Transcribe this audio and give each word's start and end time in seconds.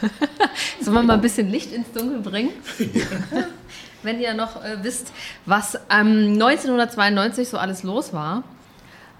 Sollen 0.80 0.96
wir 0.96 1.02
mal 1.02 1.14
ein 1.14 1.20
bisschen 1.20 1.48
Licht 1.48 1.72
ins 1.72 1.92
Dunkel 1.92 2.20
bringen? 2.20 2.50
Wenn 4.02 4.20
ihr 4.20 4.34
noch 4.34 4.62
äh, 4.64 4.82
wisst, 4.82 5.12
was 5.46 5.74
ähm, 5.90 6.32
1992 6.34 7.48
so 7.48 7.58
alles 7.58 7.82
los 7.82 8.12
war. 8.12 8.44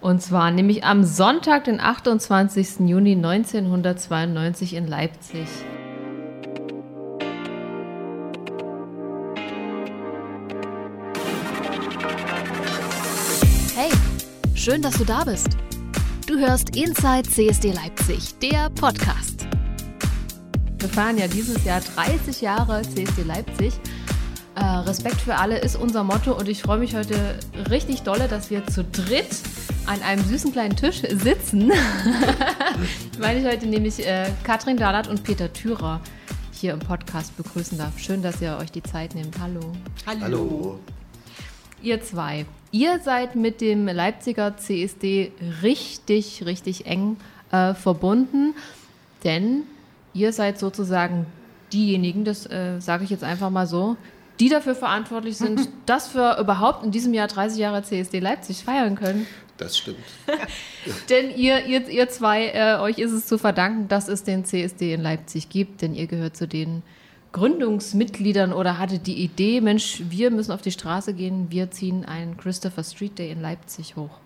Und 0.01 0.23
zwar 0.23 0.51
nämlich 0.51 0.85
am 0.85 1.05
Sonntag, 1.05 1.65
den 1.65 1.79
28. 1.79 2.81
Juni 2.89 3.13
1992 3.13 4.75
in 4.75 4.87
Leipzig. 4.87 5.47
Hey, 13.77 13.91
schön, 14.55 14.81
dass 14.81 14.97
du 14.97 15.05
da 15.05 15.25
bist. 15.25 15.49
Du 16.27 16.39
hörst 16.39 16.77
Inside 16.77 17.29
CSD 17.29 17.73
Leipzig, 17.73 18.39
der 18.39 18.71
Podcast. 18.71 19.40
Wir 20.81 20.89
feiern 20.89 21.19
ja 21.19 21.29
dieses 21.29 21.63
Jahr 21.65 21.83
30 21.95 22.41
Jahre 22.41 22.81
CSD 22.81 23.23
Leipzig. 23.25 23.75
Äh, 24.55 24.65
Respekt 24.65 25.21
für 25.21 25.35
alle 25.35 25.59
ist 25.59 25.77
unser 25.77 26.05
Motto 26.05 26.33
und 26.33 26.49
ich 26.49 26.63
freue 26.63 26.79
mich 26.79 26.95
heute 26.95 27.39
richtig 27.69 28.01
dolle, 28.01 28.29
dass 28.29 28.51
wir 28.51 28.67
zu 28.67 28.83
dritt 28.85 29.29
an 29.85 30.01
einem 30.01 30.25
süßen 30.25 30.53
kleinen 30.53 30.77
Tisch 30.77 31.03
sitzen, 31.03 31.71
weil 33.19 33.37
ich 33.37 33.45
heute 33.45 33.67
nämlich 33.67 34.07
äh, 34.07 34.31
Katrin 34.43 34.79
Dalat 34.79 35.07
und 35.07 35.23
Peter 35.23 35.53
Thürer 35.53 36.01
hier 36.51 36.73
im 36.73 36.79
Podcast 36.79 37.37
begrüßen 37.37 37.77
darf. 37.77 37.99
Schön, 37.99 38.23
dass 38.23 38.41
ihr 38.41 38.57
euch 38.57 38.73
die 38.73 38.83
Zeit 38.83 39.15
nehmt. 39.15 39.39
Hallo. 39.39 39.61
Hallo. 40.07 40.21
Hallo. 40.23 40.81
Ihr 41.83 42.03
zwei, 42.03 42.47
ihr 42.73 43.01
seid 43.01 43.37
mit 43.37 43.61
dem 43.61 43.87
Leipziger 43.87 44.57
CSD 44.57 45.33
richtig, 45.63 46.47
richtig 46.47 46.87
eng 46.87 47.19
äh, 47.53 47.75
verbunden, 47.75 48.55
denn 49.25 49.65
ihr 50.15 50.33
seid 50.33 50.59
sozusagen 50.59 51.27
diejenigen, 51.73 52.25
das 52.25 52.47
äh, 52.47 52.81
sage 52.81 53.05
ich 53.05 53.11
jetzt 53.11 53.25
einfach 53.25 53.51
mal 53.51 53.67
so, 53.67 53.97
die 54.41 54.49
dafür 54.49 54.75
verantwortlich 54.75 55.37
sind, 55.37 55.69
dass 55.87 56.15
wir 56.15 56.39
überhaupt 56.39 56.85
in 56.85 56.91
diesem 56.91 57.13
Jahr 57.15 57.29
30 57.29 57.59
Jahre 57.59 57.83
CSD 57.83 58.21
Leipzig 58.21 58.65
feiern 58.65 58.97
können. 58.97 59.27
Das 59.59 59.77
stimmt. 59.77 59.99
denn 61.11 61.37
ihr, 61.37 61.67
ihr, 61.67 61.87
ihr 61.87 62.09
zwei, 62.09 62.47
äh, 62.49 62.79
euch 62.81 62.99
ist 62.99 63.13
es 63.13 63.27
zu 63.27 63.37
verdanken, 63.37 63.89
dass 63.89 64.09
es 64.09 64.25
den 64.25 64.47
CSD 64.47 64.95
in 64.95 65.03
Leipzig 65.03 65.51
gibt, 65.51 65.83
denn 65.83 65.95
ihr 65.95 66.07
gehört 66.07 66.37
zu 66.37 66.49
den 66.49 66.83
Gründungsmitgliedern 67.33 68.53
oder 68.55 68.79
hattet 68.79 69.07
die 69.07 69.23
Idee, 69.23 69.61
Mensch, 69.61 70.03
wir 70.09 70.31
müssen 70.31 70.53
auf 70.53 70.63
die 70.63 70.73
Straße 70.73 71.13
gehen, 71.13 71.49
wir 71.51 71.71
ziehen 71.71 72.05
einen 72.07 72.39
Christopher 72.39 72.83
Street 72.83 73.19
Day 73.19 73.31
in 73.31 73.43
Leipzig 73.43 73.97
hoch. 73.97 74.19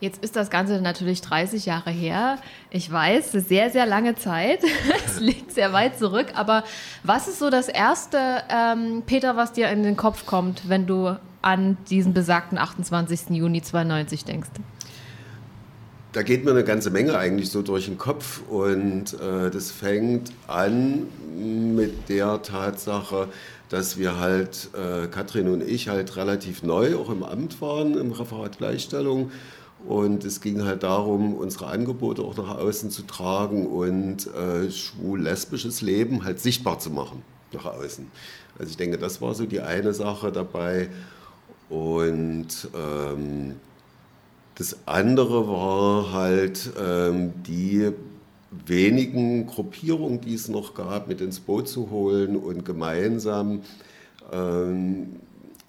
Jetzt 0.00 0.24
ist 0.24 0.34
das 0.34 0.48
Ganze 0.48 0.80
natürlich 0.80 1.20
30 1.20 1.66
Jahre 1.66 1.90
her. 1.90 2.38
Ich 2.70 2.90
weiß, 2.90 3.32
sehr, 3.32 3.68
sehr 3.68 3.84
lange 3.84 4.14
Zeit. 4.14 4.60
es 5.06 5.20
liegt 5.20 5.52
sehr 5.52 5.74
weit 5.74 5.98
zurück. 5.98 6.28
Aber 6.34 6.64
was 7.04 7.28
ist 7.28 7.38
so 7.38 7.50
das 7.50 7.68
Erste, 7.68 8.18
ähm, 8.48 9.02
Peter, 9.04 9.36
was 9.36 9.52
dir 9.52 9.68
in 9.68 9.82
den 9.82 9.98
Kopf 9.98 10.24
kommt, 10.24 10.68
wenn 10.70 10.86
du 10.86 11.16
an 11.42 11.76
diesen 11.90 12.14
besagten 12.14 12.56
28. 12.56 13.28
Juni 13.30 13.60
92 13.60 14.24
denkst? 14.24 14.48
Da 16.12 16.22
geht 16.22 16.46
mir 16.46 16.52
eine 16.52 16.64
ganze 16.64 16.90
Menge 16.90 17.16
eigentlich 17.16 17.50
so 17.50 17.60
durch 17.60 17.84
den 17.84 17.98
Kopf 17.98 18.40
und 18.48 19.12
äh, 19.20 19.50
das 19.50 19.70
fängt 19.70 20.32
an 20.48 21.06
mit 21.36 22.08
der 22.08 22.42
Tatsache, 22.42 23.28
dass 23.68 23.96
wir 23.96 24.18
halt, 24.18 24.70
äh, 24.74 25.06
Katrin 25.06 25.48
und 25.48 25.62
ich, 25.62 25.88
halt 25.88 26.16
relativ 26.16 26.64
neu 26.64 26.96
auch 26.96 27.10
im 27.10 27.22
Amt 27.22 27.60
waren, 27.60 27.96
im 27.96 28.10
Referat 28.10 28.58
Gleichstellung 28.58 29.30
und 29.86 30.24
es 30.24 30.40
ging 30.40 30.64
halt 30.64 30.82
darum, 30.82 31.34
unsere 31.34 31.66
Angebote 31.66 32.22
auch 32.22 32.36
nach 32.36 32.58
außen 32.58 32.90
zu 32.90 33.02
tragen 33.02 33.66
und 33.66 34.26
äh, 34.34 34.70
schwul-lesbisches 34.70 35.80
Leben 35.80 36.24
halt 36.24 36.40
sichtbar 36.40 36.78
zu 36.78 36.90
machen 36.90 37.22
nach 37.52 37.64
außen. 37.64 38.06
Also 38.58 38.70
ich 38.70 38.76
denke, 38.76 38.98
das 38.98 39.20
war 39.20 39.34
so 39.34 39.46
die 39.46 39.60
eine 39.60 39.94
Sache 39.94 40.32
dabei. 40.32 40.88
Und 41.68 42.68
ähm, 42.74 43.54
das 44.56 44.76
andere 44.86 45.48
war 45.48 46.12
halt 46.12 46.70
ähm, 46.78 47.32
die 47.46 47.90
wenigen 48.50 49.46
Gruppierungen, 49.46 50.20
die 50.20 50.34
es 50.34 50.48
noch 50.48 50.74
gab, 50.74 51.08
mit 51.08 51.20
ins 51.20 51.40
Boot 51.40 51.68
zu 51.68 51.90
holen 51.90 52.36
und 52.36 52.64
gemeinsam 52.64 53.62
ähm, 54.32 55.20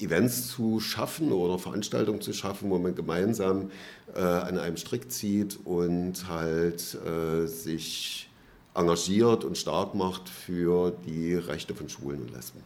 Events 0.01 0.47
zu 0.49 0.79
schaffen 0.79 1.31
oder 1.31 1.57
Veranstaltungen 1.59 2.21
zu 2.21 2.33
schaffen, 2.33 2.69
wo 2.69 2.77
man 2.79 2.95
gemeinsam 2.95 3.71
äh, 4.15 4.21
an 4.21 4.57
einem 4.57 4.77
Strick 4.77 5.11
zieht 5.11 5.59
und 5.63 6.27
halt 6.27 6.97
äh, 7.05 7.47
sich 7.47 8.29
engagiert 8.73 9.43
und 9.43 9.57
stark 9.57 9.95
macht 9.95 10.29
für 10.29 10.91
die 11.05 11.35
Rechte 11.35 11.75
von 11.75 11.89
Schwulen 11.89 12.21
und 12.21 12.33
Lesben. 12.33 12.61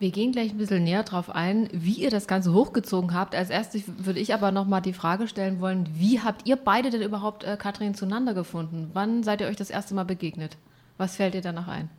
Wir 0.00 0.10
gehen 0.10 0.32
gleich 0.32 0.50
ein 0.50 0.58
bisschen 0.58 0.84
näher 0.84 1.04
darauf 1.04 1.30
ein, 1.30 1.68
wie 1.72 1.94
ihr 1.94 2.10
das 2.10 2.26
Ganze 2.26 2.52
hochgezogen 2.52 3.14
habt. 3.14 3.34
Als 3.34 3.48
erstes 3.48 3.84
würde 3.86 4.20
ich 4.20 4.34
aber 4.34 4.50
noch 4.50 4.66
mal 4.66 4.80
die 4.80 4.92
Frage 4.92 5.28
stellen 5.28 5.60
wollen, 5.60 5.88
wie 5.94 6.20
habt 6.20 6.46
ihr 6.46 6.56
beide 6.56 6.90
denn 6.90 7.00
überhaupt, 7.00 7.44
äh, 7.44 7.56
Katrin, 7.56 7.94
zueinander 7.94 8.34
gefunden? 8.34 8.90
Wann 8.92 9.22
seid 9.22 9.40
ihr 9.40 9.46
euch 9.46 9.56
das 9.56 9.70
erste 9.70 9.94
Mal 9.94 10.04
begegnet? 10.04 10.56
Was 10.98 11.16
fällt 11.16 11.34
dir 11.34 11.40
danach 11.40 11.68
ein? 11.68 11.90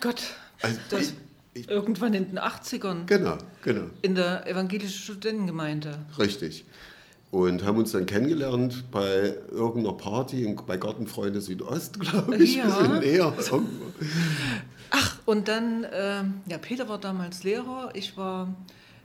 Gott, 0.00 0.22
also, 0.62 0.80
das, 0.88 1.14
ich, 1.54 1.68
irgendwann 1.68 2.14
in 2.14 2.28
den 2.28 2.38
80ern. 2.38 3.06
Genau, 3.06 3.38
genau. 3.62 3.86
In 4.02 4.14
der 4.14 4.46
evangelischen 4.46 5.00
Studentengemeinde. 5.00 5.98
Richtig. 6.18 6.64
Und 7.30 7.64
haben 7.64 7.78
uns 7.78 7.92
dann 7.92 8.06
kennengelernt 8.06 8.90
bei 8.90 9.36
irgendeiner 9.50 9.96
Party 9.96 10.56
bei 10.66 10.76
Gartenfreunde 10.76 11.40
Südost, 11.40 12.00
glaube 12.00 12.36
ich. 12.36 12.56
Ja. 12.56 12.98
näher. 12.98 13.32
Ach, 14.90 15.18
und 15.26 15.48
dann, 15.48 15.84
äh, 15.84 16.24
ja, 16.46 16.58
Peter 16.60 16.88
war 16.88 16.98
damals 16.98 17.44
Lehrer, 17.44 17.90
ich 17.94 18.16
war 18.16 18.52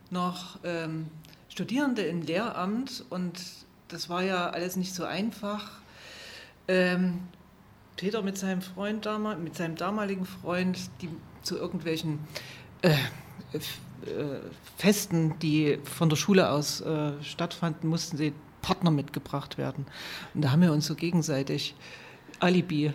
noch 0.10 0.60
ähm, 0.64 1.08
Studierende 1.50 2.02
im 2.02 2.22
Lehramt 2.22 3.06
und 3.10 3.40
das 3.88 4.10
war 4.10 4.24
ja 4.24 4.50
alles 4.50 4.76
nicht 4.76 4.96
so 4.96 5.04
einfach. 5.04 5.82
Ähm, 6.68 7.20
Peter 7.96 8.24
mit 8.24 8.38
seinem 8.38 8.62
Freund 8.62 9.06
damals, 9.06 9.40
mit 9.40 9.56
seinem 9.56 9.76
damaligen 9.76 10.26
Freund, 10.26 10.78
die 11.02 11.10
zu 11.46 11.58
irgendwelchen 11.58 12.20
äh, 12.82 12.90
äh, 12.90 14.40
Festen, 14.78 15.40
die 15.40 15.80
von 15.84 16.10
der 16.10 16.16
Schule 16.16 16.50
aus 16.50 16.82
äh, 16.82 17.12
stattfanden, 17.22 17.90
mussten 17.90 18.18
sie 18.18 18.34
Partner 18.62 18.92
mitgebracht 18.92 19.58
werden. 19.58 19.86
Und 20.34 20.44
da 20.44 20.52
haben 20.52 20.62
wir 20.62 20.74
uns 20.74 20.88
so 20.88 20.96
gegenseitig 20.96 21.76
Alibi. 22.40 22.94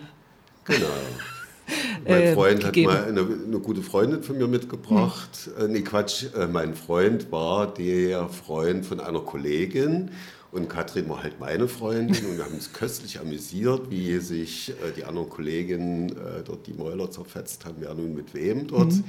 Genau. 0.65 0.85
Mein 2.05 2.21
äh, 2.21 2.33
Freund 2.33 2.65
hat 2.65 2.75
mal 2.75 3.05
eine, 3.05 3.21
eine, 3.21 3.59
gute 3.59 3.81
Freundin 3.81 4.23
von 4.23 4.37
mir 4.37 4.47
mitgebracht. 4.47 5.49
Hm. 5.57 5.71
nee, 5.71 5.81
Quatsch, 5.81 6.25
äh, 6.35 6.47
mein 6.47 6.75
Freund 6.75 7.31
war 7.31 7.73
der 7.73 8.27
Freund 8.27 8.85
von 8.85 8.99
einer 8.99 9.21
Kollegin 9.21 10.11
und 10.51 10.67
Katrin 10.67 11.07
war 11.09 11.23
halt 11.23 11.39
meine 11.39 11.67
Freundin 11.67 12.25
und 12.25 12.37
wir 12.37 12.43
haben 12.43 12.55
uns 12.55 12.73
köstlich 12.73 13.19
amüsiert, 13.19 13.89
wie 13.89 14.17
sich 14.19 14.69
äh, 14.69 14.91
die 14.95 15.05
anderen 15.05 15.29
Kolleginnen 15.29 16.09
äh, 16.09 16.43
dort 16.43 16.67
die 16.67 16.73
Mäuler 16.73 17.09
zerfetzt 17.09 17.65
haben, 17.65 17.77
wer 17.79 17.93
nun 17.93 18.13
mit 18.13 18.33
wem 18.33 18.67
dort 18.67 18.91
mhm. 18.91 19.03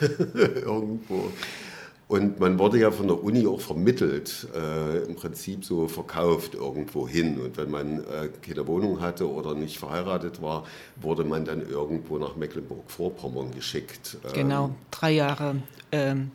irgendwo. 0.54 1.30
Und 2.08 2.38
man 2.38 2.56
wurde 2.60 2.78
ja 2.78 2.92
von 2.92 3.08
der 3.08 3.20
Uni 3.20 3.48
auch 3.48 3.60
vermittelt, 3.60 4.46
äh, 4.54 4.98
im 5.04 5.16
Prinzip 5.16 5.64
so 5.64 5.88
verkauft 5.88 6.54
irgendwo 6.54 7.08
hin. 7.08 7.40
Und 7.40 7.56
wenn 7.56 7.68
man 7.68 7.98
äh, 7.98 8.28
keine 8.42 8.64
Wohnung 8.68 9.00
hatte 9.00 9.28
oder 9.28 9.54
nicht 9.54 9.78
verheiratet 9.78 10.40
war, 10.40 10.64
wurde 11.00 11.24
man 11.24 11.44
dann 11.44 11.68
irgendwo 11.68 12.18
nach 12.18 12.36
Mecklenburg-Vorpommern 12.36 13.50
geschickt. 13.52 14.18
Ähm, 14.24 14.32
genau, 14.34 14.74
drei 14.92 15.12
Jahre 15.12 15.56
ähm, 15.90 16.30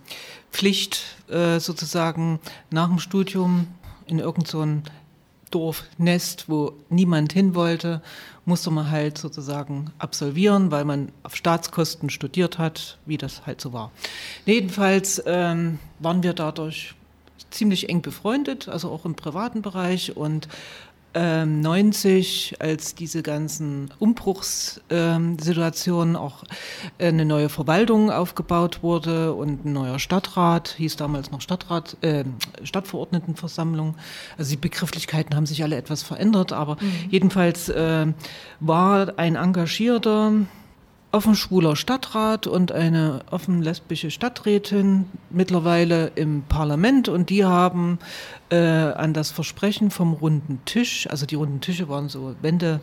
Pflicht 0.52 1.16
äh, 1.30 1.60
sozusagen 1.60 2.42
nach 2.70 2.90
dem 2.90 3.00
Studium 3.00 3.68
in 4.12 4.20
irgendein 4.20 4.84
so 4.84 4.92
Dorfnest, 5.52 6.50
wo 6.50 6.74
niemand 6.90 7.34
hin 7.34 7.56
wollte, 7.56 8.02
musste 8.46 8.72
man 8.72 8.90
halt 8.90 9.18
sozusagen 9.18 9.92
absolvieren, 10.00 10.72
weil 10.72 10.86
man 10.86 11.10
auf 11.24 11.36
Staatskosten 11.36 12.10
studiert 12.10 12.58
hat, 12.58 12.98
wie 13.06 13.18
das 13.18 13.46
halt 13.46 13.62
so 13.62 13.74
war. 13.74 13.92
Jedenfalls 14.46 15.22
ähm, 15.26 15.80
waren 16.00 16.24
wir 16.24 16.34
dadurch 16.34 16.96
ziemlich 17.52 17.90
eng 17.90 18.02
befreundet, 18.02 18.70
also 18.70 18.90
auch 18.90 19.06
im 19.06 19.16
privaten 19.16 19.62
Bereich 19.62 20.16
und 20.16 20.48
90, 21.14 22.52
ähm, 22.52 22.58
als 22.60 22.96
diese 22.96 23.22
ganzen 23.22 23.92
Umbruchssituationen 24.00 26.16
auch 26.16 26.46
äh, 26.98 27.08
eine 27.08 27.26
neue 27.26 27.50
Verwaltung 27.50 28.10
aufgebaut 28.12 28.82
wurde 28.82 29.34
und 29.34 29.66
ein 29.66 29.74
neuer 29.74 30.00
Stadtrat, 30.00 30.76
hieß 30.78 30.96
damals 30.96 31.32
noch 31.32 31.42
Stadtrat, 31.42 31.98
äh, 32.02 32.24
Stadtverordnetenversammlung. 32.64 33.96
Also 34.38 34.52
die 34.52 34.58
Begrifflichkeiten 34.58 35.36
haben 35.36 35.46
sich 35.46 35.64
alle 35.64 35.76
etwas 35.76 36.02
verändert, 36.02 36.54
aber 36.54 36.78
mhm. 36.80 36.94
jedenfalls 37.10 37.68
äh, 37.68 38.08
war 38.62 39.20
ein 39.20 39.36
engagierter 39.36 40.32
offen 41.12 41.36
schwuler 41.36 41.76
Stadtrat 41.76 42.48
und 42.48 42.72
eine 42.72 43.22
offen 43.30 43.62
lesbische 43.62 44.12
Stadträtin 44.12 45.06
mittlerweile 45.30 46.12
im 46.16 46.44
Parlament 46.44 47.10
und 47.10 47.30
die 47.30 47.44
haben 47.44 48.00
äh, 48.50 48.56
an 48.56 49.14
das 49.14 49.32
Versprechen 49.32 49.92
vom 49.92 50.14
runden 50.14 50.62
Tisch, 50.66 51.08
also 51.10 51.26
die 51.26 51.36
runden 51.36 51.60
Tische 51.60 51.90
waren 51.90 52.08
so 52.08 52.36
Wendegremien, 52.42 52.82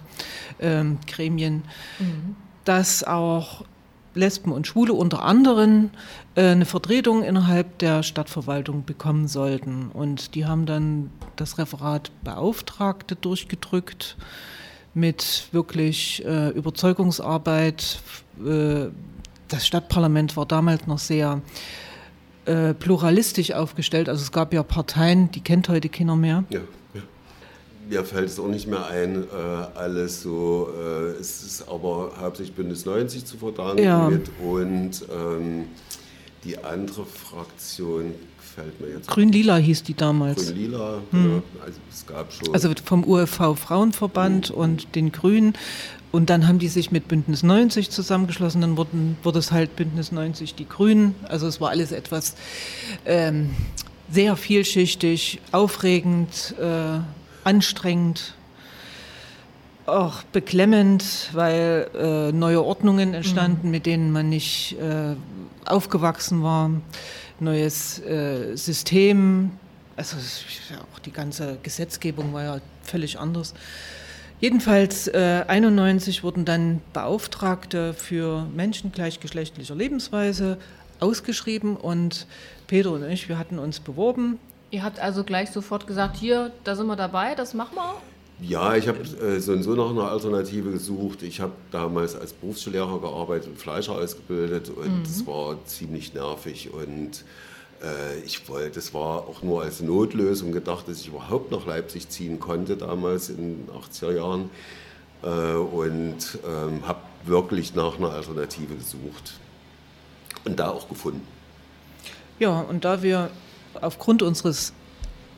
ähm, 0.61 2.07
mhm. 2.07 2.37
dass 2.65 3.03
auch 3.03 3.65
Lesben 4.15 4.53
und 4.53 4.67
Schwule 4.67 4.93
unter 4.93 5.23
anderem 5.23 5.91
äh, 6.35 6.49
eine 6.49 6.67
Vertretung 6.67 7.23
innerhalb 7.23 7.79
der 7.79 8.03
Stadtverwaltung 8.03 8.85
bekommen 8.85 9.29
sollten. 9.29 9.91
Und 9.93 10.35
die 10.35 10.45
haben 10.45 10.67
dann 10.67 11.11
das 11.37 11.57
Referat 11.57 12.11
Beauftragte 12.25 13.17
durchgedrückt 13.17 14.17
mit 14.95 15.49
wirklich 15.53 16.25
äh, 16.25 16.51
Überzeugungsarbeit. 16.51 18.01
Äh, 18.45 18.87
das 19.49 19.67
Stadtparlament 19.67 20.37
war 20.37 20.47
damals 20.47 20.87
noch 20.87 20.99
sehr 20.99 21.41
äh, 22.45 22.75
pluralistisch 22.75 23.53
aufgestellt. 23.53 24.09
Also 24.09 24.23
es 24.23 24.33
gab 24.33 24.53
ja 24.53 24.63
Parteien, 24.63 25.31
die 25.31 25.41
kennt 25.41 25.69
heute 25.69 25.89
keiner 25.89 26.17
mehr. 26.17 26.45
Ja, 26.51 26.61
ja. 26.95 27.03
Mir 27.89 28.05
fällt 28.05 28.29
es 28.29 28.39
auch 28.39 28.49
nicht 28.49 28.67
mehr 28.67 28.87
ein, 28.87 29.25
äh, 29.25 29.79
alles 29.79 30.23
so. 30.23 30.69
Äh, 30.79 31.21
es 31.21 31.43
ist 31.43 31.69
aber 31.69 32.13
hauptsächlich 32.21 32.55
Bündnis 32.57 32.85
90 32.85 33.25
zu 33.25 33.39
verdanken 33.39 33.83
ja. 33.83 34.09
mit 34.09 34.31
und 34.43 35.05
ähm, 35.11 35.67
die 36.45 36.59
andere 36.59 37.05
Fraktion 37.05 38.15
fällt 38.59 38.81
mir 38.81 38.89
jetzt. 38.89 39.09
Grün-Lila 39.09 39.57
hieß 39.57 39.83
die 39.85 39.95
damals. 39.95 40.47
Grün-Lila, 40.47 41.01
hm. 41.11 41.31
ja, 41.31 41.65
also 41.65 41.79
es 41.91 42.07
gab 42.07 42.33
schon. 42.33 42.55
Also 42.55 42.71
vom 42.85 43.05
UFV 43.05 43.55
Frauenverband 43.57 44.49
hm. 44.49 44.55
und 44.55 44.95
den 44.95 45.13
Grünen. 45.13 45.55
Und 46.11 46.31
dann 46.31 46.49
haben 46.49 46.59
die 46.59 46.69
sich 46.69 46.91
mit 46.91 47.07
Bündnis 47.07 47.43
90 47.43 47.91
zusammengeschlossen, 47.91 48.63
dann 48.63 48.79
wurden, 48.79 49.19
wurde 49.23 49.39
es 49.41 49.53
halt 49.53 49.77
Bündnis 49.77 50.11
90 50.11 50.55
die 50.55 50.67
Grünen. 50.67 51.15
Also 51.29 51.47
es 51.47 51.61
war 51.61 51.69
alles 51.69 51.93
etwas 51.93 52.35
ähm, 53.05 53.51
sehr 54.11 54.35
vielschichtig, 54.37 55.41
aufregend, 55.53 56.55
äh, 56.59 57.01
anstrengend, 57.45 58.35
auch 59.85 60.23
beklemmend, 60.23 61.29
weil 61.35 61.91
äh, 61.95 62.33
neue 62.33 62.65
Ordnungen 62.65 63.13
entstanden, 63.13 63.67
mhm. 63.67 63.71
mit 63.71 63.85
denen 63.85 64.11
man 64.11 64.31
nicht 64.31 64.77
äh, 64.81 65.15
aufgewachsen 65.67 66.43
war 66.43 66.71
neues 67.41 68.01
äh, 68.01 68.57
System. 68.57 69.51
Also 69.97 70.17
auch 70.93 70.99
die 71.01 71.13
ganze 71.13 71.59
Gesetzgebung 71.63 72.33
war 72.33 72.45
ja 72.45 72.61
völlig 72.83 73.19
anders. 73.19 73.55
Jedenfalls 74.41 75.09
äh, 75.09 75.45
91 75.49 76.23
wurden 76.23 76.45
dann 76.45 76.81
Beauftragte 76.93 77.93
für 77.95 78.47
Menschen 78.55 78.93
gleichgeschlechtlicher 78.93 79.75
Lebensweise 79.75 80.59
ausgeschrieben 81.01 81.77
und 81.77 82.27
Peter 82.69 82.93
und 82.93 83.09
ich, 83.09 83.29
wir 83.29 83.39
hatten 83.39 83.59
uns 83.59 83.81
beworben. 83.81 84.39
Ihr 84.71 84.85
habt 84.85 85.01
also 85.01 85.25
gleich 85.25 85.51
sofort 85.51 85.87
gesagt, 85.87 86.17
hier, 86.17 86.53
da 86.65 86.77
sind 86.77 86.87
wir 86.87 86.97
dabei, 86.97 87.35
das 87.35 87.55
machen 87.55 87.75
wir. 87.75 87.95
Ja, 88.41 88.77
ich 88.77 88.87
habe 88.87 89.01
äh, 89.01 89.41
so 89.41 89.53
und 89.53 89.63
so 89.63 89.75
nach 89.75 89.91
einer 89.91 90.11
Alternative 90.11 90.71
gesucht. 90.71 91.23
Ich 91.23 91.41
habe 91.41 91.53
damals 91.73 92.15
als 92.15 92.33
Berufsschullehrer 92.33 93.01
gearbeitet 93.01 93.49
und 93.49 93.59
Fleischer 93.59 93.93
ausgebildet 93.93 94.71
und 94.71 95.07
es 95.07 95.23
mhm. 95.23 95.27
war 95.27 95.65
ziemlich 95.65 96.15
nervig 96.15 96.71
und 96.73 97.25
äh, 97.83 98.19
ich 98.25 98.49
wollte, 98.49 98.77
das 98.77 98.95
war 98.95 99.27
auch 99.29 99.43
nur 99.43 99.63
als 99.63 99.81
Notlösung 99.81 100.53
gedacht, 100.53 100.87
dass 100.89 101.01
ich 101.01 101.09
überhaupt 101.09 101.51
nach 101.51 101.67
Leipzig 101.67 102.09
ziehen 102.09 102.39
konnte 102.39 102.77
damals 102.77 103.29
in 103.29 103.67
den 103.67 103.69
80er 103.71 104.15
Jahren 104.15 104.51
äh, 105.23 105.55
und 105.55 106.39
ähm, 106.47 106.87
habe 106.87 107.01
wirklich 107.25 107.75
nach 107.75 107.99
einer 107.99 108.11
Alternative 108.11 108.77
gesucht 108.77 109.35
und 110.45 110.61
da 110.61 110.71
auch 110.71 110.89
gefunden. 110.89 111.27
Ja, 112.39 112.61
und 112.61 112.85
da 112.85 113.03
wir 113.03 113.31
aufgrund 113.81 114.23
unseres 114.23 114.73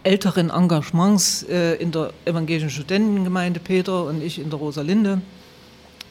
älteren 0.02 0.50
Engagements 0.50 1.42
äh, 1.42 1.74
in 1.74 1.92
der 1.92 2.12
evangelischen 2.24 2.70
Studentengemeinde 2.70 3.60
Peter 3.60 4.04
und 4.04 4.22
ich 4.22 4.38
in 4.38 4.50
der 4.50 4.58
Rosalinde 4.58 5.20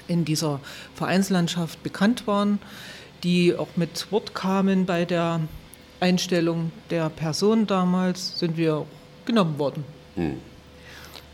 in 0.08 0.26
dieser 0.26 0.60
Vereinslandschaft 0.96 1.82
bekannt 1.84 2.28
waren, 2.28 2.60
die 3.24 3.56
auch 3.56 3.70
mit 3.76 4.12
Wort 4.12 4.34
kamen 4.34 4.86
bei 4.86 5.06
der 5.06 5.42
Einstellung 6.00 6.72
der 6.90 7.10
Person 7.10 7.68
damals, 7.68 8.40
sind 8.40 8.58
wir 8.58 8.86
genommen 9.26 9.60
worden. 9.60 9.84
Hm. 10.16 10.38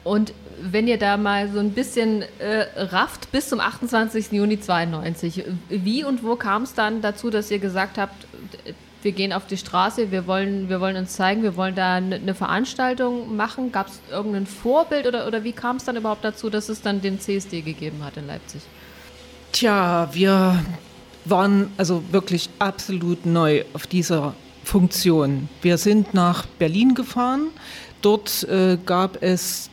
Und 0.04 0.34
wenn 0.62 0.88
ihr 0.88 0.98
da 0.98 1.18
mal 1.18 1.52
so 1.52 1.60
ein 1.60 1.72
bisschen 1.72 2.24
äh, 2.40 2.68
rafft, 2.76 3.32
bis 3.32 3.50
zum 3.50 3.60
28. 3.60 4.32
Juni 4.32 4.60
92, 4.60 5.44
wie 5.70 6.04
und 6.04 6.24
wo 6.24 6.36
kam 6.36 6.64
es 6.64 6.74
dann 6.74 7.02
dazu, 7.02 7.30
dass 7.30 7.52
ihr 7.52 7.60
gesagt 7.60 7.98
habt, 7.98 8.28
wir 9.06 9.12
gehen 9.12 9.32
auf 9.34 9.46
die 9.46 9.56
Straße, 9.56 10.10
wir 10.10 10.26
wollen, 10.26 10.68
wir 10.68 10.82
wollen 10.82 10.98
uns 10.98 11.14
zeigen, 11.14 11.44
wir 11.44 11.56
wollen 11.56 11.76
da 11.76 11.94
eine 11.94 12.34
Veranstaltung 12.34 13.36
machen. 13.36 13.72
Gab 13.72 13.88
es 13.88 14.02
irgendein 14.10 14.48
Vorbild 14.48 15.06
oder, 15.06 15.28
oder 15.28 15.44
wie 15.44 15.52
kam 15.52 15.76
es 15.76 15.84
dann 15.84 15.96
überhaupt 15.96 16.26
dazu, 16.26 16.50
dass 16.50 16.70
es 16.70 16.82
dann 16.82 17.02
den 17.02 17.20
CSD 17.20 17.62
gegeben 17.62 18.04
hat 18.04 18.18
in 18.18 18.26
Leipzig? 18.26 18.64
Tja, 19.52 20.10
wir 20.12 20.60
waren 21.24 21.72
also 21.78 22.04
wirklich 22.12 22.50
absolut 22.58 23.28
neu 23.28 23.64
auf 23.74 23.86
dieser 23.86 24.34
Funktion. 24.64 25.50
Wir 25.62 25.78
sind 25.78 26.16
nach 26.16 26.48
Berlin 26.48 26.96
gefahren. 26.96 27.50
Dort 28.02 28.44
äh, 28.50 28.80
gab 28.88 29.22
es 29.22 29.70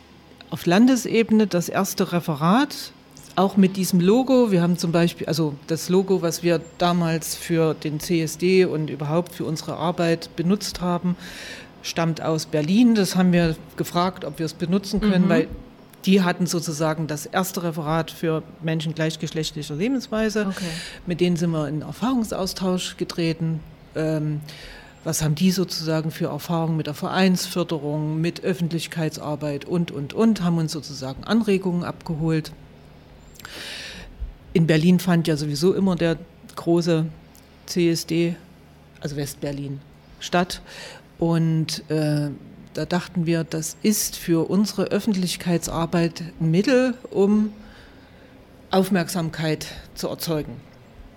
auf 0.50 0.66
Landesebene 0.66 1.46
das 1.46 1.70
erste 1.70 2.12
Referat 2.12 2.92
auch 3.36 3.56
mit 3.56 3.76
diesem 3.76 4.00
Logo, 4.00 4.50
wir 4.50 4.62
haben 4.62 4.76
zum 4.76 4.92
Beispiel, 4.92 5.26
also 5.26 5.54
das 5.66 5.88
Logo, 5.88 6.22
was 6.22 6.42
wir 6.42 6.60
damals 6.78 7.34
für 7.34 7.74
den 7.74 8.00
CSD 8.00 8.64
und 8.66 8.90
überhaupt 8.90 9.34
für 9.34 9.44
unsere 9.44 9.76
Arbeit 9.76 10.34
benutzt 10.36 10.80
haben, 10.80 11.16
stammt 11.82 12.20
aus 12.20 12.46
Berlin. 12.46 12.94
Das 12.94 13.16
haben 13.16 13.32
wir 13.32 13.56
gefragt, 13.76 14.24
ob 14.24 14.38
wir 14.38 14.46
es 14.46 14.54
benutzen 14.54 15.00
können, 15.00 15.26
mhm. 15.26 15.30
weil 15.30 15.48
die 16.04 16.22
hatten 16.22 16.46
sozusagen 16.46 17.06
das 17.06 17.26
erste 17.26 17.62
Referat 17.62 18.10
für 18.10 18.42
Menschen 18.62 18.94
gleichgeschlechtlicher 18.94 19.74
Lebensweise. 19.74 20.46
Okay. 20.48 20.64
Mit 21.06 21.20
denen 21.20 21.36
sind 21.36 21.50
wir 21.50 21.68
in 21.68 21.82
Erfahrungsaustausch 21.82 22.96
getreten. 22.96 23.60
Ähm, 23.94 24.40
was 25.04 25.22
haben 25.22 25.34
die 25.34 25.50
sozusagen 25.50 26.10
für 26.10 26.26
Erfahrungen 26.26 26.76
mit 26.76 26.86
der 26.86 26.94
Vereinsförderung, 26.94 28.20
mit 28.20 28.44
Öffentlichkeitsarbeit 28.44 29.64
und, 29.64 29.90
und, 29.90 30.14
und, 30.14 30.42
haben 30.42 30.58
uns 30.58 30.72
sozusagen 30.72 31.24
Anregungen 31.24 31.82
abgeholt. 31.82 32.52
In 34.52 34.66
Berlin 34.66 34.98
fand 34.98 35.28
ja 35.28 35.36
sowieso 35.36 35.74
immer 35.74 35.96
der 35.96 36.18
große 36.56 37.06
CSD, 37.66 38.36
also 39.00 39.16
Westberlin, 39.16 39.80
statt. 40.20 40.60
Und 41.18 41.88
äh, 41.90 42.30
da 42.74 42.84
dachten 42.84 43.26
wir, 43.26 43.44
das 43.44 43.76
ist 43.82 44.16
für 44.16 44.48
unsere 44.48 44.84
Öffentlichkeitsarbeit 44.86 46.22
ein 46.40 46.50
Mittel, 46.50 46.94
um 47.10 47.52
Aufmerksamkeit 48.70 49.66
zu 49.94 50.08
erzeugen. 50.08 50.56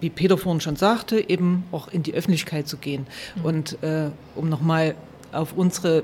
Wie 0.01 0.09
Peter 0.09 0.37
vorhin 0.37 0.61
schon 0.61 0.75
sagte, 0.75 1.29
eben 1.29 1.63
auch 1.71 1.87
in 1.87 2.03
die 2.03 2.13
Öffentlichkeit 2.13 2.67
zu 2.67 2.77
gehen. 2.77 3.07
Mhm. 3.35 3.45
Und 3.45 3.83
äh, 3.83 4.09
um 4.35 4.49
nochmal 4.49 4.95
auf 5.31 5.53
unsere 5.53 6.03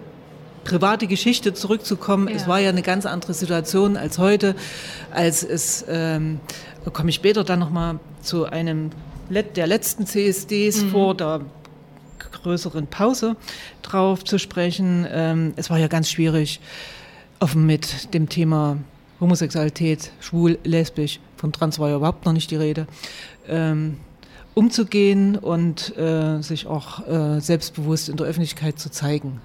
private 0.64 1.08
Geschichte 1.08 1.54
zurückzukommen, 1.54 2.28
ja. 2.28 2.36
es 2.36 2.48
war 2.48 2.60
ja 2.60 2.70
eine 2.70 2.82
ganz 2.82 3.06
andere 3.06 3.34
Situation 3.34 3.98
als 3.98 4.18
heute, 4.18 4.56
als 5.12 5.44
es, 5.44 5.86
ähm, 5.88 6.40
da 6.84 6.92
komme 6.92 7.10
ich 7.10 7.16
später 7.16 7.44
dann 7.44 7.60
nochmal 7.60 8.00
zu 8.22 8.46
einem 8.46 8.92
der 9.30 9.68
letzten 9.68 10.06
CSDs 10.06 10.84
mhm. 10.84 10.90
vor 10.90 11.16
der 11.16 11.42
größeren 12.44 12.88
Pause 12.88 13.36
drauf 13.82 14.24
zu 14.24 14.38
sprechen. 14.38 15.08
Ähm, 15.10 15.54
es 15.56 15.70
war 15.70 15.78
ja 15.78 15.88
ganz 15.88 16.10
schwierig, 16.10 16.60
offen 17.40 17.66
mit 17.66 18.14
dem 18.14 18.30
Thema 18.30 18.78
Homosexualität, 19.20 20.12
schwul, 20.20 20.58
lesbisch, 20.64 21.20
von 21.38 21.52
trans 21.52 21.80
war 21.80 21.90
ja 21.90 21.96
überhaupt 21.96 22.26
noch 22.26 22.34
nicht 22.34 22.52
die 22.52 22.56
Rede, 22.56 22.88
ähm, 23.48 23.98
umzugehen 24.54 25.38
und 25.38 25.98
äh, 25.98 26.42
sich 26.42 26.68
auch 26.68 27.08
äh, 27.08 27.40
selbstbewusst 27.40 28.10
in 28.10 28.18
der 28.18 28.28
Öffentlichkeit 28.28 28.80
zu 28.80 28.90
zeigen. 28.90 29.40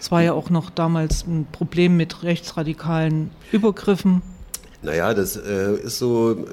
Es 0.00 0.10
war 0.10 0.22
ja 0.22 0.32
auch 0.32 0.50
noch 0.50 0.70
damals 0.70 1.26
ein 1.26 1.46
Problem 1.50 1.96
mit 1.96 2.22
rechtsradikalen 2.22 3.30
Übergriffen. 3.50 4.22
Naja, 4.82 5.14
das 5.14 5.36
äh, 5.36 5.74
ist 5.74 5.98
so, 5.98 6.46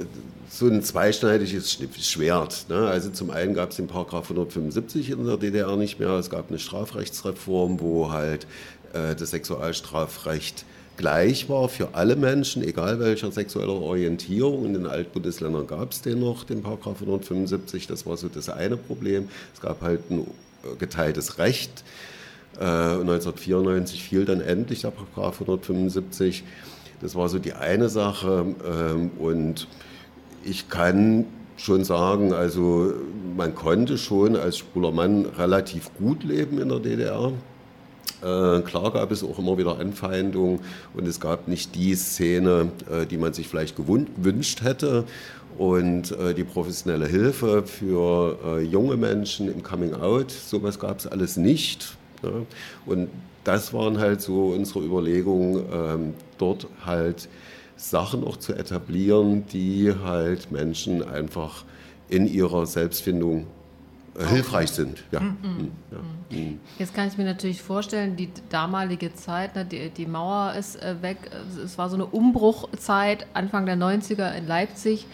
so 0.49 0.67
ein 0.67 0.81
zweischneidiges 0.83 1.79
Schwert. 2.01 2.65
Ne? 2.69 2.87
Also 2.87 3.09
zum 3.09 3.29
einen 3.31 3.53
gab 3.53 3.71
es 3.71 3.77
den 3.77 3.87
Paragraph 3.87 4.25
175 4.25 5.11
in 5.11 5.25
der 5.25 5.37
DDR 5.37 5.75
nicht 5.75 5.99
mehr. 5.99 6.11
Es 6.11 6.29
gab 6.29 6.49
eine 6.49 6.59
Strafrechtsreform, 6.59 7.79
wo 7.79 8.11
halt 8.11 8.45
äh, 8.93 9.15
das 9.15 9.31
Sexualstrafrecht 9.31 10.65
gleich 10.99 11.47
war 11.47 11.69
für 11.69 11.95
alle 11.95 12.17
Menschen, 12.17 12.61
egal 12.61 12.99
welcher 12.99 13.31
sexueller 13.31 13.81
Orientierung. 13.81 14.65
In 14.65 14.73
den 14.73 14.85
Altbundesländern 14.85 15.65
gab 15.65 15.93
es 15.93 16.01
den 16.01 16.19
noch, 16.19 16.43
den 16.43 16.61
Paragraph 16.61 16.99
175. 16.99 17.87
Das 17.87 18.05
war 18.05 18.17
so 18.17 18.27
das 18.27 18.49
eine 18.49 18.75
Problem. 18.75 19.29
Es 19.53 19.61
gab 19.61 19.81
halt 19.81 20.11
ein 20.11 20.19
äh, 20.19 20.75
geteiltes 20.77 21.37
Recht. 21.37 21.85
Äh, 22.59 22.65
1994 22.65 24.03
fiel 24.03 24.25
dann 24.25 24.41
endlich 24.41 24.81
der 24.81 24.91
Paragraph 24.91 25.35
175. 25.35 26.43
Das 26.99 27.15
war 27.15 27.29
so 27.29 27.39
die 27.39 27.53
eine 27.53 27.87
Sache. 27.87 28.47
Ähm, 28.69 29.11
und 29.19 29.69
ich 30.43 30.67
kann 30.67 31.27
schon 31.55 31.85
sagen, 31.85 32.33
also 32.33 32.93
man 33.37 33.55
konnte 33.55 33.97
schon 33.97 34.35
als 34.35 34.57
schwuler 34.57 34.91
Mann 34.91 35.25
relativ 35.25 35.91
gut 35.97 36.25
leben 36.25 36.59
in 36.59 36.67
der 36.67 36.79
DDR. 36.79 37.31
Äh, 38.21 38.61
klar 38.61 38.91
gab 38.91 39.11
es 39.11 39.23
auch 39.23 39.39
immer 39.39 39.57
wieder 39.57 39.79
Anfeindungen 39.79 40.59
und 40.93 41.07
es 41.07 41.19
gab 41.19 41.47
nicht 41.47 41.75
die 41.75 41.95
Szene, 41.95 42.71
äh, 42.89 43.05
die 43.05 43.17
man 43.17 43.33
sich 43.33 43.47
vielleicht 43.47 43.75
gewünscht 43.75 44.61
hätte. 44.61 45.05
Und 45.57 46.11
äh, 46.11 46.33
die 46.33 46.45
professionelle 46.45 47.05
Hilfe 47.05 47.63
für 47.63 48.61
junge 48.61 48.95
Menschen 48.95 49.51
im 49.51 49.61
Coming 49.61 49.93
Out, 49.93 50.31
sowas 50.31 50.79
gab 50.79 50.99
es 50.99 51.07
alles 51.07 51.35
nicht. 51.35 51.97
Ja. 52.23 52.31
Und 52.85 53.09
das 53.43 53.73
waren 53.73 53.97
halt 53.97 54.21
so 54.21 54.49
unsere 54.49 54.79
Überlegungen, 54.81 55.65
ähm, 55.73 56.13
dort 56.37 56.67
halt 56.85 57.27
Sachen 57.75 58.23
auch 58.23 58.37
zu 58.37 58.53
etablieren, 58.53 59.45
die 59.47 59.93
halt 60.03 60.51
Menschen 60.51 61.03
einfach 61.03 61.63
in 62.09 62.27
ihrer 62.27 62.65
Selbstfindung 62.65 63.47
hilfreich 64.27 64.69
sind. 64.71 65.03
Ja. 65.11 65.19
Mhm. 65.19 65.37
Mhm. 65.41 65.71
ja. 65.91 66.37
Mhm. 66.37 66.59
Jetzt 66.77 66.93
kann 66.93 67.07
ich 67.07 67.17
mir 67.17 67.25
natürlich 67.25 67.61
vorstellen, 67.61 68.15
die 68.15 68.29
damalige 68.49 69.13
Zeit, 69.13 69.55
ne, 69.55 69.65
die, 69.65 69.89
die 69.89 70.05
Mauer 70.05 70.53
ist 70.53 70.81
äh, 70.81 71.01
weg, 71.01 71.17
es 71.63 71.77
war 71.77 71.89
so 71.89 71.95
eine 71.95 72.05
Umbruchzeit, 72.05 73.27
Anfang 73.33 73.65
der 73.65 73.77
90er 73.77 74.33
in 74.35 74.47
Leipzig. 74.47 75.05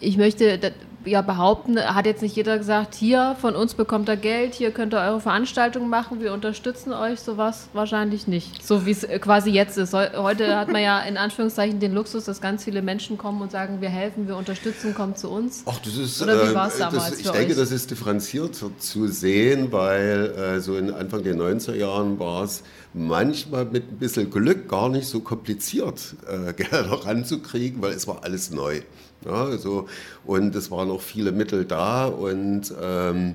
Ich 0.00 0.16
möchte 0.16 0.58
ja 1.08 1.22
behaupten, 1.22 1.78
hat 1.78 2.06
jetzt 2.06 2.22
nicht 2.22 2.36
jeder 2.36 2.58
gesagt, 2.58 2.94
hier 2.94 3.36
von 3.40 3.56
uns 3.56 3.74
bekommt 3.74 4.08
ihr 4.08 4.16
Geld, 4.16 4.54
hier 4.54 4.70
könnt 4.70 4.94
ihr 4.94 5.00
eure 5.00 5.20
Veranstaltungen 5.20 5.88
machen, 5.88 6.20
wir 6.20 6.32
unterstützen 6.32 6.92
euch, 6.92 7.20
sowas 7.20 7.68
wahrscheinlich 7.72 8.26
nicht. 8.26 8.64
So 8.64 8.86
wie 8.86 8.90
es 8.90 9.04
äh, 9.04 9.18
quasi 9.18 9.50
jetzt 9.50 9.78
ist. 9.78 9.94
Heute 9.94 10.56
hat 10.56 10.70
man 10.70 10.82
ja 10.82 11.00
in 11.00 11.16
Anführungszeichen 11.16 11.80
den 11.80 11.94
Luxus, 11.94 12.24
dass 12.24 12.40
ganz 12.40 12.64
viele 12.64 12.82
Menschen 12.82 13.18
kommen 13.18 13.40
und 13.40 13.50
sagen, 13.50 13.80
wir 13.80 13.88
helfen, 13.88 14.28
wir 14.28 14.36
unterstützen, 14.36 14.94
kommt 14.94 15.18
zu 15.18 15.28
uns. 15.30 15.62
Ach, 15.66 15.78
das 15.78 15.96
ist, 15.96 16.22
Oder 16.22 16.48
wie 16.48 16.54
war 16.54 16.68
es 16.68 16.76
äh, 16.76 16.80
damals? 16.80 17.10
Das, 17.10 17.20
ich 17.20 17.30
denke, 17.30 17.52
euch? 17.52 17.58
das 17.58 17.72
ist 17.72 17.90
differenziert 17.90 18.54
zu 18.78 19.08
sehen, 19.08 19.72
weil 19.72 20.34
äh, 20.36 20.60
so 20.60 20.76
in 20.76 20.92
Anfang 20.92 21.22
der 21.22 21.34
90er 21.34 21.74
Jahren 21.74 22.18
war 22.18 22.44
es 22.44 22.62
manchmal 22.94 23.64
mit 23.64 23.90
ein 23.90 23.98
bisschen 23.98 24.30
Glück 24.30 24.68
gar 24.68 24.88
nicht 24.88 25.06
so 25.06 25.20
kompliziert, 25.20 26.16
äh, 26.26 26.52
Gelder 26.56 27.04
ranzukriegen, 27.04 27.82
weil 27.82 27.92
es 27.92 28.06
war 28.06 28.24
alles 28.24 28.50
neu. 28.50 28.80
Ja, 29.28 29.44
also, 29.44 29.86
und 30.24 30.54
es 30.54 30.70
waren 30.70 30.90
auch 30.90 31.02
viele 31.02 31.32
Mittel 31.32 31.66
da 31.66 32.06
und 32.06 32.72
ähm, 32.82 33.34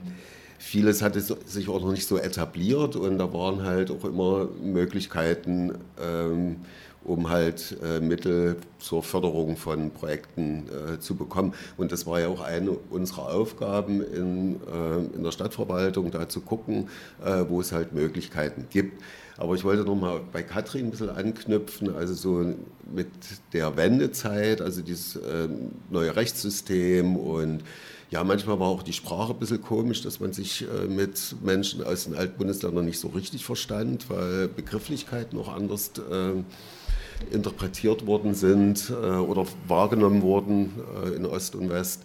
vieles 0.58 1.04
hatte 1.04 1.22
sich 1.22 1.70
auch 1.70 1.82
noch 1.82 1.92
nicht 1.92 2.08
so 2.08 2.18
etabliert 2.18 2.96
und 2.96 3.20
da 3.20 3.32
waren 3.32 3.64
halt 3.64 3.92
auch 3.92 4.04
immer 4.04 4.48
Möglichkeiten, 4.64 5.74
ähm, 6.02 6.56
um 7.04 7.30
halt 7.30 7.78
äh, 7.84 8.00
Mittel 8.00 8.56
zur 8.80 9.04
Förderung 9.04 9.56
von 9.56 9.92
Projekten 9.92 10.66
äh, 10.70 11.00
zu 11.00 11.16
bekommen. 11.16 11.54
Und 11.78 11.92
das 11.92 12.08
war 12.08 12.20
ja 12.20 12.28
auch 12.30 12.42
eine 12.42 12.72
unserer 12.72 13.28
Aufgaben 13.34 14.02
in, 14.02 14.56
äh, 14.56 15.16
in 15.16 15.24
der 15.24 15.32
Stadtverwaltung, 15.32 16.10
da 16.10 16.28
zu 16.28 16.42
gucken, 16.42 16.90
äh, 17.24 17.44
wo 17.50 17.62
es 17.62 17.72
halt 17.72 17.94
Möglichkeiten 17.94 18.66
gibt. 18.72 19.00
Aber 19.38 19.56
ich 19.56 19.64
wollte 19.64 19.84
noch 19.84 19.96
mal 19.96 20.22
bei 20.32 20.44
Katrin 20.44 20.86
ein 20.86 20.92
bisschen 20.92 21.10
anknüpfen, 21.10 21.96
also 21.96 22.14
so 22.14 22.54
mit 22.94 23.08
der 23.52 23.76
Wendezeit, 23.76 24.62
also 24.62 24.82
dieses 24.82 25.16
äh, 25.16 25.48
neue 25.90 26.16
Rechtssystem 26.16 27.16
und 27.16 27.64
ja, 28.12 28.24
manchmal 28.24 28.60
war 28.60 28.68
auch 28.68 28.84
die 28.84 28.94
Sprache 28.94 29.34
ein 29.34 29.40
bisschen 29.40 29.64
komisch, 29.64 30.04
dass 30.04 30.20
man 30.20 30.34
sich 30.34 30.62
äh, 30.62 30.88
mit 30.88 31.36
Menschen 31.42 31.84
aus 31.84 32.04
den 32.04 32.14
Altbundesländern 32.14 32.86
nicht 32.86 33.00
so 33.00 33.08
richtig 33.08 33.44
verstand, 33.44 34.08
weil 34.08 34.50
Begrifflichkeiten 34.50 35.40
auch 35.40 35.48
anders 35.48 35.92
äh, 35.98 37.34
interpretiert 37.34 38.06
worden 38.06 38.36
sind 38.36 38.92
äh, 38.92 38.94
oder 38.94 39.48
wahrgenommen 39.68 40.22
wurden 40.22 40.74
äh, 41.04 41.16
in 41.16 41.26
Ost 41.26 41.56
und 41.56 41.72
West. 41.72 42.04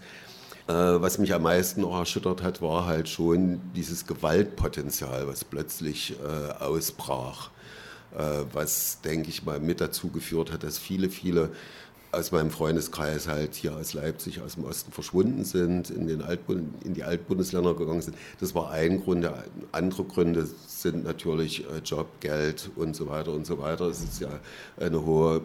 Äh, 0.68 0.72
was 1.00 1.18
mich 1.18 1.32
am 1.32 1.42
meisten 1.42 1.82
auch 1.82 1.98
erschüttert 1.98 2.42
hat, 2.42 2.60
war 2.60 2.84
halt 2.84 3.08
schon 3.08 3.60
dieses 3.74 4.06
Gewaltpotenzial, 4.06 5.26
was 5.26 5.42
plötzlich 5.44 6.14
äh, 6.20 6.62
ausbrach. 6.62 7.50
Äh, 8.14 8.44
was, 8.52 9.00
denke 9.00 9.30
ich 9.30 9.44
mal, 9.44 9.60
mit 9.60 9.80
dazu 9.80 10.08
geführt 10.08 10.52
hat, 10.52 10.62
dass 10.64 10.78
viele, 10.78 11.08
viele 11.08 11.50
aus 12.12 12.32
meinem 12.32 12.50
Freundeskreis 12.50 13.28
halt 13.28 13.54
hier 13.54 13.76
aus 13.76 13.94
Leipzig, 13.94 14.42
aus 14.42 14.54
dem 14.54 14.64
Osten 14.64 14.92
verschwunden 14.92 15.44
sind, 15.44 15.90
in, 15.90 16.06
den 16.06 16.22
Altbund 16.22 16.84
in 16.84 16.94
die 16.94 17.04
Altbundesländer 17.04 17.74
gegangen 17.74 18.02
sind. 18.02 18.16
Das 18.40 18.54
war 18.54 18.70
ein 18.70 19.02
Grund. 19.02 19.28
Andere 19.72 20.04
Gründe 20.04 20.48
sind 20.66 21.04
natürlich 21.04 21.66
Job, 21.84 22.06
Geld 22.20 22.70
und 22.76 22.96
so 22.96 23.08
weiter 23.08 23.32
und 23.32 23.46
so 23.46 23.58
weiter. 23.58 23.86
Es 23.86 24.02
ist 24.02 24.20
ja 24.20 24.30
eine 24.78 25.04
hohe 25.04 25.42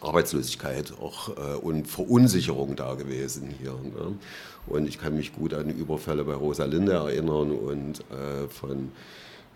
Arbeitslosigkeit 0.00 0.92
auch, 1.00 1.30
äh, 1.30 1.56
und 1.56 1.86
Verunsicherung 1.86 2.76
da 2.76 2.94
gewesen 2.94 3.54
hier. 3.58 3.72
Ne? 3.72 4.18
Und 4.66 4.88
ich 4.88 4.98
kann 4.98 5.16
mich 5.16 5.32
gut 5.32 5.54
an 5.54 5.70
Überfälle 5.70 6.24
bei 6.24 6.34
Rosalinde 6.34 6.92
erinnern 6.92 7.52
und 7.52 8.00
äh, 8.10 8.48
von 8.48 8.90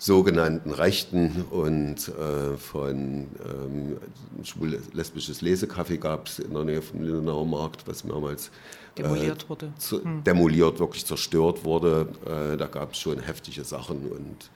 sogenannten 0.01 0.71
Rechten 0.71 1.45
und 1.51 2.09
äh, 2.09 2.57
von 2.57 3.27
ähm, 3.45 3.99
schwul-lesbisches 4.43 5.43
Lesekaffee 5.43 5.99
gab 5.99 6.27
es 6.27 6.39
in 6.39 6.55
der 6.55 6.65
Nähe 6.65 6.81
vom 6.81 7.03
Lindenauer 7.03 7.45
Markt, 7.45 7.87
was 7.87 8.03
mehrmals 8.05 8.49
äh, 8.49 9.03
demoliert 9.03 9.49
wurde. 9.51 9.73
Zu, 9.79 10.03
hm. 10.03 10.25
Demoliert, 10.25 10.79
wirklich 10.79 11.05
zerstört 11.05 11.65
wurde. 11.65 12.09
Äh, 12.25 12.57
da 12.57 12.67
gab 12.67 12.93
es 12.93 12.99
schon 12.99 13.19
heftige 13.21 13.63
Sachen 13.63 14.11
und 14.11 14.51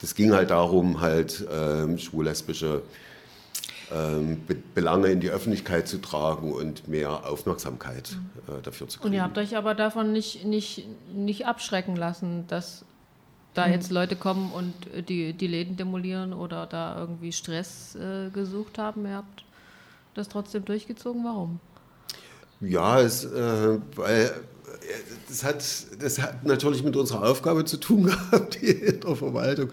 das 0.00 0.16
ging 0.16 0.32
halt 0.32 0.50
darum, 0.50 1.00
halt 1.00 1.46
ähm, 1.48 1.98
schwul-lesbische 1.98 2.82
Belange 4.74 5.08
in 5.08 5.20
die 5.20 5.30
Öffentlichkeit 5.30 5.88
zu 5.88 5.98
tragen 5.98 6.52
und 6.52 6.88
mehr 6.88 7.26
Aufmerksamkeit 7.26 8.16
mhm. 8.16 8.54
äh, 8.54 8.62
dafür 8.62 8.88
zu 8.88 8.98
kriegen. 8.98 9.08
Und 9.08 9.14
ihr 9.14 9.22
habt 9.22 9.38
euch 9.38 9.56
aber 9.56 9.74
davon 9.74 10.12
nicht, 10.12 10.44
nicht, 10.44 10.86
nicht 11.12 11.46
abschrecken 11.46 11.96
lassen, 11.96 12.46
dass 12.48 12.84
da 13.54 13.66
mhm. 13.66 13.72
jetzt 13.72 13.90
Leute 13.90 14.16
kommen 14.16 14.50
und 14.52 14.74
die, 15.08 15.32
die 15.32 15.46
Läden 15.46 15.76
demolieren 15.76 16.32
oder 16.32 16.66
da 16.66 16.98
irgendwie 16.98 17.32
Stress 17.32 17.94
äh, 17.96 18.30
gesucht 18.30 18.78
haben. 18.78 19.04
Ihr 19.06 19.16
habt 19.16 19.44
das 20.14 20.28
trotzdem 20.28 20.64
durchgezogen. 20.64 21.24
Warum? 21.24 21.60
Ja, 22.62 23.00
es, 23.00 23.24
äh, 23.24 23.78
weil 23.96 24.32
das 25.28 25.44
hat, 25.44 25.64
das 26.00 26.20
hat 26.20 26.44
natürlich 26.44 26.82
mit 26.82 26.96
unserer 26.96 27.28
Aufgabe 27.28 27.64
zu 27.64 27.78
tun 27.78 28.04
gehabt, 28.30 28.60
die 28.60 28.70
in 28.70 29.00
der 29.00 29.16
Verwaltung. 29.16 29.70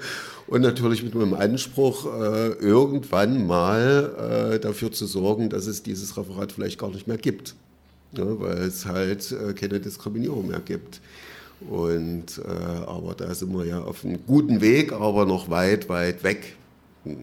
Und 0.47 0.61
natürlich 0.61 1.03
mit 1.03 1.13
meinem 1.13 1.33
Anspruch, 1.33 2.05
äh, 2.05 2.49
irgendwann 2.53 3.45
mal 3.45 4.53
äh, 4.55 4.59
dafür 4.59 4.91
zu 4.91 5.05
sorgen, 5.05 5.49
dass 5.49 5.67
es 5.67 5.83
dieses 5.83 6.17
Referat 6.17 6.51
vielleicht 6.51 6.79
gar 6.79 6.89
nicht 6.89 7.07
mehr 7.07 7.17
gibt. 7.17 7.55
Ja, 8.13 8.39
weil 8.39 8.57
es 8.57 8.85
halt 8.85 9.31
äh, 9.31 9.53
keine 9.53 9.79
Diskriminierung 9.79 10.47
mehr 10.47 10.61
gibt. 10.61 11.01
Und, 11.69 12.39
äh, 12.39 12.49
aber 12.87 13.13
da 13.15 13.35
sind 13.35 13.53
wir 13.53 13.65
ja 13.65 13.81
auf 13.81 14.05
einem 14.05 14.25
guten 14.25 14.61
Weg, 14.61 14.93
aber 14.93 15.25
noch 15.25 15.49
weit, 15.49 15.89
weit 15.89 16.23
weg. 16.23 16.55
Hm. 17.03 17.17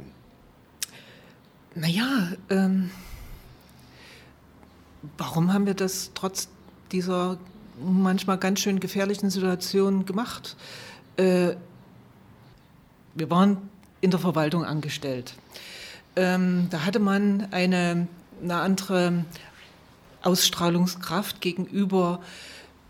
Naja, 1.75 2.33
ähm, 2.51 2.91
warum 5.19 5.53
haben 5.53 5.67
wir 5.67 5.75
das 5.75 6.11
trotz 6.15 6.49
dieser 6.93 7.39
manchmal 7.79 8.39
ganz 8.39 8.61
schön 8.61 8.81
gefährlichen 8.81 9.31
Situation 9.31 10.07
gemacht. 10.07 10.57
Äh, 11.17 11.55
wir 13.15 13.31
waren 13.31 13.59
in 14.01 14.11
der 14.11 14.21
Verwaltung 14.21 14.65
angestellt. 14.65 15.35
Ähm, 16.17 16.69
da 16.71 16.85
hatte 16.85 16.99
man 16.99 17.49
eine, 17.51 18.09
eine 18.43 18.57
andere 18.57 19.25
Ausstrahlungskraft 20.23 21.41
gegenüber 21.41 22.21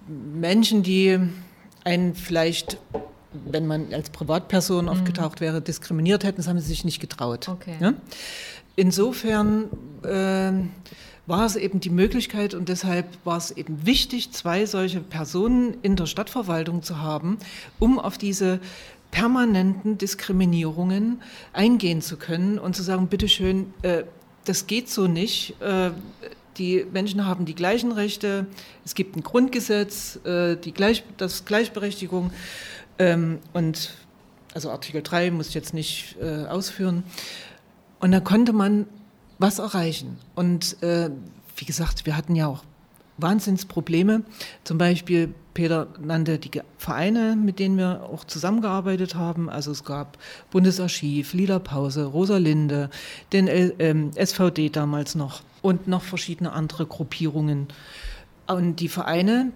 Menschen, 0.08 0.82
die 0.82 1.18
einen 1.85 2.14
vielleicht, 2.14 2.78
wenn 3.32 3.66
man 3.66 3.92
als 3.92 4.11
Privatperson 4.11 4.85
mhm. 4.85 4.90
aufgetaucht 4.90 5.40
wäre, 5.40 5.61
diskriminiert 5.61 6.25
hätten. 6.25 6.38
Das 6.38 6.49
haben 6.49 6.58
sie 6.58 6.66
sich 6.66 6.85
nicht 6.85 7.00
getraut. 7.00 7.49
Okay. 7.49 7.76
Ja? 7.80 7.94
Insofern 8.76 9.70
äh, 10.02 10.52
war 11.26 11.45
es 11.45 11.56
eben 11.56 11.80
die 11.80 11.90
Möglichkeit 11.90 12.54
und 12.54 12.68
deshalb 12.68 13.06
war 13.25 13.37
es 13.37 13.50
eben 13.50 13.85
wichtig, 13.85 14.33
zwei 14.33 14.66
solche 14.66 15.00
Personen 15.00 15.76
in 15.83 15.97
der 15.97 16.06
Stadtverwaltung 16.06 16.83
zu 16.83 17.00
haben, 17.00 17.38
um 17.78 17.99
auf 17.99 18.16
diese 18.16 18.61
permanenten 19.11 19.99
Diskriminierungen 19.99 21.23
eingehen 21.52 22.02
zu 22.02 22.16
können 22.16 22.59
und 22.59 22.76
zu 22.76 22.83
sagen, 22.83 23.09
bitteschön, 23.09 23.73
äh, 23.83 24.04
das 24.45 24.66
geht 24.66 24.88
so 24.88 25.06
nicht. 25.06 25.61
Äh, 25.61 25.90
die 26.59 26.87
Menschen 26.92 27.26
haben 27.26 27.45
die 27.45 27.54
gleichen 27.54 27.92
Rechte, 27.92 28.47
es 28.85 28.95
gibt 28.95 29.16
ein 29.16 29.23
Grundgesetz, 29.23 30.18
äh, 30.25 30.56
die 30.56 30.73
Gleich, 30.73 31.04
das 31.16 31.45
Gleichberechtigung 31.45 32.30
ähm, 32.99 33.38
und 33.52 33.95
also 34.54 34.71
Artikel 34.71 35.02
3 35.02 35.33
muss 35.33 35.49
ich 35.49 35.54
jetzt 35.54 35.75
nicht 35.75 36.16
äh, 36.21 36.47
ausführen. 36.47 37.04
Und 38.00 38.12
da 38.12 38.21
konnte 38.21 38.54
man 38.54 38.87
was 39.38 39.58
erreichen. 39.58 40.18
Und 40.34 40.82
äh, 40.82 41.10
wie 41.56 41.64
gesagt, 41.64 42.06
wir 42.06 42.16
hatten 42.16 42.34
ja 42.34 42.46
auch 42.46 42.64
Wahnsinnsprobleme. 43.18 44.22
Zum 44.64 44.78
Beispiel, 44.78 45.32
Peter 45.54 45.88
nannte 46.00 46.38
die 46.38 46.60
Vereine, 46.76 47.34
mit 47.34 47.58
denen 47.58 47.78
wir 47.78 48.02
auch 48.12 48.24
zusammengearbeitet 48.24 49.14
haben. 49.14 49.48
Also 49.48 49.70
es 49.70 49.84
gab 49.84 50.18
Bundesarchiv, 50.50 51.32
Liederpause, 51.32 52.04
Rosalinde, 52.04 52.90
den 53.32 53.48
ähm, 53.48 54.10
SVD 54.14 54.68
damals 54.68 55.14
noch 55.14 55.42
und 55.62 55.88
noch 55.88 56.02
verschiedene 56.02 56.52
andere 56.52 56.86
Gruppierungen. 56.86 57.68
Und 58.46 58.80
die 58.80 58.88
Vereine, 58.88 59.52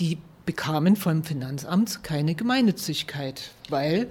die 0.00 0.18
bekamen 0.44 0.96
vom 0.96 1.24
Finanzamt 1.24 2.02
keine 2.02 2.34
Gemeinnützigkeit, 2.34 3.52
weil 3.70 4.08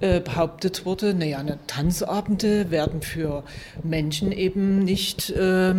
äh, 0.00 0.20
behauptet 0.20 0.84
wurde, 0.84 1.14
naja, 1.14 1.42
ne, 1.42 1.58
Tanzabende 1.66 2.70
werden 2.70 3.02
für 3.02 3.44
Menschen 3.82 4.32
eben 4.32 4.84
nicht, 4.84 5.30
äh, 5.30 5.74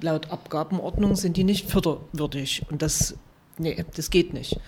laut 0.00 0.30
Abgabenordnung 0.30 1.16
sind 1.16 1.36
die 1.36 1.44
nicht 1.44 1.70
förderwürdig. 1.70 2.62
Und 2.70 2.82
das, 2.82 3.16
nee, 3.58 3.84
das 3.94 4.10
geht 4.10 4.34
nicht. 4.34 4.58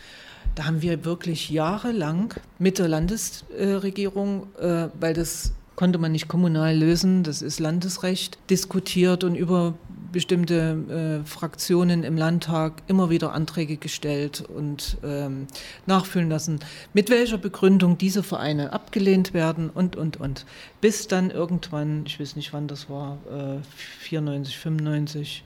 Da 0.55 0.65
haben 0.65 0.83
wir 0.83 1.05
wirklich 1.05 1.51
jahrelang 1.51 2.35
mit 2.59 2.79
der 2.79 2.89
Landesregierung, 2.89 4.49
äh, 4.59 4.89
weil 4.99 5.15
das 5.15 5.53
konnte 5.77 5.99
man 5.99 6.11
nicht 6.11 6.27
kommunal 6.27 6.77
lösen, 6.77 7.23
das 7.23 7.41
ist 7.41 7.61
Landesrecht, 7.61 8.39
diskutiert 8.51 9.23
und 9.23 9.37
über 9.37 9.75
bestimmte 10.13 11.23
äh, 11.23 11.29
Fraktionen 11.29 12.05
im 12.05 12.17
Landtag 12.17 12.83
immer 12.87 13.11
wieder 13.11 13.33
Anträge 13.33 13.77
gestellt 13.77 14.43
und 14.43 14.97
ähm, 15.05 15.47
nachfüllen 15.87 16.31
lassen, 16.31 16.61
mit 16.93 17.11
welcher 17.11 17.39
Begründung 17.39 17.99
diese 17.99 18.23
Vereine 18.23 18.73
abgelehnt 18.73 19.35
werden 19.35 19.71
und, 19.71 19.97
und, 19.97 20.19
und. 20.19 20.47
Bis 20.81 21.09
dann 21.09 21.31
irgendwann, 21.31 22.05
ich 22.07 22.19
weiß 22.21 22.37
nicht 22.37 22.53
wann 22.53 22.69
das 22.69 22.89
war, 22.89 23.19
äh, 23.31 23.63
94, 24.01 24.59
95, 24.59 25.45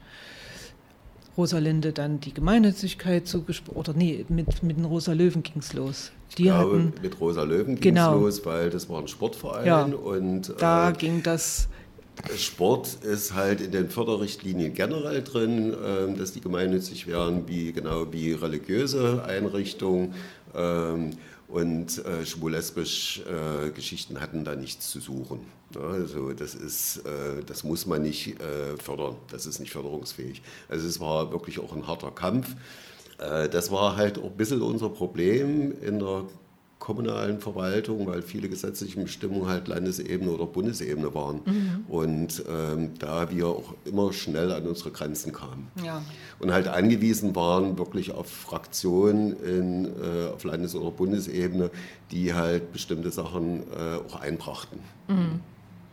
Rosalinde 1.37 1.93
dann 1.93 2.21
die 2.21 2.35
Gemeinnützigkeit 2.35 3.27
zugesprochen, 3.27 3.79
oder 3.79 3.95
nee, 3.95 4.25
mit, 4.29 4.63
mit 4.63 4.77
den 4.77 4.85
Rosa 4.85 5.13
Löwen 5.13 5.43
ging 5.43 5.59
es 5.59 5.73
los. 5.73 6.13
Die 6.37 6.45
glaube, 6.45 6.77
hatten, 6.77 6.95
mit 7.03 7.21
Rosa 7.21 7.43
Löwen 7.43 7.81
ging 7.81 7.97
es 7.97 8.03
genau. 8.03 8.19
los, 8.19 8.45
weil 8.45 8.71
das 8.71 8.89
war 8.89 9.01
ein 9.01 9.09
Sportverein 9.09 9.67
ja, 9.67 9.83
und 9.83 10.55
da 10.59 10.91
äh, 10.91 10.93
ging 10.93 11.23
das 11.23 11.69
Sport 12.37 13.05
ist 13.05 13.35
halt 13.35 13.61
in 13.61 13.73
den 13.73 13.91
Förderrichtlinien 13.91 14.75
generell 14.75 15.23
drin, 15.23 15.75
ähm, 15.85 16.17
dass 16.17 16.33
die 16.33 16.41
gemeinnützig 16.41 17.07
wären, 17.07 17.49
wie 17.49 17.73
genau 17.73 18.13
wie 18.13 18.33
religiöse 18.33 19.25
Einrichtungen. 19.25 20.15
Ähm, 20.55 21.11
und 21.49 22.03
äh, 22.07 22.25
schwul-lesbisch 22.25 23.23
äh, 23.27 23.71
Geschichten 23.73 24.21
hatten 24.21 24.43
da 24.43 24.55
nichts 24.55 24.91
zu 24.91 25.01
suchen. 25.01 25.41
Also 25.79 26.33
das 26.33 26.55
ist, 26.55 26.99
äh, 26.99 27.43
das 27.47 27.63
muss 27.63 27.85
man 27.85 28.01
nicht 28.01 28.41
äh, 28.41 28.79
fördern. 28.83 29.17
Das 29.31 29.45
ist 29.45 29.61
nicht 29.61 29.71
förderungsfähig. 29.71 30.41
Also 30.71 30.89
es 30.89 30.99
war 30.99 31.31
wirklich 31.31 31.59
auch 31.59 31.75
ein 31.75 31.87
harter 31.87 32.11
Kampf. 32.11 32.55
Das 33.19 33.71
war 33.71 33.97
halt 33.97 34.19
auch 34.19 34.31
ein 34.33 34.37
bisschen 34.37 34.63
unser 34.63 34.89
Problem 34.89 35.75
in 35.81 36.01
der 36.01 36.25
kommunalen 36.83 37.39
Verwaltung, 37.39 38.09
weil 38.09 38.23
viele 38.23 38.49
gesetzliche 38.49 39.01
Bestimmungen 39.01 39.47
halt 39.47 39.69
Landesebene 39.69 40.29
oder 40.33 40.47
Bundesebene 40.47 41.15
waren. 41.15 41.41
Mhm. 41.45 41.85
Und 41.87 42.45
ähm, 42.49 42.91
da 42.99 43.31
wir 43.31 43.47
auch 43.47 43.75
immer 43.85 44.13
schnell 44.13 44.51
an 44.51 44.67
unsere 44.67 44.91
Grenzen 44.91 45.33
kamen. 45.33 45.69
Ja. 45.85 46.03
Und 46.41 46.53
halt 46.53 46.67
angewiesen 46.67 47.37
waren 47.37 47.79
wirklich 47.79 48.11
auf 48.11 48.29
Fraktionen 48.29 49.37
in, 49.45 49.85
äh, 49.85 50.27
auf 50.35 50.43
Landes- 50.43 50.75
oder 50.75 50.91
Bundesebene, 50.91 51.71
die 52.11 52.35
halt 52.35 52.73
bestimmte 52.73 53.13
Sachen 53.13 53.61
äh, 53.61 53.99
auch 54.05 54.21
einbrachten. 54.21 54.81
Mhm. 55.07 55.41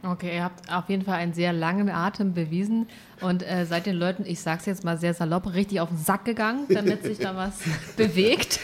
Okay, 0.02 0.36
ihr 0.38 0.44
habt 0.46 0.72
auf 0.72 0.88
jeden 0.88 1.04
Fall 1.04 1.16
einen 1.16 1.34
sehr 1.34 1.52
langen 1.52 1.90
Atem 1.90 2.34
bewiesen 2.34 2.88
und 3.20 3.44
äh, 3.44 3.66
seid 3.66 3.86
den 3.86 3.98
Leuten, 3.98 4.24
ich 4.26 4.40
sag's 4.40 4.66
jetzt 4.66 4.86
mal 4.86 4.98
sehr 4.98 5.14
salopp, 5.14 5.54
richtig 5.54 5.82
auf 5.82 5.90
den 5.90 5.98
Sack 5.98 6.24
gegangen, 6.24 6.68
damit 6.70 7.04
sich 7.04 7.18
da 7.18 7.36
was 7.36 7.60
bewegt. 7.98 8.62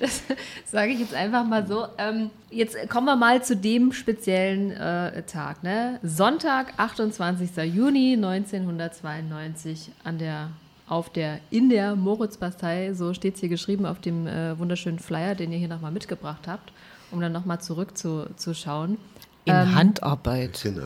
Das 0.00 0.22
sage 0.64 0.92
ich 0.92 0.98
jetzt 0.98 1.14
einfach 1.14 1.44
mal 1.44 1.66
so. 1.68 1.86
Ähm, 1.98 2.30
jetzt 2.50 2.76
kommen 2.88 3.06
wir 3.06 3.14
mal 3.14 3.44
zu 3.44 3.56
dem 3.56 3.92
speziellen 3.92 4.72
äh, 4.72 5.22
Tag. 5.22 5.62
Ne? 5.62 6.00
Sonntag, 6.02 6.72
28. 6.78 7.50
Juni 7.72 8.14
1992 8.14 9.92
an 10.02 10.18
der 10.18 10.48
auf 10.88 11.10
der 11.10 11.38
in 11.50 11.70
der 11.70 11.94
Moritzbastei, 11.94 12.92
so 12.92 13.14
steht 13.14 13.36
es 13.36 13.40
hier 13.40 13.48
geschrieben 13.48 13.86
auf 13.86 14.00
dem 14.00 14.26
äh, 14.26 14.58
wunderschönen 14.58 14.98
Flyer, 14.98 15.34
den 15.34 15.52
ihr 15.52 15.58
hier 15.58 15.68
nochmal 15.68 15.92
mitgebracht 15.92 16.46
habt, 16.48 16.72
um 17.12 17.20
dann 17.20 17.32
nochmal 17.32 17.60
zurückzuschauen. 17.60 18.98
In 19.44 19.54
ähm, 19.54 19.74
Handarbeit. 19.74 20.60
Genau. 20.62 20.82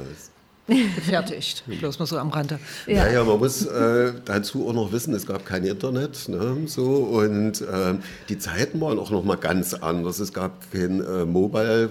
Gefertigt, 0.68 1.62
bloß 1.80 2.00
mal 2.00 2.06
so 2.06 2.18
am 2.18 2.30
Rande. 2.30 2.58
Ja, 2.88 3.04
naja, 3.04 3.22
man 3.22 3.38
muss 3.38 3.64
äh, 3.66 4.12
dazu 4.24 4.68
auch 4.68 4.72
noch 4.72 4.90
wissen, 4.90 5.14
es 5.14 5.24
gab 5.24 5.46
kein 5.46 5.64
Internet, 5.64 6.28
ne, 6.28 6.56
so 6.66 7.04
und 7.04 7.60
äh, 7.60 7.94
die 8.28 8.36
Zeiten 8.38 8.80
waren 8.80 8.98
auch 8.98 9.10
noch 9.10 9.22
mal 9.22 9.36
ganz 9.36 9.74
anders. 9.74 10.18
Es 10.18 10.32
gab 10.32 10.72
kein 10.72 11.04
äh, 11.04 11.24
Mobile 11.24 11.88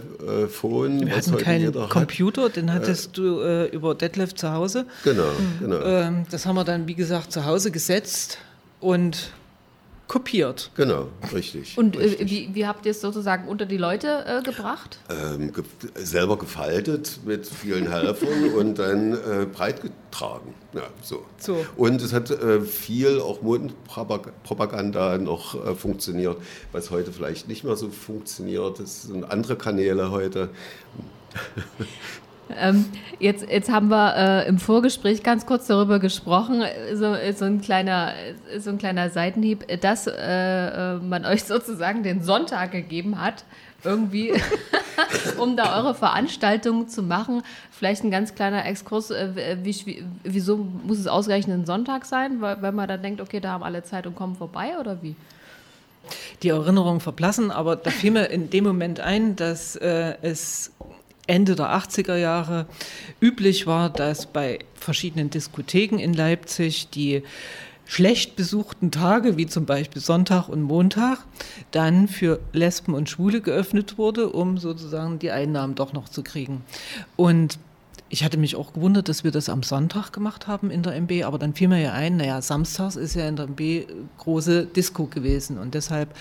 Phone. 0.49 1.05
Wir 1.05 1.15
hatten 1.15 1.37
keinen 1.37 1.73
Computer, 1.87 2.45
hat. 2.45 2.57
den 2.57 2.73
hattest 2.73 3.17
du 3.17 3.39
äh, 3.39 3.67
über 3.67 3.95
Detlef 3.95 4.35
zu 4.35 4.51
Hause. 4.51 4.85
Genau, 5.05 5.23
genau. 5.61 5.81
Ähm, 5.81 6.25
das 6.29 6.45
haben 6.45 6.55
wir 6.55 6.65
dann, 6.65 6.85
wie 6.85 6.95
gesagt, 6.95 7.31
zu 7.31 7.45
Hause 7.45 7.71
gesetzt 7.71 8.39
und 8.81 9.31
kopiert. 10.07 10.71
Genau, 10.75 11.07
richtig. 11.33 11.77
Und 11.77 11.95
äh, 11.95 11.99
richtig. 11.99 12.29
Wie, 12.29 12.55
wie, 12.55 12.67
habt 12.67 12.85
ihr 12.85 12.91
es 12.91 13.01
sozusagen 13.01 13.47
unter 13.47 13.65
die 13.65 13.77
Leute 13.77 14.25
äh, 14.25 14.41
gebracht? 14.43 14.99
Ähm, 15.09 15.51
ge 15.51 15.63
selber 15.95 16.37
gefaltet 16.37 17.19
mit 17.25 17.47
vielen 17.47 17.89
Helfern 17.89 18.53
und 18.57 18.79
dann 18.79 19.13
äh, 19.13 19.45
breit 19.45 19.81
getragen. 19.81 20.53
Ja, 20.73 20.83
so. 21.01 21.25
so. 21.37 21.65
Und 21.75 22.01
es 22.01 22.13
hat 22.13 22.29
äh, 22.29 22.61
viel 22.61 23.19
auch 23.19 23.41
Mundpropaganda 23.41 25.17
noch 25.17 25.55
äh, 25.55 25.75
funktioniert, 25.75 26.37
was 26.71 26.91
heute 26.91 27.11
vielleicht 27.11 27.47
nicht 27.47 27.63
mehr 27.63 27.75
so 27.75 27.89
funktioniert. 27.89 28.79
Das 28.79 29.03
sind 29.03 29.23
andere 29.23 29.55
Kanäle 29.55 30.11
heute. 30.11 30.49
Ähm, 32.57 32.85
jetzt, 33.19 33.49
jetzt 33.49 33.71
haben 33.71 33.89
wir 33.89 34.15
äh, 34.15 34.47
im 34.47 34.59
Vorgespräch 34.59 35.23
ganz 35.23 35.45
kurz 35.45 35.67
darüber 35.67 35.99
gesprochen, 35.99 36.63
so, 36.93 37.15
so, 37.35 37.45
ein, 37.45 37.61
kleiner, 37.61 38.13
so 38.59 38.69
ein 38.69 38.77
kleiner 38.77 39.09
Seitenhieb, 39.09 39.65
dass 39.81 40.07
äh, 40.07 40.11
äh 40.13 40.95
man 40.97 41.25
euch 41.25 41.43
sozusagen 41.43 42.03
den 42.03 42.21
Sonntag 42.21 42.71
gegeben 42.71 43.19
hat, 43.19 43.45
irgendwie, 43.83 44.33
um 45.37 45.57
da 45.57 45.77
eure 45.77 45.95
Veranstaltung 45.95 46.87
zu 46.87 47.03
machen. 47.03 47.41
Vielleicht 47.71 48.03
ein 48.03 48.11
ganz 48.11 48.35
kleiner 48.35 48.65
Exkurs, 48.65 49.11
äh, 49.11 49.57
wie, 49.63 49.75
wie, 49.85 50.03
wieso 50.23 50.57
muss 50.57 50.99
es 50.99 51.07
ausgerechnet 51.07 51.59
ein 51.59 51.65
Sonntag 51.65 52.05
sein? 52.05 52.41
Weil, 52.41 52.61
weil 52.61 52.71
man 52.71 52.87
dann 52.87 53.01
denkt, 53.01 53.21
okay, 53.21 53.39
da 53.39 53.51
haben 53.51 53.63
alle 53.63 53.83
Zeit 53.83 54.05
und 54.05 54.15
kommen 54.15 54.35
vorbei 54.35 54.77
oder 54.79 55.01
wie? 55.01 55.15
Die 56.43 56.49
Erinnerungen 56.49 56.99
verblassen, 56.99 57.49
aber 57.49 57.75
da 57.75 57.89
fiel 57.89 58.11
mir 58.11 58.25
in 58.25 58.51
dem 58.51 58.63
Moment 58.63 58.99
ein, 58.99 59.35
dass 59.35 59.75
äh, 59.75 60.15
es 60.21 60.74
Ende 61.27 61.55
der 61.55 61.75
80er 61.75 62.15
Jahre 62.15 62.67
üblich 63.19 63.67
war, 63.67 63.89
dass 63.89 64.25
bei 64.25 64.59
verschiedenen 64.75 65.29
Diskotheken 65.29 65.97
in 65.97 66.13
Leipzig 66.13 66.89
die 66.89 67.23
schlecht 67.85 68.35
besuchten 68.35 68.91
Tage, 68.91 69.37
wie 69.37 69.45
zum 69.45 69.65
Beispiel 69.65 70.01
Sonntag 70.01 70.49
und 70.49 70.63
Montag, 70.63 71.19
dann 71.71 72.07
für 72.07 72.39
Lesben 72.51 72.93
und 72.93 73.09
Schwule 73.09 73.41
geöffnet 73.41 73.97
wurde, 73.97 74.29
um 74.29 74.57
sozusagen 74.57 75.19
die 75.19 75.31
Einnahmen 75.31 75.75
doch 75.75 75.93
noch 75.93 76.09
zu 76.09 76.23
kriegen. 76.23 76.63
Und 77.15 77.59
ich 78.09 78.23
hatte 78.23 78.37
mich 78.37 78.55
auch 78.55 78.73
gewundert, 78.73 79.09
dass 79.09 79.23
wir 79.23 79.31
das 79.31 79.49
am 79.49 79.63
Sonntag 79.63 80.11
gemacht 80.11 80.47
haben 80.47 80.69
in 80.69 80.83
der 80.83 80.95
MB, 80.95 81.23
aber 81.23 81.39
dann 81.39 81.53
fiel 81.53 81.67
mir 81.67 81.81
ja 81.81 81.93
ein, 81.93 82.17
naja, 82.17 82.41
samstags 82.41 82.95
ist 82.95 83.15
ja 83.15 83.27
in 83.27 83.35
der 83.35 83.47
MB 83.47 83.87
große 84.17 84.65
Disco 84.67 85.05
gewesen 85.05 85.57
und 85.57 85.73
deshalb 85.73 86.15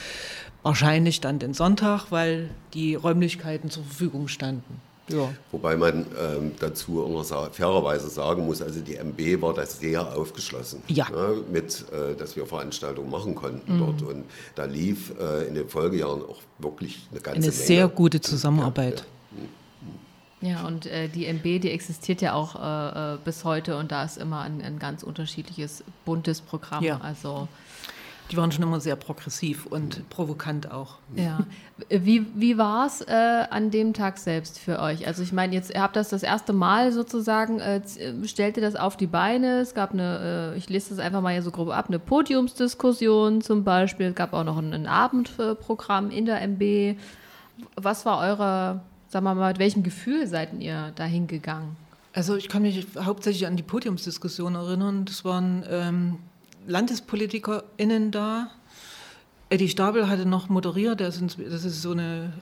wahrscheinlich 0.62 1.20
dann 1.20 1.38
den 1.38 1.52
Sonntag, 1.52 2.06
weil 2.10 2.50
die 2.72 2.94
Räumlichkeiten 2.94 3.70
zur 3.70 3.84
Verfügung 3.84 4.28
standen. 4.28 4.80
Ja. 5.08 5.30
Wobei 5.52 5.76
man 5.76 6.06
ähm, 6.18 6.52
dazu 6.58 7.04
auch 7.04 7.08
noch 7.08 7.52
fairerweise 7.52 8.08
sagen 8.08 8.46
muss, 8.46 8.62
also 8.62 8.80
die 8.80 8.96
MB 8.96 9.42
war 9.42 9.52
da 9.52 9.66
sehr 9.66 10.16
aufgeschlossen, 10.16 10.82
ja. 10.88 11.08
ne, 11.10 11.42
mit, 11.52 11.84
äh, 11.92 12.14
dass 12.14 12.36
wir 12.36 12.46
Veranstaltungen 12.46 13.10
machen 13.10 13.34
konnten 13.34 13.74
mhm. 13.74 13.78
dort. 13.78 14.02
Und 14.02 14.24
da 14.54 14.64
lief 14.64 15.12
äh, 15.20 15.46
in 15.46 15.54
den 15.54 15.68
Folgejahren 15.68 16.22
auch 16.22 16.40
wirklich 16.58 17.06
eine 17.10 17.20
ganze 17.20 17.36
eine 17.36 17.46
Menge. 17.46 17.52
sehr 17.52 17.88
gute 17.88 18.20
Zusammenarbeit. 18.20 19.04
Ja, 20.40 20.48
ja. 20.48 20.66
und 20.66 20.86
äh, 20.86 21.08
die 21.08 21.26
MB, 21.26 21.60
die 21.60 21.70
existiert 21.70 22.22
ja 22.22 22.32
auch 22.32 22.56
äh, 22.56 23.14
äh, 23.14 23.18
bis 23.22 23.44
heute 23.44 23.76
und 23.76 23.92
da 23.92 24.04
ist 24.04 24.16
immer 24.16 24.40
ein, 24.40 24.62
ein 24.62 24.78
ganz 24.78 25.02
unterschiedliches, 25.02 25.84
buntes 26.06 26.40
Programm. 26.40 26.82
Ja. 26.82 27.00
Also 27.02 27.48
die 28.30 28.36
waren 28.38 28.50
schon 28.50 28.62
immer 28.62 28.80
sehr 28.80 28.96
progressiv 28.96 29.66
und 29.66 30.08
provokant 30.08 30.70
auch. 30.70 30.96
Ja. 31.14 31.40
Wie, 31.90 32.26
wie 32.34 32.56
war 32.56 32.86
es 32.86 33.02
äh, 33.02 33.44
an 33.50 33.70
dem 33.70 33.92
Tag 33.92 34.16
selbst 34.18 34.58
für 34.58 34.80
euch? 34.80 35.06
Also 35.06 35.22
ich 35.22 35.32
meine, 35.32 35.54
jetzt 35.54 35.70
ihr 35.74 35.82
habt 35.82 35.94
das 35.94 36.08
das 36.08 36.22
erste 36.22 36.52
Mal 36.54 36.92
sozusagen, 36.92 37.60
äh, 37.60 37.82
stellt 38.24 38.56
ihr 38.56 38.62
das 38.62 38.76
auf 38.76 38.96
die 38.96 39.06
Beine? 39.06 39.60
Es 39.60 39.74
gab 39.74 39.92
eine, 39.92 40.52
äh, 40.54 40.58
ich 40.58 40.70
lese 40.70 40.90
das 40.90 40.98
einfach 41.00 41.20
mal 41.20 41.32
hier 41.32 41.42
so 41.42 41.50
grob 41.50 41.68
ab, 41.68 41.86
eine 41.88 41.98
Podiumsdiskussion 41.98 43.42
zum 43.42 43.62
Beispiel. 43.62 44.06
Es 44.06 44.14
gab 44.14 44.32
auch 44.32 44.44
noch 44.44 44.56
ein, 44.56 44.72
ein 44.72 44.86
Abendprogramm 44.86 46.10
in 46.10 46.24
der 46.24 46.40
MB. 46.40 46.98
Was 47.76 48.06
war 48.06 48.20
eure, 48.20 48.80
sagen 49.08 49.24
wir 49.26 49.34
mal, 49.34 49.48
mit 49.48 49.58
welchem 49.58 49.82
Gefühl 49.82 50.26
seid 50.26 50.54
ihr 50.60 50.92
da 50.94 51.04
hingegangen? 51.04 51.76
Also 52.14 52.36
ich 52.36 52.48
kann 52.48 52.62
mich 52.62 52.86
hauptsächlich 52.98 53.46
an 53.46 53.56
die 53.56 53.62
Podiumsdiskussion 53.62 54.54
erinnern. 54.54 55.04
Das 55.04 55.26
waren... 55.26 55.62
Ähm 55.68 56.18
LandespolitikerInnen 56.66 58.10
da. 58.10 58.50
Eddie 59.50 59.68
Stabel 59.68 60.08
hatte 60.08 60.26
noch 60.26 60.48
moderiert, 60.48 61.00
das 61.00 61.20
ist 61.20 61.82
so 61.82 61.92
eine 61.92 62.32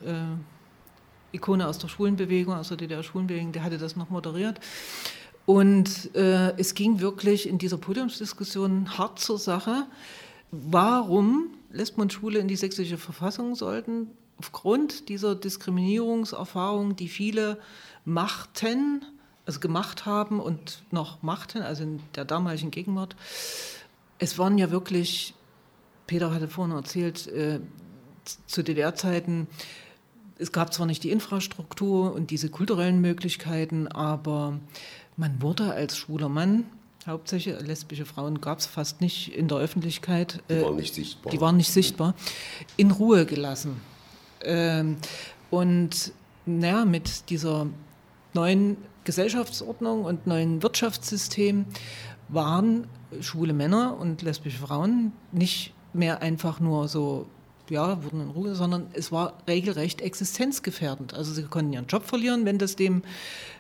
äh, 1.32 1.37
Ikone 1.37 1.66
aus 1.66 1.78
der 1.78 1.88
Schwulenbewegung, 1.88 2.54
aus 2.54 2.68
der 2.68 2.76
DDR-Schwulenbewegung, 2.76 3.52
der 3.52 3.64
hatte 3.64 3.78
das 3.78 3.96
noch 3.96 4.11
moderiert. 4.11 4.61
Und 5.44 6.14
äh, 6.14 6.56
es 6.56 6.74
ging 6.74 7.00
wirklich 7.00 7.48
in 7.48 7.58
dieser 7.58 7.78
Podiumsdiskussion 7.78 8.96
hart 8.96 9.18
zur 9.18 9.38
Sache. 9.38 9.87
warum 10.50 11.48
Lesben 11.70 12.02
und 12.02 12.12
Schwule 12.12 12.38
in 12.38 12.48
die 12.48 12.56
sächsische 12.56 12.98
Verfassung 12.98 13.54
sollten, 13.54 14.11
aufgrund 14.38 15.08
dieser 15.08 15.35
Diskriminierungserfahrung, 15.35 16.96
die 16.96 17.08
viele 17.08 17.58
machten, 18.04 19.04
also 19.46 19.61
gemacht 19.61 20.04
haben 20.04 20.40
und 20.40 20.82
noch 20.90 21.22
machten, 21.22 21.62
also 21.62 21.82
in 21.82 22.00
der 22.14 22.24
damaligen 22.24 22.70
Gegenwart. 22.70 23.16
Es 24.22 24.38
waren 24.38 24.56
ja 24.56 24.70
wirklich, 24.70 25.35
Peter 26.06 26.32
hatte 26.32 26.48
vorhin 26.48 26.74
erzählt, 26.74 27.26
äh, 27.26 27.58
zu 28.46 28.62
DDR-Zeiten, 28.62 29.48
es 30.38 30.52
gab 30.52 30.72
zwar 30.72 30.87
nicht 30.87 31.02
die 31.02 31.11
Infrastruktur 31.11 32.14
und 32.14 32.30
diese 32.30 32.48
kulturellen 32.48 33.00
Möglichkeiten, 33.00 33.88
aber 33.88 34.61
man 35.16 35.42
wurde 35.42 35.72
als 35.72 35.96
schwuler 35.96 36.28
Mann 36.28 36.64
Hauptsächlich 37.06 37.61
lesbische 37.61 38.04
Frauen 38.04 38.40
gab 38.40 38.61
es 38.61 38.66
fast 38.66 39.00
nicht 39.00 39.35
in 39.35 39.48
der 39.48 39.58
Öffentlichkeit. 39.58 40.40
Die 40.48 40.62
waren 40.62 40.76
nicht 40.76 40.94
sichtbar. 40.94 41.32
Die 41.32 41.40
waren 41.40 41.56
nicht 41.56 41.72
sichtbar. 41.72 42.14
In 42.76 42.92
Ruhe 42.92 43.26
gelassen. 43.26 43.80
Ähm, 44.44 44.98
und 45.50 46.12
naja, 46.46 46.85
mit 46.85 47.28
dieser 47.28 47.66
neuen 48.35 48.76
Gesellschaftsordnung 49.02 50.04
und 50.04 50.28
neuen 50.28 50.62
Wirtschaftssystem 50.62 51.64
waren 52.28 52.87
schwule 53.20 53.52
Männer 53.52 53.96
und 53.98 54.22
lesbische 54.22 54.58
Frauen 54.58 55.12
nicht 55.32 55.74
mehr 55.92 56.22
einfach 56.22 56.61
nur 56.61 56.88
so, 56.88 57.26
ja, 57.68 58.02
wurden 58.02 58.20
in 58.20 58.30
Ruhe, 58.30 58.54
sondern 58.54 58.87
es 58.92 59.12
war 59.12 59.35
regelrecht 59.46 60.00
existenzgefährdend. 60.00 61.14
Also 61.14 61.32
sie 61.32 61.42
konnten 61.42 61.72
ihren 61.72 61.87
Job 61.87 62.04
verlieren, 62.04 62.44
wenn 62.44 62.58
das 62.58 62.76
dem 62.76 63.02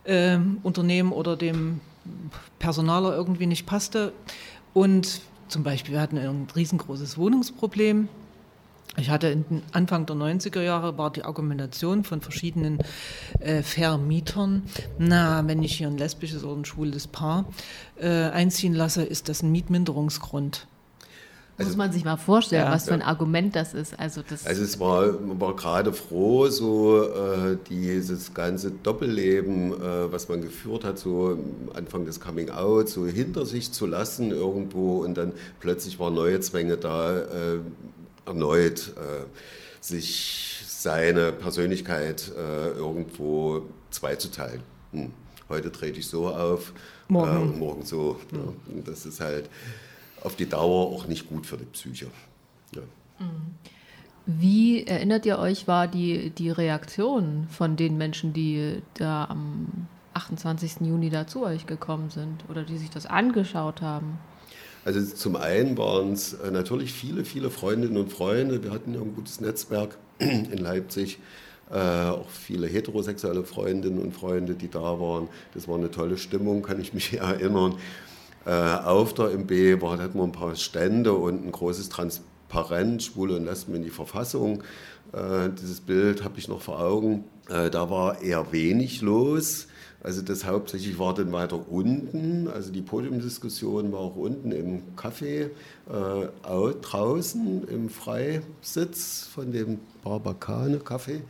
äh, 0.04 0.38
Unternehmen 0.62 1.12
oder 1.12 1.36
dem 1.36 1.80
Personaler 2.58 3.14
irgendwie 3.14 3.46
nicht 3.46 3.66
passte. 3.66 4.12
Und 4.74 5.20
zum 5.48 5.62
Beispiel, 5.62 5.94
wir 5.94 6.00
hatten 6.00 6.18
ein 6.18 6.46
riesengroßes 6.54 7.18
Wohnungsproblem. 7.18 8.08
Ich 8.98 9.08
hatte 9.08 9.42
Anfang 9.72 10.04
der 10.04 10.16
90er 10.16 10.60
Jahre 10.60 10.98
war 10.98 11.10
die 11.10 11.24
Argumentation 11.24 12.04
von 12.04 12.20
verschiedenen 12.20 12.78
äh, 13.40 13.62
Vermietern, 13.62 14.64
na, 14.98 15.46
wenn 15.46 15.62
ich 15.62 15.78
hier 15.78 15.86
ein 15.86 15.96
lesbisches 15.96 16.44
oder 16.44 16.56
ein 16.56 16.66
schwules 16.66 17.06
Paar 17.06 17.46
äh, 17.98 18.08
einziehen 18.08 18.74
lasse, 18.74 19.02
ist 19.02 19.30
das 19.30 19.42
ein 19.42 19.50
Mietminderungsgrund. 19.50 20.66
Also, 21.58 21.70
Muss 21.70 21.76
man 21.76 21.92
sich 21.92 22.04
mal 22.04 22.16
vorstellen, 22.16 22.64
ja, 22.64 22.72
was 22.72 22.86
für 22.86 22.94
ein 22.94 23.00
ja. 23.00 23.06
Argument 23.06 23.54
das 23.54 23.74
ist. 23.74 23.98
Also, 23.98 24.22
das 24.26 24.46
also 24.46 24.62
es 24.62 24.80
war, 24.80 25.12
man 25.12 25.38
war 25.38 25.54
gerade 25.54 25.92
froh, 25.92 26.48
so 26.48 27.02
äh, 27.02 27.56
dieses 27.68 28.32
ganze 28.32 28.70
Doppelleben, 28.70 29.72
äh, 29.72 30.12
was 30.12 30.28
man 30.28 30.40
geführt 30.40 30.84
hat, 30.84 30.98
so 30.98 31.38
Anfang 31.74 32.06
des 32.06 32.20
Coming 32.20 32.50
Out, 32.50 32.88
so 32.88 33.06
hinter 33.06 33.44
sich 33.44 33.70
zu 33.70 33.86
lassen 33.86 34.30
irgendwo 34.30 35.02
und 35.04 35.14
dann 35.14 35.32
plötzlich 35.60 35.98
waren 35.98 36.14
neue 36.14 36.40
Zwänge 36.40 36.78
da, 36.78 37.18
äh, 37.18 37.58
erneut 38.26 38.94
äh, 38.96 39.24
sich 39.80 40.62
seine 40.66 41.32
Persönlichkeit 41.32 42.30
äh, 42.36 42.68
irgendwo 42.70 43.62
zweizuteilen. 43.90 44.62
Hm. 44.92 45.12
Heute 45.48 45.70
trete 45.70 45.98
ich 45.98 46.06
so 46.06 46.28
auf, 46.28 46.72
morgen, 47.08 47.54
äh, 47.54 47.58
morgen 47.58 47.84
so. 47.84 48.20
Hm. 48.30 48.38
Ja. 48.76 48.82
Das 48.84 49.06
ist 49.06 49.20
halt 49.20 49.50
auf 50.22 50.36
die 50.36 50.48
Dauer 50.48 50.86
auch 50.86 51.06
nicht 51.06 51.28
gut 51.28 51.46
für 51.46 51.56
die 51.56 51.64
Psyche. 51.64 52.06
Ja. 52.74 52.82
Wie 54.26 54.84
erinnert 54.84 55.26
ihr 55.26 55.38
euch, 55.38 55.66
war 55.66 55.88
die, 55.88 56.30
die 56.30 56.50
Reaktion 56.50 57.48
von 57.50 57.76
den 57.76 57.98
Menschen, 57.98 58.32
die 58.32 58.80
da 58.94 59.24
am 59.24 59.88
28. 60.14 60.80
Juni 60.80 61.10
da 61.10 61.26
zu 61.26 61.44
euch 61.44 61.66
gekommen 61.66 62.10
sind 62.10 62.44
oder 62.48 62.62
die 62.62 62.78
sich 62.78 62.90
das 62.90 63.06
angeschaut 63.06 63.82
haben? 63.82 64.18
Also 64.84 65.00
zum 65.14 65.36
einen 65.36 65.78
waren 65.78 66.12
es 66.12 66.34
äh, 66.34 66.50
natürlich 66.50 66.92
viele, 66.92 67.24
viele 67.24 67.50
Freundinnen 67.50 67.96
und 67.96 68.12
Freunde. 68.12 68.62
Wir 68.64 68.72
hatten 68.72 68.94
ja 68.94 69.00
ein 69.00 69.14
gutes 69.14 69.40
Netzwerk 69.40 69.96
in 70.18 70.58
Leipzig. 70.58 71.18
Äh, 71.70 72.10
auch 72.10 72.28
viele 72.28 72.66
heterosexuelle 72.66 73.44
Freundinnen 73.44 73.98
und 73.98 74.12
Freunde, 74.12 74.54
die 74.54 74.68
da 74.68 75.00
waren. 75.00 75.28
Das 75.54 75.68
war 75.68 75.76
eine 75.76 75.90
tolle 75.90 76.18
Stimmung, 76.18 76.62
kann 76.62 76.80
ich 76.80 76.92
mich 76.92 77.14
erinnern. 77.18 77.76
Äh, 78.44 78.50
auf 78.50 79.14
der 79.14 79.30
MB 79.30 79.80
war, 79.80 79.98
hatten 79.98 80.18
wir 80.18 80.24
ein 80.24 80.32
paar 80.32 80.56
Stände 80.56 81.12
und 81.14 81.46
ein 81.46 81.52
großes 81.52 81.88
Transparent, 81.88 83.04
Schwule 83.04 83.36
und 83.36 83.44
Lesben 83.44 83.74
in 83.76 83.84
die 83.84 83.90
Verfassung. 83.90 84.62
Äh, 85.12 85.50
dieses 85.60 85.80
Bild 85.80 86.24
habe 86.24 86.38
ich 86.38 86.48
noch 86.48 86.60
vor 86.60 86.80
Augen. 86.80 87.24
Äh, 87.48 87.70
da 87.70 87.88
war 87.88 88.20
eher 88.20 88.52
wenig 88.52 89.00
los. 89.00 89.68
Also 90.02 90.20
das 90.20 90.44
hauptsächlich 90.44 90.98
war 90.98 91.14
dann 91.14 91.30
weiter 91.30 91.70
unten, 91.70 92.48
also 92.48 92.72
die 92.72 92.82
Podiumdiskussion 92.82 93.92
war 93.92 94.00
auch 94.00 94.16
unten 94.16 94.50
im 94.50 94.82
Café, 94.96 95.44
äh, 95.44 95.50
draußen 96.42 97.68
im 97.68 97.88
Freisitz 97.88 99.28
von 99.32 99.52
dem 99.52 99.78
Barbacane 100.02 100.78
Café. 100.78 101.20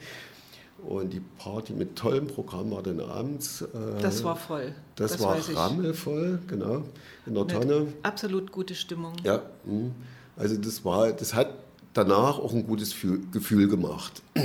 Und 0.88 1.12
die 1.12 1.20
Party 1.38 1.74
mit 1.74 1.94
tollem 1.96 2.26
Programm 2.26 2.72
war 2.72 2.82
dann 2.82 2.98
abends. 3.00 3.62
Äh, 3.62 4.00
das 4.00 4.24
war 4.24 4.36
voll. 4.36 4.74
Das, 4.96 5.12
das 5.12 5.22
war 5.22 5.36
rammelvoll, 5.56 6.40
genau, 6.48 6.82
in 7.26 7.34
der 7.34 7.44
mit 7.44 7.52
Tonne. 7.52 7.86
Absolut 8.02 8.50
gute 8.50 8.74
Stimmung. 8.74 9.12
Ja, 9.22 9.42
hm. 9.64 9.92
also 10.34 10.56
das 10.56 10.84
war, 10.84 11.12
das 11.12 11.34
hat 11.34 11.54
danach 11.92 12.38
auch 12.38 12.52
ein 12.52 12.66
gutes 12.66 12.96
Gefühl 13.32 13.68
gemacht. 13.68 14.22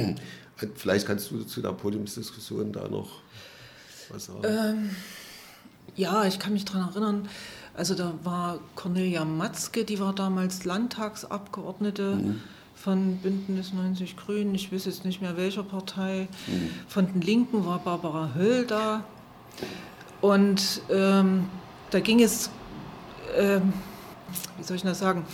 Vielleicht 0.76 1.08
kannst 1.08 1.32
du 1.32 1.44
zu 1.44 1.62
der 1.62 1.72
Podiumsdiskussion 1.72 2.72
da 2.72 2.88
noch 2.88 3.22
was 4.12 4.26
sagen. 4.26 4.41
Ähm, 4.43 4.89
ja, 5.96 6.26
ich 6.26 6.39
kann 6.39 6.54
mich 6.54 6.65
daran 6.65 6.89
erinnern. 6.89 7.30
Also 7.74 7.96
da 7.96 8.13
war 8.24 8.60
Cornelia 8.76 9.24
Matzke, 9.26 9.86
die 9.86 10.00
war 10.00 10.13
damals 10.13 10.65
Landtagsabgeordnete. 10.65 12.15
Mhm 12.15 12.41
von 12.78 13.17
Bündnis 13.17 13.74
90 13.74 14.15
Grünen, 14.15 14.54
ich 14.54 14.72
weiß 14.72 14.86
jetzt 14.86 15.04
nicht 15.04 15.20
mehr 15.20 15.36
welcher 15.36 15.63
Partei. 15.63 16.28
Mhm. 16.46 16.70
Von 16.88 17.12
den 17.12 17.22
Linken 17.22 17.65
war 17.65 17.80
Barbara 17.80 18.32
Höll 18.36 18.65
da. 18.65 19.04
Und 20.22 20.82
ähm, 20.89 21.50
da 21.89 22.00
ging 22.00 22.22
es, 22.22 22.50
ähm, 23.36 23.74
wie 24.58 24.63
soll 24.63 24.78
ich 24.78 24.84
das 24.84 25.00
sagen, 25.00 25.26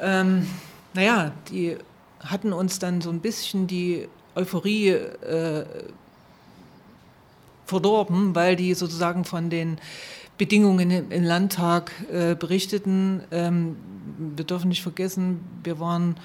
ähm, 0.00 0.46
naja, 0.94 1.32
die 1.50 1.76
hatten 2.20 2.52
uns 2.52 2.78
dann 2.78 3.00
so 3.00 3.10
ein 3.10 3.20
bisschen 3.20 3.66
die 3.66 4.08
Euphorie 4.34 4.88
äh, 4.88 5.64
verdorben, 7.66 8.34
weil 8.34 8.56
die 8.56 8.74
sozusagen 8.74 9.24
von 9.24 9.50
den 9.50 9.78
Bedingungen 10.38 11.10
im 11.10 11.24
Landtag 11.24 11.92
äh, 12.10 12.34
berichteten. 12.34 13.22
Ähm, 13.30 13.76
wir 14.36 14.44
dürfen 14.44 14.68
nicht 14.68 14.82
vergessen, 14.82 15.40
wir 15.62 15.80
waren 15.80 16.16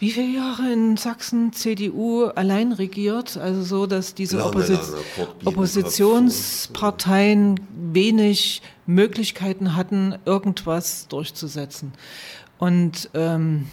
wie 0.00 0.12
viele 0.12 0.28
Jahre 0.28 0.72
in 0.72 0.96
Sachsen 0.96 1.52
CDU 1.52 2.26
allein 2.26 2.70
regiert, 2.70 3.36
also 3.36 3.64
so, 3.64 3.86
dass 3.86 4.14
diese 4.14 4.44
Opposit 4.44 4.78
Oppositionsparteien 5.44 7.58
wenig 7.92 8.62
Möglichkeiten 8.86 9.74
hatten, 9.74 10.14
irgendwas 10.24 11.08
durchzusetzen. 11.08 11.94
Und 12.58 13.10
ähm, 13.14 13.66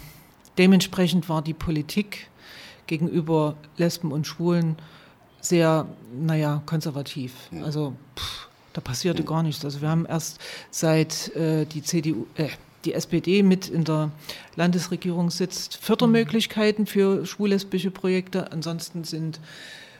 dementsprechend 0.58 1.28
war 1.28 1.42
die 1.42 1.54
Politik 1.54 2.28
gegenüber 2.88 3.54
Lesben 3.76 4.10
und 4.10 4.26
Schwulen 4.26 4.74
sehr, 5.48 5.86
naja, 6.18 6.62
konservativ. 6.66 7.32
Also 7.62 7.94
pff, 8.16 8.48
da 8.72 8.80
passierte 8.80 9.24
gar 9.24 9.42
nichts. 9.42 9.64
Also 9.64 9.80
wir 9.80 9.88
haben 9.88 10.06
erst 10.06 10.38
seit 10.70 11.34
äh, 11.34 11.64
die 11.64 11.82
CDU, 11.82 12.26
äh, 12.36 12.48
die 12.84 12.94
SPD 12.94 13.42
mit 13.42 13.68
in 13.68 13.84
der 13.84 14.10
Landesregierung 14.54 15.30
sitzt, 15.30 15.76
Fördermöglichkeiten 15.76 16.86
für 16.86 17.26
schwul-lesbische 17.26 17.90
Projekte. 17.90 18.52
Ansonsten 18.52 19.04
sind 19.04 19.40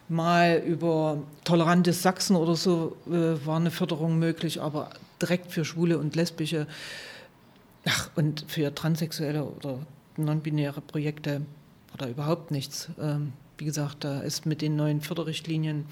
mal 0.09 0.62
über 0.64 1.18
tolerantes 1.44 2.02
Sachsen 2.02 2.37
oder 2.37 2.54
so 2.54 2.96
äh, 3.06 3.44
war 3.44 3.56
eine 3.56 3.70
Förderung 3.70 4.18
möglich, 4.18 4.61
aber 4.61 4.90
direkt 5.20 5.52
für 5.52 5.64
schwule 5.64 5.98
und 5.98 6.14
lesbische 6.14 6.66
ach, 7.87 8.11
und 8.14 8.44
für 8.46 8.74
transsexuelle 8.74 9.44
oder 9.44 9.78
non-binäre 10.16 10.80
Projekte 10.80 11.42
war 11.90 11.98
da 11.98 12.09
überhaupt 12.09 12.50
nichts. 12.50 12.88
Ähm, 13.00 13.32
wie 13.59 13.64
gesagt, 13.64 14.05
da 14.05 14.21
ist 14.21 14.45
mit 14.45 14.61
den 14.61 14.77
neuen 14.77 15.01
Förderrichtlinien 15.01 15.87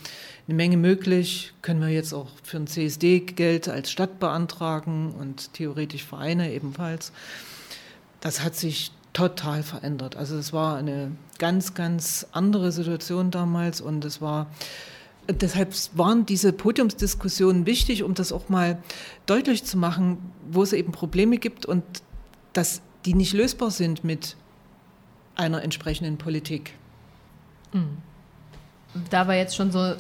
eine 0.46 0.55
Menge 0.55 0.77
möglich. 0.77 1.53
Können 1.62 1.81
wir 1.81 1.88
jetzt 1.88 2.12
auch 2.12 2.29
für 2.42 2.59
ein 2.59 2.66
CSD 2.66 3.20
Geld 3.20 3.68
als 3.68 3.90
Stadt 3.90 4.20
beantragen 4.20 5.14
und 5.18 5.55
theoretisch 5.55 6.05
Vereine 6.05 6.53
ebenfalls. 6.53 7.12
Das 8.20 8.42
hat 8.42 8.55
sich 8.55 8.92
total 9.14 9.62
verändert. 9.62 10.16
Also 10.16 10.37
es 10.37 10.53
war 10.53 10.77
eine 10.77 11.12
ganz, 11.38 11.74
ganz 11.74 12.27
andere 12.33 12.72
Situation 12.72 13.31
damals 13.31 13.81
und 13.81 14.05
es 14.05 14.20
war 14.20 14.48
deshalb 15.29 15.74
waren 15.94 16.27
diese 16.27 16.53
Podiumsdiskussionen 16.53 17.64
wichtig, 17.64 18.03
um 18.03 18.14
das 18.14 18.33
auch 18.33 18.48
mal 18.48 18.83
deutlich 19.27 19.64
zu 19.64 19.79
machen, 19.79 20.18
wo 20.50 20.62
es 20.62 20.72
eben 20.72 20.92
Probleme 20.92 21.38
gibt 21.38 21.64
und 21.64 21.83
dass 22.53 22.83
die 23.07 23.14
nicht 23.14 23.33
lösbar 23.33 23.70
sind 23.70 24.05
mit 24.05 24.37
einer 25.35 25.62
entsprechenden 25.62 26.18
Politik. 26.18 26.74
Da 29.10 29.26
wir 29.26 29.37
jetzt 29.37 29.56
schon 29.56 29.72
so 29.72 29.80
ein 29.80 29.96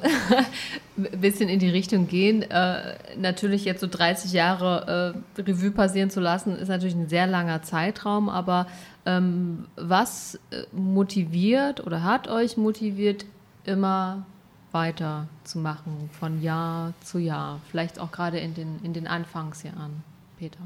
bisschen 1.20 1.48
in 1.48 1.58
die 1.58 1.68
Richtung 1.68 2.06
gehen, 2.06 2.42
äh, 2.42 2.94
natürlich 3.16 3.64
jetzt 3.64 3.80
so 3.80 3.88
30 3.88 4.32
Jahre 4.32 5.14
äh, 5.36 5.42
Revue 5.42 5.72
passieren 5.72 6.10
zu 6.10 6.20
lassen, 6.20 6.56
ist 6.56 6.68
natürlich 6.68 6.94
ein 6.94 7.08
sehr 7.08 7.26
langer 7.26 7.62
Zeitraum, 7.62 8.28
aber 8.28 8.66
ähm, 9.04 9.66
was 9.76 10.38
äh, 10.50 10.62
motiviert 10.72 11.84
oder 11.84 12.04
hat 12.04 12.28
euch 12.28 12.56
motiviert, 12.56 13.26
immer 13.64 14.24
weiter 14.72 15.26
zu 15.44 15.58
machen, 15.58 16.10
von 16.18 16.42
Jahr 16.42 16.92
zu 17.02 17.18
Jahr? 17.18 17.60
Vielleicht 17.70 17.98
auch 17.98 18.12
gerade 18.12 18.38
in 18.38 18.54
den, 18.54 18.78
in 18.84 18.92
den 18.92 19.06
Anfangsjahren, 19.06 20.04
Peter. 20.38 20.58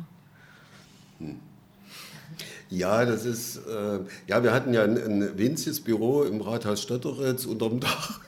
Ja, 2.71 3.05
das 3.05 3.25
ist, 3.25 3.57
äh, 3.67 4.01
ja, 4.27 4.43
wir 4.43 4.53
hatten 4.53 4.75
ja 4.75 4.83
ein, 4.85 4.97
ein 4.97 5.39
winziges 5.39 5.81
Büro 5.81 6.23
im 6.23 6.41
Rathaus 6.41 6.83
Stötteritz 6.83 7.47
unterm 7.47 7.81
Dach. 7.81 8.21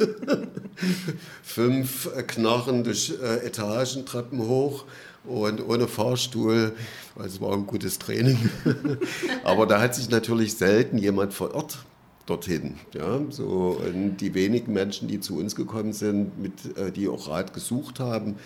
Fünf 1.42 2.08
knarrende 2.26 2.90
äh, 2.90 3.46
Etagen, 3.46 4.04
hoch 4.38 4.84
und 5.24 5.66
ohne 5.68 5.88
Fahrstuhl. 5.88 6.72
Also 7.16 7.36
es 7.36 7.40
war 7.40 7.52
ein 7.52 7.66
gutes 7.66 7.98
Training. 7.98 8.38
Aber 9.44 9.66
da 9.66 9.80
hat 9.80 9.94
sich 9.94 10.08
natürlich 10.08 10.54
selten 10.54 10.98
jemand 10.98 11.34
verirrt 11.34 11.78
dorthin. 12.26 12.76
Ja, 12.94 13.20
so, 13.28 13.80
und 13.84 14.18
die 14.18 14.34
wenigen 14.34 14.72
Menschen, 14.72 15.08
die 15.08 15.20
zu 15.20 15.36
uns 15.38 15.56
gekommen 15.56 15.92
sind, 15.92 16.40
mit, 16.40 16.76
äh, 16.78 16.92
die 16.92 17.08
auch 17.08 17.28
Rat 17.28 17.52
gesucht 17.52 18.00
haben, 18.00 18.36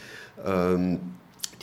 ähm, 0.45 0.99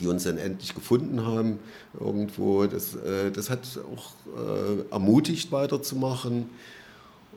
die 0.00 0.06
uns 0.06 0.24
dann 0.24 0.38
endlich 0.38 0.74
gefunden 0.74 1.24
haben 1.24 1.58
irgendwo. 1.98 2.66
Das, 2.66 2.94
äh, 2.94 3.30
das 3.30 3.50
hat 3.50 3.60
auch 3.94 4.12
äh, 4.36 4.92
ermutigt, 4.92 5.52
weiterzumachen. 5.52 6.50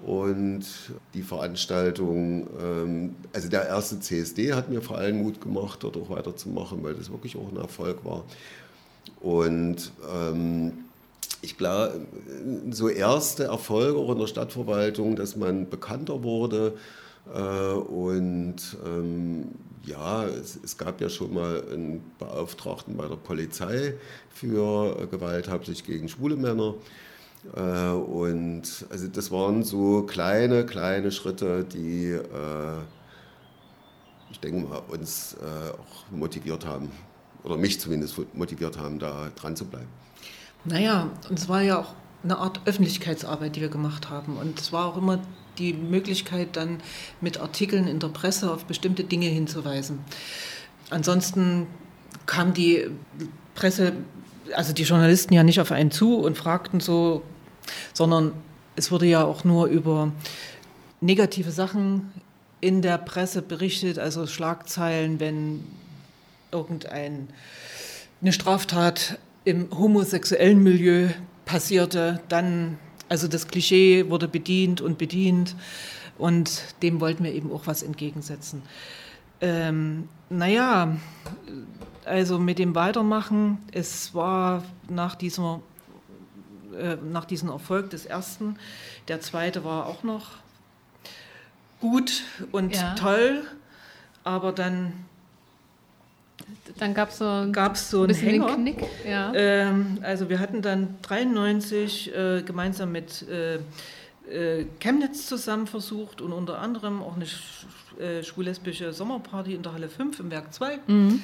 Und 0.06 0.66
die 1.14 1.22
Veranstaltung, 1.22 2.48
ähm, 2.62 3.16
also 3.34 3.50
der 3.50 3.66
erste 3.68 4.00
CSD 4.00 4.54
hat 4.54 4.70
mir 4.70 4.82
vor 4.82 4.98
allem 4.98 5.24
Mut 5.24 5.42
gemacht, 5.42 5.80
dort 5.82 5.98
auch 5.98 6.10
weiterzumachen, 6.10 6.84
weil 6.84 6.94
das 6.94 7.10
wirklich 7.10 7.38
auch 7.38 7.50
ein 7.50 7.58
Erfolg 7.58 8.04
war. 8.04 8.24
Und 9.22 9.92
ähm, 10.14 10.74
ich 11.42 11.58
glaube, 11.58 12.06
so 12.72 12.90
erste 12.90 13.46
Erfolge 13.46 13.98
auch 13.98 14.12
in 14.12 14.20
der 14.20 14.28
Stadtverwaltung, 14.28 15.16
dass 15.16 15.36
man 15.36 15.70
bekannter 15.70 16.24
wurde, 16.24 16.74
äh, 16.76 17.05
und 17.34 18.56
ähm, 18.86 19.48
ja, 19.84 20.26
es, 20.26 20.60
es, 20.64 20.78
gab 20.78 21.02
ja 21.02 21.10
schon 21.10 21.34
mal 21.34 21.64
einen 21.72 22.04
Beauftragten 22.20 22.96
bei 22.96 23.08
der 23.08 23.16
Polizei 23.16 23.96
für 24.30 25.08
Gewalt 25.10 25.50
hauptsächlich 25.50 25.86
gegen 25.86 26.10
schwule 26.10 26.36
Männer. 26.36 26.76
Äh, 27.56 27.90
und 27.90 28.86
also 28.90 29.08
das 29.08 29.32
waren 29.32 29.64
so 29.64 30.04
kleine, 30.04 30.66
kleine 30.66 31.12
Schritte, 31.12 31.64
die 31.64 32.12
äh, 32.12 32.82
ich 34.36 34.40
denke 34.42 34.68
mal 34.68 34.82
uns 34.90 35.36
äh, 35.42 35.72
auch 35.72 36.12
motiviert 36.12 36.66
haben, 36.66 36.92
oder 37.44 37.56
mich 37.56 37.80
zumindest 37.80 38.20
motiviert 38.34 38.78
haben, 38.78 39.00
da 39.00 39.30
dran 39.36 39.56
zu 39.56 39.66
bleiben. 39.66 39.88
Naja, 40.66 41.10
und 41.30 41.40
es 41.40 41.48
war 41.48 41.62
ja 41.62 41.80
auch 41.80 41.94
eine 42.24 42.38
Art 42.38 42.60
Öffentlichkeitsarbeit, 42.66 43.56
die 43.56 43.62
wir 43.62 43.70
gemacht 43.70 44.10
haben. 44.10 44.38
Und 44.38 44.60
es 44.60 44.74
war 44.74 44.88
auch 44.88 44.98
immer 44.98 45.20
die 45.58 45.74
Möglichkeit, 45.74 46.56
dann 46.56 46.80
mit 47.22 47.40
Artikeln 47.40 47.88
in 47.88 48.00
der 48.00 48.10
Presse 48.10 48.52
auf 48.52 48.66
bestimmte 48.66 49.04
Dinge 49.04 49.28
hinzuweisen. 49.28 50.00
Ansonsten 50.90 51.68
kam 52.26 52.54
die 52.54 52.88
Presse, 53.56 53.94
also 54.54 54.74
die 54.74 54.84
Journalisten 54.84 55.34
ja 55.34 55.44
nicht 55.44 55.60
auf 55.60 55.72
einen 55.72 55.92
zu 55.92 56.18
und 56.18 56.38
fragten 56.38 56.80
so, 56.80 57.24
sondern 57.94 58.34
es 58.76 58.92
wurde 58.92 59.06
ja 59.06 59.24
auch 59.24 59.44
nur 59.44 59.68
über 59.68 60.12
negative 61.02 61.52
Sachen 61.52 62.12
in 62.62 62.82
der 62.82 62.98
Presse 62.98 63.42
berichtet, 63.42 64.00
also 64.00 64.28
Schlagzeilen, 64.28 65.20
wenn 65.20 65.64
irgendeine 66.52 67.28
Straftat 68.30 69.20
im 69.44 69.70
homosexuellen 69.78 70.64
Milieu 70.64 71.10
passierte, 71.46 72.22
dann 72.28 72.80
also 73.10 73.28
das 73.28 73.48
Klischee 73.48 74.10
wurde 74.10 74.28
bedient 74.28 74.82
und 74.82 74.98
bedient 74.98 75.56
und 76.18 76.76
dem 76.82 77.02
wollten 77.02 77.24
wir 77.24 77.34
eben 77.34 77.52
auch 77.52 77.68
was 77.68 77.84
entgegensetzen. 77.84 78.62
Ähm, 79.42 80.08
naja, 80.30 80.98
also 82.06 82.40
mit 82.40 82.60
dem 82.60 82.76
Weitermachen, 82.76 83.60
es 83.72 84.14
war 84.14 84.64
nach, 84.90 85.16
dieser, 85.16 85.62
äh, 86.78 86.96
nach 86.96 87.26
diesem 87.26 87.50
Erfolg 87.50 87.90
des 87.90 88.06
ersten, 88.06 88.58
der 89.08 89.22
zweite 89.22 89.64
war 89.64 89.88
auch 89.88 90.04
noch 90.04 90.32
gut 91.82 92.24
und 92.52 92.76
ja. 92.76 92.96
toll, 92.96 93.44
aber 94.24 94.52
dann 94.52 94.94
dann 96.78 96.94
gab 96.94 97.12
so, 97.12 97.48
gab's 97.52 97.90
so 97.90 98.02
ein 98.02 98.08
bisschen 98.08 98.30
Hänger. 98.30 98.56
Knick. 98.56 98.84
Ja. 99.08 99.34
Ähm, 99.34 100.00
also 100.02 100.30
wir 100.30 100.40
hatten 100.40 100.62
dann 100.62 100.96
93 101.02 102.16
äh, 102.16 102.42
gemeinsam 102.42 102.92
mit 102.92 103.26
äh, 103.30 103.56
äh, 104.30 104.66
Chemnitz 104.80 105.28
zusammen 105.28 105.68
versucht 105.68 106.22
und 106.22 106.34
unter 106.34 106.60
anderem 106.60 107.02
auch 107.02 107.16
eine 107.16 107.26
sch 107.26 107.66
äh, 108.00 108.24
schwul-lesbische 108.24 108.92
Sommerparty 108.92 109.54
in 109.54 109.64
der 109.64 109.72
Halle 109.72 109.88
5 109.88 110.20
im 110.20 110.32
Werk 110.32 110.54
2. 110.54 110.80
Mhm. 110.88 111.24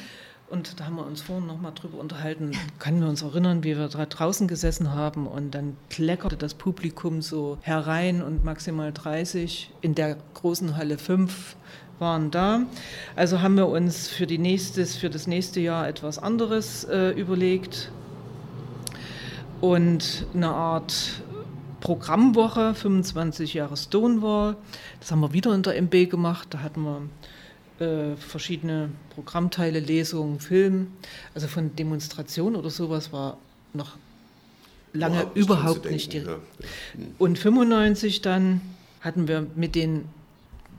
Und 0.49 0.79
da 0.79 0.85
haben 0.85 0.95
wir 0.95 1.05
uns 1.05 1.21
vorhin 1.21 1.47
nochmal 1.47 1.73
drüber 1.73 1.97
unterhalten. 1.97 2.51
Können 2.79 3.01
wir 3.01 3.07
uns 3.07 3.21
erinnern, 3.21 3.63
wie 3.63 3.77
wir 3.77 3.87
da 3.87 4.05
draußen 4.05 4.47
gesessen 4.47 4.93
haben 4.93 5.27
und 5.27 5.51
dann 5.51 5.77
kleckerte 5.89 6.37
das 6.37 6.53
Publikum 6.53 7.21
so 7.21 7.57
herein 7.61 8.21
und 8.21 8.43
maximal 8.43 8.91
30 8.91 9.71
in 9.81 9.95
der 9.95 10.17
großen 10.33 10.75
Halle 10.75 10.97
5 10.97 11.55
waren 12.01 12.31
da. 12.31 12.63
Also 13.15 13.41
haben 13.41 13.55
wir 13.55 13.67
uns 13.67 14.09
für, 14.09 14.27
die 14.27 14.39
nächstes, 14.39 14.97
für 14.97 15.09
das 15.09 15.27
nächste 15.27 15.61
Jahr 15.61 15.87
etwas 15.87 16.19
anderes 16.19 16.83
äh, 16.83 17.11
überlegt 17.11 17.91
und 19.61 20.25
eine 20.33 20.49
Art 20.49 21.21
Programmwoche, 21.79 22.73
25 22.73 23.53
Jahre 23.53 23.77
Stonewall. 23.77 24.55
Das 24.99 25.11
haben 25.11 25.21
wir 25.21 25.33
wieder 25.33 25.53
in 25.53 25.63
der 25.63 25.77
MB 25.81 26.09
gemacht. 26.09 26.47
Da 26.51 26.59
hatten 26.59 26.81
wir 26.83 27.01
äh, 27.85 28.15
verschiedene 28.17 28.89
Programmteile, 29.15 29.79
Lesungen, 29.79 30.39
Film. 30.39 30.87
Also 31.33 31.47
von 31.47 31.75
Demonstrationen 31.75 32.55
oder 32.55 32.69
sowas 32.69 33.11
war 33.13 33.37
noch 33.73 33.97
lange 34.93 35.23
wow, 35.23 35.35
überhaupt 35.35 35.89
nicht 35.89 36.13
die 36.13 36.19
Rede. 36.19 36.39
Ja. 36.59 37.05
Und 37.17 37.39
95 37.39 38.21
dann 38.21 38.61
hatten 39.01 39.27
wir 39.27 39.47
mit 39.55 39.75
den 39.75 40.05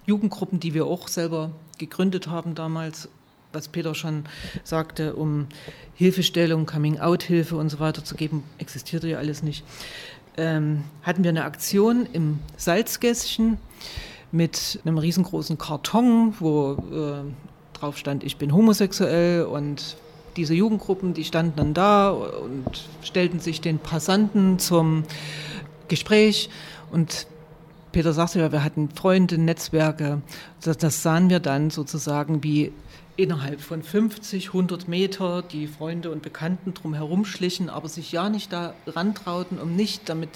Jugendgruppen, 0.06 0.60
die 0.60 0.74
wir 0.74 0.86
auch 0.86 1.08
selber 1.08 1.50
gegründet 1.78 2.28
haben 2.28 2.54
damals, 2.54 3.08
was 3.52 3.68
Peter 3.68 3.94
schon 3.94 4.24
sagte, 4.64 5.14
um 5.14 5.46
Hilfestellung, 5.94 6.66
Coming-out-Hilfe 6.66 7.56
und 7.56 7.68
so 7.68 7.80
weiter 7.80 8.04
zu 8.04 8.14
geben, 8.14 8.44
existierte 8.58 9.08
ja 9.08 9.18
alles 9.18 9.42
nicht. 9.42 9.64
Ähm, 10.36 10.84
hatten 11.02 11.22
wir 11.22 11.28
eine 11.28 11.44
Aktion 11.44 12.06
im 12.12 12.38
Salzgässchen 12.56 13.58
mit 14.30 14.80
einem 14.84 14.96
riesengroßen 14.96 15.58
Karton, 15.58 16.34
wo 16.40 16.72
äh, 16.72 17.78
drauf 17.78 17.98
stand, 17.98 18.24
ich 18.24 18.38
bin 18.38 18.54
homosexuell 18.54 19.44
und 19.44 19.96
diese 20.36 20.54
Jugendgruppen, 20.54 21.12
die 21.12 21.24
standen 21.24 21.56
dann 21.56 21.74
da 21.74 22.10
und 22.10 22.64
stellten 23.02 23.40
sich 23.40 23.60
den 23.60 23.78
Passanten 23.78 24.58
zum 24.58 25.04
Gespräch 25.88 26.48
und 26.90 27.26
Peter 27.92 28.12
sagte 28.12 28.40
ja, 28.40 28.50
wir 28.52 28.64
hatten 28.64 28.88
Freunde, 28.90 29.38
Netzwerke. 29.38 30.22
Das, 30.62 30.78
das 30.78 31.02
sahen 31.02 31.28
wir 31.30 31.40
dann 31.40 31.70
sozusagen 31.70 32.42
wie 32.42 32.72
innerhalb 33.16 33.60
von 33.60 33.82
50, 33.82 34.48
100 34.48 34.88
Meter 34.88 35.42
die 35.42 35.66
Freunde 35.66 36.10
und 36.10 36.22
Bekannten 36.22 36.72
drumherum 36.72 37.26
schlichen, 37.26 37.68
aber 37.68 37.88
sich 37.88 38.10
ja 38.10 38.30
nicht 38.30 38.52
da 38.52 38.74
rantrauten, 38.86 39.58
um 39.58 39.76
nicht 39.76 40.08
damit 40.08 40.30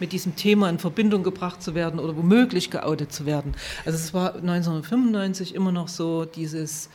mit 0.00 0.12
diesem 0.12 0.34
Thema 0.34 0.70
in 0.70 0.78
Verbindung 0.78 1.22
gebracht 1.22 1.62
zu 1.62 1.74
werden 1.74 2.00
oder 2.00 2.16
womöglich 2.16 2.70
geoutet 2.70 3.12
zu 3.12 3.26
werden. 3.26 3.54
Also 3.84 3.98
es 3.98 4.14
war 4.14 4.36
1995 4.36 5.54
immer 5.54 5.72
noch 5.72 5.88
so 5.88 6.24
dieses 6.24 6.88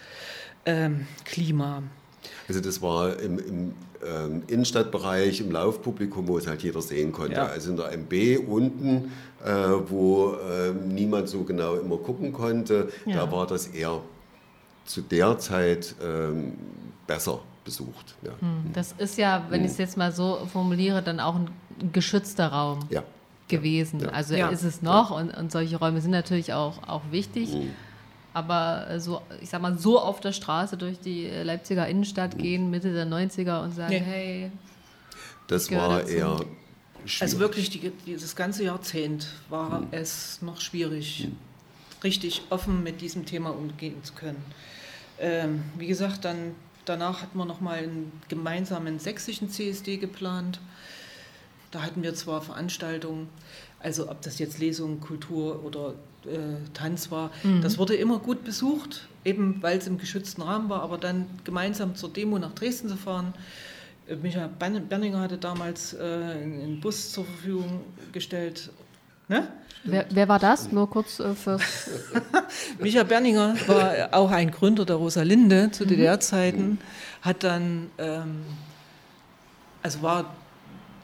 ähm, 0.65 1.06
Klima. 1.23 1.84
Also 2.48 2.62
das 2.62 2.82
war 2.82 3.20
im, 3.20 3.40
im 3.40 3.74
ähm, 4.06 4.44
Innenstadtbereich, 4.48 5.42
im 5.42 5.52
Laufpublikum, 5.52 6.28
wo 6.28 6.38
es 6.38 6.48
halt 6.48 6.62
jeder 6.63 6.82
sehen 6.82 7.12
konnte. 7.12 7.36
Ja. 7.36 7.48
Also 7.48 7.72
in 7.72 7.78
der 7.78 7.92
MB 7.94 8.48
unten, 8.48 9.12
äh, 9.44 9.50
wo 9.88 10.34
äh, 10.34 10.72
niemand 10.72 11.30
so 11.30 11.44
genau 11.44 11.76
immer 11.76 11.98
gucken 11.98 12.34
konnte, 12.34 12.90
ja. 13.06 13.18
da 13.18 13.32
war 13.32 13.48
das 13.48 13.68
eher 13.68 14.02
zu 14.86 15.02
der 15.02 15.38
Zeit 15.38 15.96
ähm, 16.02 16.54
besser 17.06 17.40
besucht. 17.63 18.16
Ja. 18.22 18.32
Hm. 18.40 18.72
Das 18.74 18.94
ist 18.98 19.18
ja, 19.18 19.46
wenn 19.50 19.60
hm. 19.60 19.66
ich 19.66 19.74
es 19.74 19.78
jetzt 19.78 19.98
mal 19.98 20.12
so 20.12 20.48
formuliere, 20.52 21.02
dann 21.02 21.20
auch 21.20 21.36
ein 21.36 21.50
geschützter 21.92 22.48
Raum 22.48 22.80
ja. 22.90 23.04
gewesen. 23.48 24.00
Ja. 24.00 24.10
Also 24.10 24.36
ist 24.36 24.63
es 24.63 24.82
noch 24.82 25.12
und, 25.12 25.36
und, 25.36 25.52
solche 25.52 25.78
Räume 25.78 26.02
sind 26.02 26.12
natürlich 26.12 26.54
auch, 26.54 26.88
auch 26.88 27.04
wichtig. 27.12 27.54
Hm. 27.54 27.72
Aber 28.38 29.00
so, 29.00 29.21
ich 29.41 29.50
sag 29.50 29.62
mal, 29.62 29.78
so 29.78 30.00
auf 30.00 30.19
der 30.19 30.32
Straße 30.32 30.78
durch 30.78 31.00
die 31.00 31.28
Leipziger 31.28 31.88
Innenstadt 31.88 32.38
gehen, 32.38 32.69
Mitte 32.69 32.93
der 32.93 33.08
90er 33.08 33.63
und 33.63 33.73
sagen, 33.73 33.93
hey. 33.93 34.52
Das 35.47 35.71
war 35.71 36.00
dazu. 36.00 36.13
eher 36.13 36.38
Schwierig. 37.06 37.21
Also 37.21 37.39
wirklich 37.39 37.69
die, 37.69 37.91
dieses 38.06 38.36
ganze 38.36 38.65
Jahrzehnt 38.65 39.28
war 39.50 39.80
hm. 39.80 39.88
es 39.91 40.41
noch 40.41 40.60
schwierig. 40.60 41.23
Hm 41.26 41.38
richtig 42.04 42.43
offen 42.50 42.84
mit 42.84 43.02
diesem 43.02 43.26
Thema 43.26 43.50
umgehen 43.50 44.04
zu 44.04 44.13
können. 44.13 44.43
Ähm, 45.19 45.63
wie 45.78 45.88
gesagt, 45.88 46.26
dann 46.26 46.56
danach 46.86 47.21
hatten 47.21 47.38
wir 47.38 47.45
nochmal 47.45 47.80
einen 47.80 48.12
gemeinsamen 48.30 49.00
sächsischen 49.00 49.50
CSD 49.50 49.97
geplant. 49.97 50.60
Da 51.71 51.82
hatten 51.82 52.04
wir 52.04 52.13
zwar 52.13 52.41
Veranstaltungen, 52.41 53.28
also 53.80 54.10
ob 54.10 54.21
das 54.21 54.39
jetzt 54.39 54.60
Lesung, 54.60 55.02
Kultur 55.02 55.63
oder 55.65 55.89
äh, 55.89 56.16
Tanz 56.74 57.12
war, 57.12 57.32
mhm. 57.44 57.62
das 57.62 57.78
wurde 57.78 57.96
immer 57.96 58.20
gut 58.20 58.44
besucht, 58.44 59.08
eben 59.24 59.62
weil 59.62 59.78
es 59.78 59.88
im 59.88 59.98
geschützten 59.98 60.42
Rahmen 60.42 60.70
war, 60.70 60.82
aber 60.82 60.98
dann 60.98 61.26
gemeinsam 61.44 61.96
zur 61.96 62.10
Demo 62.10 62.40
nach 62.40 62.54
Dresden 62.54 62.90
zu 62.90 62.98
fahren. 62.98 63.34
Äh, 64.08 64.16
Michael 64.16 64.50
Berninger 64.50 65.20
hatte 65.20 65.38
damals 65.38 65.94
äh, 65.94 65.98
einen 66.02 66.80
Bus 66.82 67.12
zur 67.12 67.26
Verfügung 67.26 67.82
gestellt. 68.12 68.70
Ne? 69.28 69.48
Wer, 69.84 70.06
wer, 70.10 70.28
war 70.28 70.40
das? 70.40 70.72
Nur 70.72 70.90
kurz 70.90 71.20
äh, 71.20 71.34
fürs. 71.34 71.90
Michael 72.80 73.06
Berninger 73.06 73.56
war 73.68 74.13
auch 74.13 74.32
ein 74.32 74.52
Gründer 74.52 74.86
der 74.86 74.96
Rosalinde 74.96 75.72
zu 75.72 75.84
mhm. 75.84 75.90
DDR-Zeiten, 75.90 76.80
hat 77.22 77.44
dann, 77.44 77.90
ähm, 77.98 78.44
also 79.84 80.02
war 80.02 80.36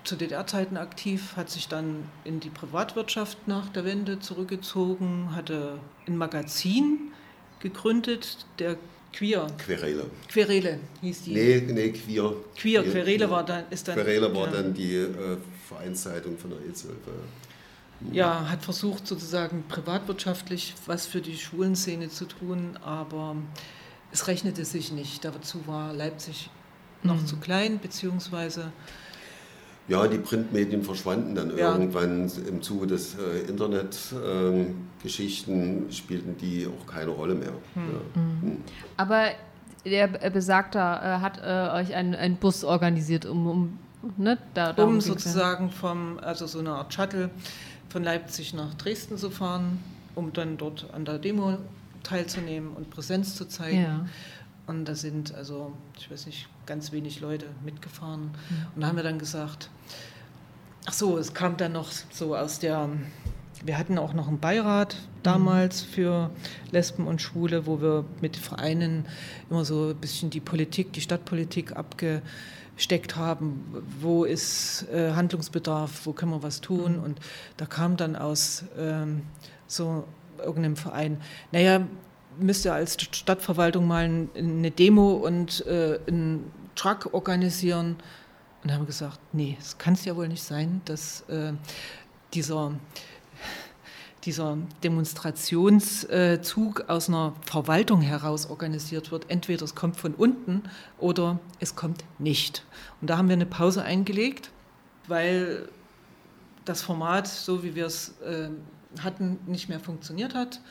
zu 0.04 0.16
DDR-Zeiten 0.16 0.78
aktiv, 0.78 1.36
hat 1.36 1.50
sich 1.50 1.68
dann 1.68 2.10
in 2.24 2.40
die 2.40 2.50
Privatwirtschaft 2.50 3.48
nach 3.48 3.70
der 3.70 3.86
Wende 3.86 4.20
zurückgezogen, 4.20 5.36
hatte 5.36 5.80
ein 6.08 6.18
Magazin 6.18 7.12
gegründet, 7.60 8.46
der 8.60 8.78
Queer. 9.14 9.48
Querele. 9.60 10.06
Querele 10.28 10.80
hieß 11.02 11.24
die. 11.24 11.34
Nee, 11.34 11.64
nee, 11.72 11.92
Queer. 11.92 12.34
Queer, 12.56 12.84
Querele 12.84 13.30
war 13.30 13.46
dann, 13.46 13.66
ist 13.70 13.88
dann. 13.88 13.96
Querele 13.96 14.34
war 14.34 14.48
ja. 14.48 14.52
dann 14.54 14.74
die 14.74 14.96
äh, 14.96 15.38
Vereinszeitung 15.68 16.38
von 16.38 16.50
der 16.50 16.60
EZ-Hilfe. 16.60 17.12
Ja, 18.12 18.50
hat 18.50 18.64
versucht 18.64 19.08
sozusagen 19.08 19.64
privatwirtschaftlich 19.70 20.74
was 20.88 21.06
für 21.06 21.22
die 21.22 21.38
Schwulenszene 21.38 22.10
zu 22.10 22.26
tun, 22.26 22.78
aber 22.84 23.36
es 24.12 24.28
rechnete 24.28 24.66
sich 24.66 24.92
nicht. 24.92 25.24
Dazu 25.24 25.66
war 25.68 25.94
Leipzig 25.94 26.50
noch 27.04 27.22
mhm. 27.22 27.28
zu 27.28 27.38
klein, 27.38 27.80
beziehungsweise 27.80 28.74
ja, 29.88 30.08
die 30.08 30.18
Printmedien 30.18 30.84
verschwanden 30.84 31.36
dann 31.36 31.56
ja. 31.58 31.74
irgendwann 31.74 32.32
im 32.48 32.62
Zuge 32.62 32.88
des 32.88 33.16
äh, 33.16 33.40
Internetgeschichten, 33.50 35.90
äh, 35.90 35.92
spielten 35.92 36.38
die 36.38 36.66
auch 36.68 36.88
keine 36.88 37.12
Rolle 37.12 37.36
mehr. 37.36 37.52
Hm. 37.74 37.90
Ja. 37.92 38.22
Mhm. 38.22 38.64
Aber 38.96 39.26
der 39.86 40.08
Besagter 40.08 40.80
äh, 40.80 41.20
hat 41.20 41.40
äh, 41.40 41.72
euch 41.82 41.94
einen, 41.94 42.16
einen 42.16 42.38
Bus 42.38 42.64
organisiert, 42.64 43.26
um, 43.26 43.48
um, 43.48 43.78
ne, 44.18 44.38
da, 44.54 44.72
um 44.72 45.02
sozusagen 45.02 45.70
vom, 45.70 46.18
also 46.20 46.48
so 46.48 46.60
eine 46.60 46.72
Art 46.72 46.94
Shuttle 46.94 47.30
von 47.90 48.04
Leipzig 48.04 48.54
nach 48.54 48.74
Dresden 48.76 49.18
zu 49.18 49.30
fahren, 49.30 49.80
um 50.16 50.32
dann 50.32 50.56
dort 50.58 50.88
an 50.94 51.04
der 51.04 51.20
Demo 51.20 51.58
teilzunehmen 52.04 52.72
und 52.72 52.90
Präsenz 52.90 53.36
zu 53.36 53.44
zeigen. 53.46 54.10
Und 54.66 54.86
da 54.86 54.96
sind 54.96 55.34
also, 55.36 55.74
ich 55.98 56.10
weiß 56.10 56.26
nicht, 56.26 56.48
ganz 56.66 56.92
wenig 56.92 57.20
Leute 57.20 57.48
mitgefahren. 57.66 58.22
Mhm. 58.22 58.66
Und 58.76 58.82
da 58.82 58.88
haben 58.88 58.96
wir 58.96 59.04
dann 59.04 59.20
gesagt, 59.20 59.70
ach 60.86 60.94
so, 60.94 61.18
es 61.18 61.34
kam 61.34 61.58
dann 61.58 61.74
noch 61.74 61.92
so 62.12 62.36
aus 62.36 62.60
der, 62.60 62.90
wir 63.64 63.78
hatten 63.78 63.98
auch 63.98 64.14
noch 64.14 64.28
einen 64.28 64.40
Beirat 64.40 64.96
damals 65.22 65.86
mhm. 65.86 65.90
für 65.90 66.30
Lesben 66.72 67.08
und 67.08 67.22
Schwule, 67.22 67.66
wo 67.66 67.82
wir 67.82 68.06
mit 68.22 68.38
Vereinen 68.38 69.06
immer 69.50 69.66
so 69.66 69.90
ein 69.90 69.98
bisschen 69.98 70.30
die 70.30 70.40
Politik, 70.40 70.94
die 70.94 71.02
Stadtpolitik 71.02 71.76
abgesteckt 71.76 73.18
haben. 73.18 73.66
Wo 74.00 74.24
ist 74.24 74.88
äh, 74.94 75.12
Handlungsbedarf, 75.12 76.06
wo 76.06 76.14
können 76.14 76.32
wir 76.32 76.44
was 76.44 76.62
tun? 76.62 76.98
Mhm. 76.98 77.04
Und 77.04 77.20
da 77.58 77.66
kam 77.66 77.98
dann 77.98 78.16
aus 78.16 78.64
ähm, 78.78 79.24
so 79.68 80.06
irgendeinem 80.40 80.78
Verein, 80.78 81.22
naja, 81.52 81.82
müsst 82.38 82.66
ihr 82.66 82.74
als 82.74 83.02
Stadtverwaltung 83.02 83.88
mal 83.88 84.28
eine 84.36 84.72
Demo 84.72 85.14
und 85.14 85.66
äh, 85.66 86.00
einen 86.08 86.52
Truck 86.76 87.14
organisieren. 87.14 87.96
Und 88.64 88.72
haben 88.72 88.86
gesagt, 88.86 89.20
nee, 89.34 89.58
es 89.60 89.78
kann 89.78 89.94
es 89.94 90.06
ja 90.06 90.16
wohl 90.16 90.30
nicht 90.30 90.44
sein, 90.44 90.82
dass 90.86 91.28
äh, 91.28 91.52
dieser, 92.34 92.72
dieser 94.24 94.58
Demonstrationszug 94.84 96.86
aus 96.88 97.10
einer 97.10 97.34
Verwaltung 97.46 98.02
heraus 98.02 98.50
organisiert 98.50 99.12
wird. 99.12 99.30
Entweder 99.30 99.66
es 99.66 99.76
kommt 99.76 99.98
von 99.98 100.14
unten 100.14 100.64
oder 100.98 101.40
es 101.60 101.76
kommt 101.76 102.06
nicht. 102.20 102.64
Und 103.02 103.10
da 103.10 103.18
haben 103.18 103.28
wir 103.28 103.34
eine 103.34 103.46
Pause 103.46 103.84
eingelegt, 103.84 104.50
weil 105.08 105.68
das 106.64 106.82
Format, 106.82 107.28
so 107.28 107.64
wie 107.64 107.76
wir 107.76 107.86
es 107.86 108.14
äh, 108.22 108.48
hatten, 109.02 109.40
nicht 109.46 109.68
mehr 109.68 109.82
funktioniert 109.82 110.36
hat. 110.36 110.62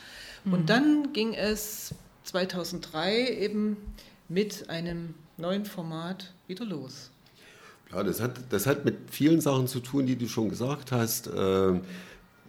Und 0.45 0.61
mhm. 0.61 0.65
dann 0.65 1.13
ging 1.13 1.33
es 1.33 1.93
2003 2.25 3.29
eben 3.29 3.77
mit 4.29 4.69
einem 4.69 5.13
neuen 5.37 5.65
Format 5.65 6.33
wieder 6.47 6.65
los. 6.65 7.11
Ja, 7.91 8.03
das 8.03 8.21
hat, 8.21 8.39
das 8.49 8.65
hat 8.65 8.85
mit 8.85 8.95
vielen 9.11 9.41
Sachen 9.41 9.67
zu 9.67 9.79
tun, 9.79 10.05
die 10.05 10.15
du 10.15 10.27
schon 10.27 10.49
gesagt 10.49 10.91
hast. 10.91 11.29
Ähm, 11.35 11.81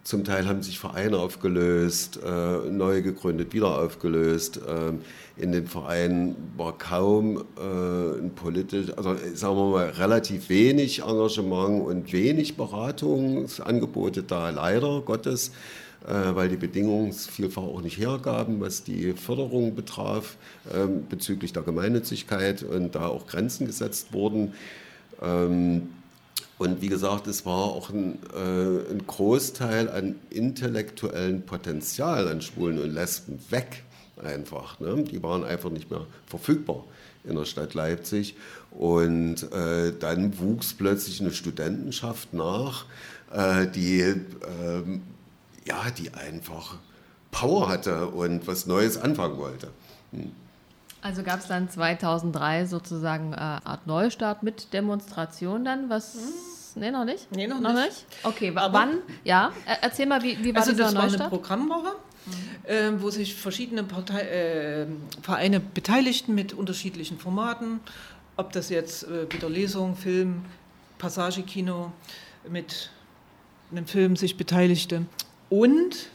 zum 0.04 0.22
Teil 0.22 0.46
haben 0.46 0.62
sich 0.62 0.78
Vereine 0.78 1.18
aufgelöst, 1.18 2.20
äh, 2.22 2.70
neu 2.70 3.00
gegründet, 3.00 3.54
wieder 3.54 3.78
aufgelöst. 3.78 4.60
Ähm, 4.68 5.00
in 5.38 5.50
den 5.52 5.66
Vereinen 5.66 6.36
war 6.58 6.76
kaum 6.76 7.38
äh, 7.38 8.20
ein 8.20 8.34
politisch, 8.34 8.92
also 8.96 9.16
sagen 9.34 9.56
wir 9.56 9.70
mal, 9.70 9.88
relativ 9.88 10.50
wenig 10.50 11.00
Engagement 11.00 11.86
und 11.86 12.12
wenig 12.12 12.56
Beratungsangebote 12.56 14.22
da, 14.22 14.50
leider 14.50 15.00
Gottes. 15.00 15.52
Äh, 16.06 16.34
weil 16.34 16.50
die 16.50 16.56
Bedingungen 16.56 17.12
vielfach 17.14 17.62
auch 17.62 17.80
nicht 17.80 17.96
hergaben, 17.96 18.60
was 18.60 18.84
die 18.84 19.14
Förderung 19.14 19.74
betraf 19.74 20.36
ähm, 20.74 21.06
bezüglich 21.08 21.54
der 21.54 21.62
Gemeinnützigkeit 21.62 22.62
und 22.62 22.94
da 22.94 23.06
auch 23.06 23.26
Grenzen 23.26 23.66
gesetzt 23.66 24.12
wurden. 24.12 24.52
Ähm, 25.22 25.88
und 26.58 26.82
wie 26.82 26.88
gesagt, 26.88 27.26
es 27.26 27.46
war 27.46 27.64
auch 27.64 27.88
ein, 27.88 28.18
äh, 28.34 28.92
ein 28.92 29.06
Großteil 29.06 29.88
an 29.88 30.16
intellektuellem 30.28 31.42
Potenzial 31.42 32.28
an 32.28 32.42
Schwulen 32.42 32.78
und 32.78 32.92
Lesben 32.92 33.38
weg 33.48 33.82
einfach. 34.22 34.80
Ne? 34.80 35.04
Die 35.04 35.22
waren 35.22 35.42
einfach 35.42 35.70
nicht 35.70 35.90
mehr 35.90 36.06
verfügbar 36.26 36.84
in 37.24 37.34
der 37.34 37.46
Stadt 37.46 37.72
Leipzig. 37.72 38.36
Und 38.70 39.50
äh, 39.52 39.94
dann 39.98 40.38
wuchs 40.38 40.74
plötzlich 40.74 41.22
eine 41.22 41.32
Studentenschaft 41.32 42.34
nach, 42.34 42.84
äh, 43.32 43.66
die 43.66 44.00
ähm, 44.00 45.00
ja, 45.64 45.90
die 45.90 46.12
einfach 46.14 46.76
Power 47.30 47.68
hatte 47.68 48.08
und 48.08 48.46
was 48.46 48.66
Neues 48.66 48.96
anfangen 48.96 49.38
wollte. 49.38 49.70
Hm. 50.12 50.32
Also 51.02 51.22
gab 51.22 51.40
es 51.40 51.48
dann 51.48 51.68
2003 51.68 52.64
sozusagen 52.64 53.34
eine 53.34 53.60
äh, 53.60 53.68
Art 53.68 53.86
Neustart 53.86 54.42
mit 54.42 54.72
Demonstration 54.72 55.64
dann, 55.64 55.90
was... 55.90 56.14
Hm. 56.14 56.20
Nee, 56.76 56.90
noch 56.90 57.04
nicht? 57.04 57.30
Nee, 57.30 57.46
noch, 57.46 57.60
noch 57.60 57.72
nicht. 57.72 57.86
nicht. 57.86 58.06
Okay, 58.24 58.52
Aber 58.54 58.72
wann? 58.72 58.98
Ja, 59.22 59.52
erzähl 59.80 60.06
mal, 60.06 60.22
wie, 60.22 60.42
wie 60.42 60.54
war 60.54 60.62
also 60.62 60.72
dieser 60.72 60.84
das 60.84 60.94
Neustart? 60.94 61.20
war 61.20 61.26
eine 61.26 61.30
Programmwoche, 61.30 61.96
mhm. 62.26 62.64
äh, 62.64 63.02
wo 63.02 63.10
sich 63.10 63.34
verschiedene 63.34 63.84
Partei, 63.84 64.22
äh, 64.22 64.86
Vereine 65.22 65.60
beteiligten 65.60 66.34
mit 66.34 66.52
unterschiedlichen 66.52 67.18
Formaten. 67.18 67.78
Ob 68.36 68.52
das 68.52 68.70
jetzt 68.70 69.04
äh, 69.04 69.32
wieder 69.32 69.48
Lesung, 69.48 69.94
Film, 69.94 70.44
Passagekino 70.98 71.92
mit 72.48 72.90
einem 73.70 73.86
Film 73.86 74.16
sich 74.16 74.36
beteiligte. 74.36 75.06
Und 75.50 76.08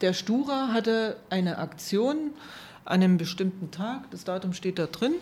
der 0.00 0.12
Stura 0.12 0.72
hatte 0.72 1.16
eine 1.30 1.58
Aktion 1.58 2.30
an 2.84 3.02
einem 3.02 3.18
bestimmten 3.18 3.70
Tag, 3.70 4.10
das 4.10 4.24
Datum 4.24 4.52
steht 4.54 4.78
da 4.78 4.86
drin. 4.86 5.14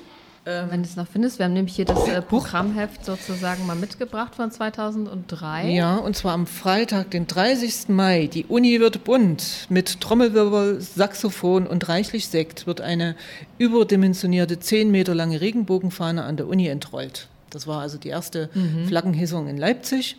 Ähm, 0.49 0.67
Wenn 0.71 0.83
du 0.83 0.89
es 0.89 0.95
noch 0.95 1.09
findest, 1.09 1.41
wir 1.41 1.47
haben 1.47 1.55
nämlich 1.55 1.75
hier 1.75 1.87
das 1.87 2.07
äh, 2.07 2.23
Programmheft 2.23 3.05
sozusagen 3.05 3.67
mal 3.67 3.75
mitgebracht 3.75 4.37
von 4.37 4.53
2003. 4.53 5.71
Ja, 5.71 5.97
und 5.97 6.17
zwar 6.17 6.35
am 6.35 6.47
Freitag, 6.47 7.11
den 7.11 7.27
30. 7.27 7.89
Mai. 7.89 8.29
Die 8.33 8.45
Uni 8.45 8.79
wird 8.79 9.03
bunt. 9.03 9.67
Mit 9.71 10.01
Trommelwirbel, 10.01 10.81
Saxophon 10.81 11.67
und 11.67 11.89
reichlich 11.89 12.29
Sekt 12.29 12.69
wird 12.69 12.81
eine 12.81 13.17
überdimensionierte 13.59 14.61
10 14.61 14.93
Meter 14.93 15.17
lange 15.17 15.41
Regenbogenfahne 15.41 16.23
an 16.23 16.37
der 16.37 16.47
Uni 16.47 16.69
entrollt. 16.69 17.27
Das 17.51 17.67
war 17.67 17.81
also 17.81 17.99
die 17.99 18.09
erste 18.09 18.49
mhm. 18.55 18.87
Flaggenhissung 18.87 19.49
in 19.49 19.57
Leipzig. 19.57 20.17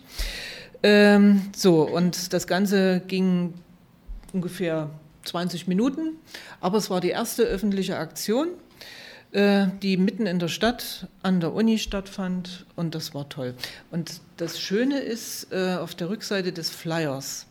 Ähm, 0.82 1.42
so, 1.54 1.82
und 1.82 2.32
das 2.32 2.46
Ganze 2.46 3.00
ging 3.00 3.54
ungefähr 4.32 4.90
20 5.24 5.66
Minuten, 5.68 6.16
aber 6.60 6.78
es 6.78 6.90
war 6.90 7.00
die 7.00 7.10
erste 7.10 7.42
öffentliche 7.42 7.98
Aktion, 7.98 8.48
äh, 9.32 9.66
die 9.82 9.96
mitten 9.96 10.26
in 10.26 10.38
der 10.38 10.48
Stadt 10.48 11.08
an 11.22 11.40
der 11.40 11.52
Uni 11.52 11.78
stattfand 11.78 12.66
und 12.76 12.94
das 12.94 13.14
war 13.14 13.28
toll. 13.28 13.54
Und 13.90 14.20
das 14.36 14.60
Schöne 14.60 15.00
ist 15.00 15.48
äh, 15.52 15.76
auf 15.76 15.94
der 15.94 16.10
Rückseite 16.10 16.52
des 16.52 16.70
Flyers, 16.70 17.46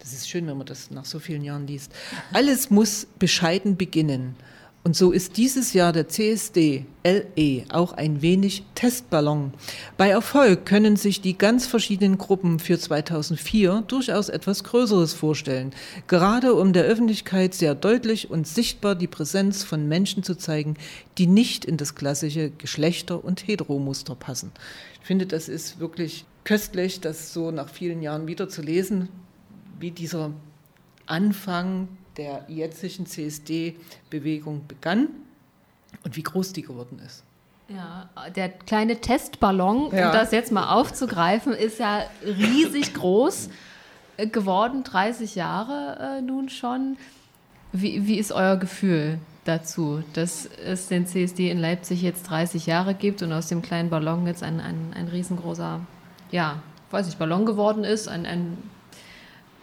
das 0.00 0.12
ist 0.12 0.28
schön, 0.28 0.46
wenn 0.46 0.56
man 0.56 0.66
das 0.66 0.90
nach 0.90 1.04
so 1.04 1.18
vielen 1.18 1.44
Jahren 1.44 1.66
liest, 1.66 1.92
alles 2.32 2.70
muss 2.70 3.06
bescheiden 3.18 3.76
beginnen. 3.76 4.36
Und 4.84 4.96
so 4.96 5.10
ist 5.10 5.36
dieses 5.36 5.74
Jahr 5.74 5.92
der 5.92 6.08
CSD 6.08 6.86
LE 7.04 7.64
auch 7.68 7.92
ein 7.92 8.22
wenig 8.22 8.64
Testballon. 8.74 9.52
Bei 9.96 10.08
Erfolg 10.08 10.64
können 10.64 10.96
sich 10.96 11.20
die 11.20 11.36
ganz 11.36 11.66
verschiedenen 11.66 12.16
Gruppen 12.16 12.58
für 12.58 12.78
2004 12.78 13.84
durchaus 13.86 14.28
etwas 14.28 14.64
Größeres 14.64 15.12
vorstellen, 15.12 15.72
gerade 16.06 16.54
um 16.54 16.72
der 16.72 16.84
Öffentlichkeit 16.84 17.54
sehr 17.54 17.74
deutlich 17.74 18.30
und 18.30 18.46
sichtbar 18.46 18.94
die 18.94 19.08
Präsenz 19.08 19.62
von 19.62 19.88
Menschen 19.88 20.22
zu 20.22 20.36
zeigen, 20.36 20.74
die 21.18 21.26
nicht 21.26 21.64
in 21.64 21.76
das 21.76 21.94
klassische 21.94 22.50
Geschlechter- 22.50 23.22
und 23.22 23.46
Heteromuster 23.46 24.14
passen. 24.14 24.52
Ich 25.00 25.06
finde, 25.06 25.26
das 25.26 25.48
ist 25.48 25.80
wirklich 25.80 26.24
köstlich, 26.44 27.00
das 27.00 27.34
so 27.34 27.50
nach 27.50 27.68
vielen 27.68 28.00
Jahren 28.00 28.26
wieder 28.26 28.48
zu 28.48 28.62
lesen, 28.62 29.08
wie 29.78 29.90
dieser 29.90 30.30
Anfang 31.04 31.88
der 32.18 32.44
jetzigen 32.48 33.06
CSD-Bewegung 33.06 34.66
begann 34.66 35.08
und 36.04 36.16
wie 36.16 36.22
groß 36.22 36.52
die 36.52 36.62
geworden 36.62 37.00
ist. 37.04 37.24
Ja, 37.68 38.08
der 38.34 38.48
kleine 38.48 39.00
Testballon, 39.00 39.94
ja. 39.94 40.06
um 40.06 40.12
das 40.12 40.32
jetzt 40.32 40.52
mal 40.52 40.72
aufzugreifen, 40.72 41.52
ist 41.52 41.78
ja 41.78 42.02
riesig 42.24 42.94
groß 42.94 43.50
geworden, 44.32 44.84
30 44.84 45.34
Jahre 45.34 46.18
äh, 46.18 46.22
nun 46.22 46.48
schon. 46.48 46.96
Wie, 47.72 48.06
wie 48.06 48.18
ist 48.18 48.32
euer 48.32 48.56
Gefühl 48.56 49.18
dazu, 49.44 50.02
dass 50.14 50.46
es 50.46 50.88
den 50.88 51.06
CSD 51.06 51.50
in 51.50 51.58
Leipzig 51.58 52.02
jetzt 52.02 52.28
30 52.28 52.66
Jahre 52.66 52.94
gibt 52.94 53.22
und 53.22 53.32
aus 53.32 53.48
dem 53.48 53.62
kleinen 53.62 53.90
Ballon 53.90 54.26
jetzt 54.26 54.42
ein, 54.42 54.60
ein, 54.60 54.94
ein 54.94 55.08
riesengroßer, 55.08 55.80
ja, 56.30 56.62
weiß 56.90 57.06
ich, 57.08 57.16
Ballon 57.16 57.46
geworden 57.46 57.84
ist? 57.84 58.08
Ein, 58.08 58.26
ein, 58.26 58.58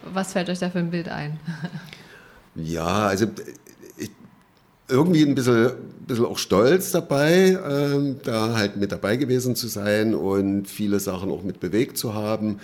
was 0.04 0.32
fällt 0.32 0.48
euch 0.48 0.60
da 0.60 0.70
für 0.70 0.78
ein 0.78 0.90
Bild 0.90 1.08
ein? 1.08 1.38
Ja, 2.56 3.06
also 3.06 3.26
ich, 3.98 4.10
irgendwie 4.88 5.22
ein 5.22 5.34
bisschen, 5.34 5.72
bisschen 6.06 6.24
auch 6.24 6.38
stolz 6.38 6.90
dabei, 6.90 7.50
äh, 7.50 8.14
da 8.22 8.54
halt 8.54 8.76
mit 8.76 8.92
dabei 8.92 9.16
gewesen 9.16 9.56
zu 9.56 9.68
sein 9.68 10.14
und 10.14 10.66
viele 10.66 11.00
Sachen 11.00 11.30
auch 11.30 11.42
mit 11.42 11.60
bewegt 11.60 11.98
zu 11.98 12.14
haben. 12.14 12.60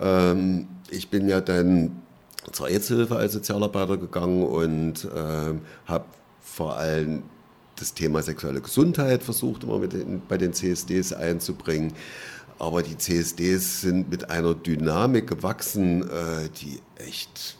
Ähm, 0.00 0.68
ich 0.90 1.08
bin 1.08 1.28
ja 1.28 1.40
dann 1.40 2.02
zur 2.52 2.68
AIDS-Hilfe 2.68 3.16
als 3.16 3.34
Sozialarbeiter 3.34 3.96
gegangen 3.96 4.42
und 4.44 5.04
äh, 5.04 5.54
habe 5.86 6.04
vor 6.40 6.76
allem 6.76 7.22
das 7.76 7.94
Thema 7.94 8.22
sexuelle 8.22 8.60
Gesundheit 8.60 9.22
versucht, 9.22 9.62
immer 9.62 9.78
mit 9.78 9.92
den, 9.92 10.22
bei 10.28 10.36
den 10.36 10.52
CSDs 10.52 11.12
einzubringen. 11.12 11.92
Aber 12.58 12.82
die 12.82 12.98
CSDs 12.98 13.82
sind 13.82 14.10
mit 14.10 14.30
einer 14.30 14.54
Dynamik 14.54 15.28
gewachsen, 15.28 16.02
äh, 16.02 16.48
die 16.60 16.80
echt 16.96 17.57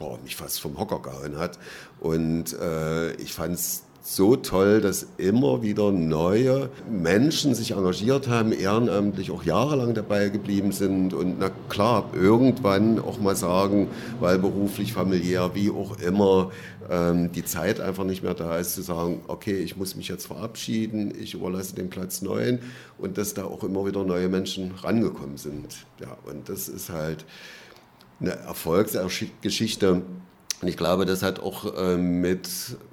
boah, 0.00 0.18
mich 0.24 0.34
fast 0.34 0.60
vom 0.60 0.76
Hocker 0.76 0.98
gehauen 0.98 1.38
hat. 1.38 1.60
Und 2.00 2.58
äh, 2.58 3.12
ich 3.16 3.32
fand 3.32 3.54
es 3.54 3.84
so 4.02 4.34
toll, 4.34 4.80
dass 4.80 5.06
immer 5.18 5.62
wieder 5.62 5.92
neue 5.92 6.70
Menschen 6.90 7.54
sich 7.54 7.72
engagiert 7.72 8.28
haben, 8.28 8.50
ehrenamtlich 8.50 9.30
auch 9.30 9.44
jahrelang 9.44 9.92
dabei 9.94 10.30
geblieben 10.30 10.72
sind 10.72 11.12
und 11.12 11.38
na 11.38 11.50
klar, 11.68 12.10
irgendwann 12.14 12.98
auch 12.98 13.20
mal 13.20 13.36
sagen, 13.36 13.88
weil 14.18 14.38
beruflich, 14.38 14.94
familiär, 14.94 15.50
wie 15.54 15.70
auch 15.70 15.98
immer, 15.98 16.50
ähm, 16.88 17.30
die 17.32 17.44
Zeit 17.44 17.78
einfach 17.78 18.04
nicht 18.04 18.22
mehr 18.22 18.34
da 18.34 18.58
ist, 18.58 18.74
zu 18.74 18.80
sagen, 18.80 19.20
okay, 19.28 19.58
ich 19.58 19.76
muss 19.76 19.94
mich 19.96 20.08
jetzt 20.08 20.26
verabschieden, 20.26 21.12
ich 21.20 21.34
überlasse 21.34 21.74
den 21.74 21.90
Platz 21.90 22.22
neuen 22.22 22.60
und 22.96 23.18
dass 23.18 23.34
da 23.34 23.44
auch 23.44 23.62
immer 23.64 23.84
wieder 23.84 24.02
neue 24.04 24.30
Menschen 24.30 24.72
rangekommen 24.82 25.36
sind. 25.36 25.84
Ja, 26.00 26.16
und 26.24 26.48
das 26.48 26.70
ist 26.70 26.88
halt 26.88 27.26
eine 28.20 28.32
Erfolgsgeschichte. 28.32 30.02
Und 30.62 30.68
ich 30.68 30.76
glaube, 30.76 31.06
das 31.06 31.22
hat 31.22 31.40
auch 31.40 31.76
äh, 31.76 31.96
mit 31.96 32.48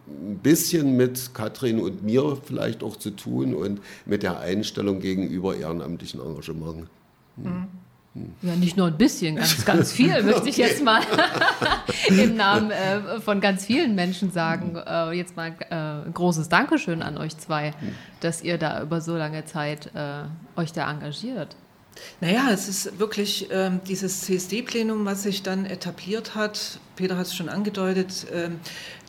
ein 0.07 0.39
bisschen 0.39 0.95
mit 0.95 1.34
Katrin 1.34 1.80
und 1.80 2.03
mir 2.03 2.38
vielleicht 2.41 2.82
auch 2.82 2.95
zu 2.95 3.11
tun 3.11 3.53
und 3.53 3.82
mit 4.05 4.23
der 4.23 4.39
Einstellung 4.39 5.01
gegenüber 5.01 5.55
ehrenamtlichen 5.55 6.21
Engagement. 6.21 6.88
Hm. 7.36 7.67
Ja, 8.41 8.55
nicht 8.55 8.78
nur 8.78 8.88
ein 8.88 8.97
bisschen, 8.97 9.36
ganz, 9.36 9.65
ganz 9.65 9.91
viel, 9.91 10.23
möchte 10.23 10.49
ich 10.49 10.57
jetzt 10.57 10.84
mal 10.84 11.01
im 12.07 12.36
Namen 12.36 12.71
äh, 12.71 13.19
von 13.19 13.41
ganz 13.41 13.65
vielen 13.65 13.95
Menschen 13.95 14.32
sagen. 14.32 14.75
Äh, 14.75 15.11
jetzt 15.11 15.36
mal 15.36 15.53
äh, 15.69 15.75
ein 16.07 16.13
großes 16.13 16.49
Dankeschön 16.49 17.03
an 17.03 17.17
euch 17.17 17.38
zwei, 17.38 17.73
dass 18.21 18.43
ihr 18.43 18.57
da 18.57 18.82
über 18.82 19.01
so 19.01 19.15
lange 19.15 19.45
Zeit 19.45 19.91
äh, 19.93 20.23
euch 20.59 20.71
da 20.73 20.89
engagiert. 20.89 21.55
Naja, 22.22 22.50
es 22.52 22.68
ist 22.68 23.00
wirklich 23.00 23.48
ähm, 23.52 23.80
dieses 23.88 24.22
CSD-Plenum, 24.22 25.06
was 25.06 25.24
sich 25.24 25.43
dann 25.43 25.66
etabliert 25.66 26.36
hat. 26.36 26.80
Peter 26.95 27.18
hat 27.18 27.28
es 27.28 27.36
schon 27.36 27.50
angedeutet. 27.50 28.26
Ähm, 28.34 28.60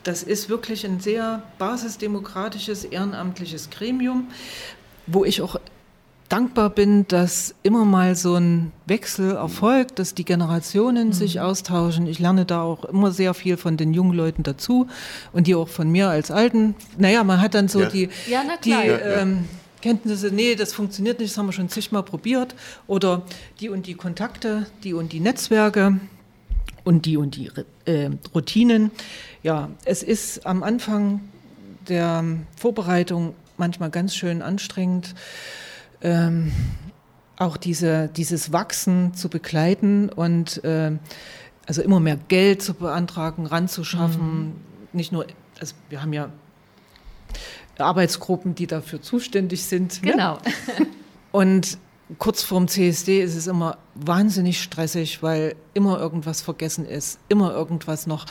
das 0.03 0.23
ist 0.23 0.49
wirklich 0.49 0.85
ein 0.85 0.99
sehr 0.99 1.43
basisdemokratisches, 1.57 2.85
ehrenamtliches 2.85 3.69
Gremium, 3.69 4.27
wo 5.07 5.25
ich 5.25 5.41
auch 5.41 5.57
dankbar 6.29 6.69
bin, 6.69 7.07
dass 7.07 7.55
immer 7.63 7.85
mal 7.85 8.15
so 8.15 8.35
ein 8.35 8.71
Wechsel 8.85 9.35
erfolgt, 9.35 9.99
dass 9.99 10.13
die 10.13 10.23
Generationen 10.25 11.07
mhm. 11.07 11.13
sich 11.13 11.41
austauschen. 11.41 12.07
Ich 12.07 12.19
lerne 12.19 12.45
da 12.45 12.61
auch 12.61 12.85
immer 12.85 13.11
sehr 13.11 13.33
viel 13.33 13.57
von 13.57 13.75
den 13.77 13.93
jungen 13.93 14.13
Leuten 14.13 14.43
dazu 14.43 14.87
und 15.33 15.47
die 15.47 15.55
auch 15.55 15.67
von 15.67 15.89
mir 15.91 16.09
als 16.09 16.31
Alten. 16.31 16.75
Naja, 16.97 17.23
man 17.23 17.41
hat 17.41 17.55
dann 17.55 17.67
so 17.67 17.81
ja. 17.81 17.89
die, 17.89 18.09
ja, 18.27 18.43
die 18.63 18.71
ähm, 18.71 19.45
Kenntnisse, 19.81 20.31
nee, 20.31 20.55
das 20.55 20.73
funktioniert 20.73 21.19
nicht, 21.19 21.31
das 21.31 21.37
haben 21.37 21.47
wir 21.47 21.53
schon 21.53 21.69
zigmal 21.69 22.03
probiert. 22.03 22.55
Oder 22.87 23.23
die 23.59 23.69
und 23.69 23.87
die 23.87 23.95
Kontakte, 23.95 24.67
die 24.83 24.93
und 24.93 25.13
die 25.13 25.19
Netzwerke 25.19 25.99
und 26.83 27.05
die 27.05 27.17
und 27.17 27.35
die 27.35 27.51
äh, 27.85 28.09
Routinen. 28.33 28.91
Ja, 29.43 29.69
es 29.85 30.03
ist 30.03 30.45
am 30.45 30.63
Anfang 30.63 31.21
der 31.87 32.23
Vorbereitung 32.57 33.35
manchmal 33.57 33.89
ganz 33.89 34.15
schön 34.15 34.41
anstrengend, 34.41 35.15
ähm, 36.01 36.51
auch 37.37 37.57
diese, 37.57 38.09
dieses 38.09 38.51
Wachsen 38.51 39.13
zu 39.13 39.29
begleiten 39.29 40.09
und 40.09 40.63
äh, 40.63 40.91
also 41.65 41.81
immer 41.81 41.99
mehr 41.99 42.17
Geld 42.27 42.61
zu 42.61 42.73
beantragen, 42.73 43.45
ranzuschaffen. 43.45 44.47
Mhm. 44.47 44.53
Nicht 44.91 45.11
nur, 45.11 45.25
also 45.59 45.75
wir 45.89 46.01
haben 46.01 46.13
ja 46.13 46.31
Arbeitsgruppen, 47.81 48.55
die 48.55 48.67
dafür 48.67 49.01
zuständig 49.01 49.63
sind. 49.63 50.03
Ne? 50.03 50.11
Genau. 50.11 50.33
Ne? 50.35 50.87
Und 51.31 51.77
kurz 52.17 52.41
vorm 52.41 52.67
CSD 52.67 53.21
ist 53.21 53.35
es 53.35 53.47
immer 53.47 53.77
wahnsinnig 53.95 54.61
stressig, 54.61 55.21
weil 55.21 55.55
immer 55.73 55.99
irgendwas 55.99 56.41
vergessen 56.41 56.85
ist, 56.85 57.19
immer 57.29 57.53
irgendwas 57.53 58.07
noch 58.07 58.25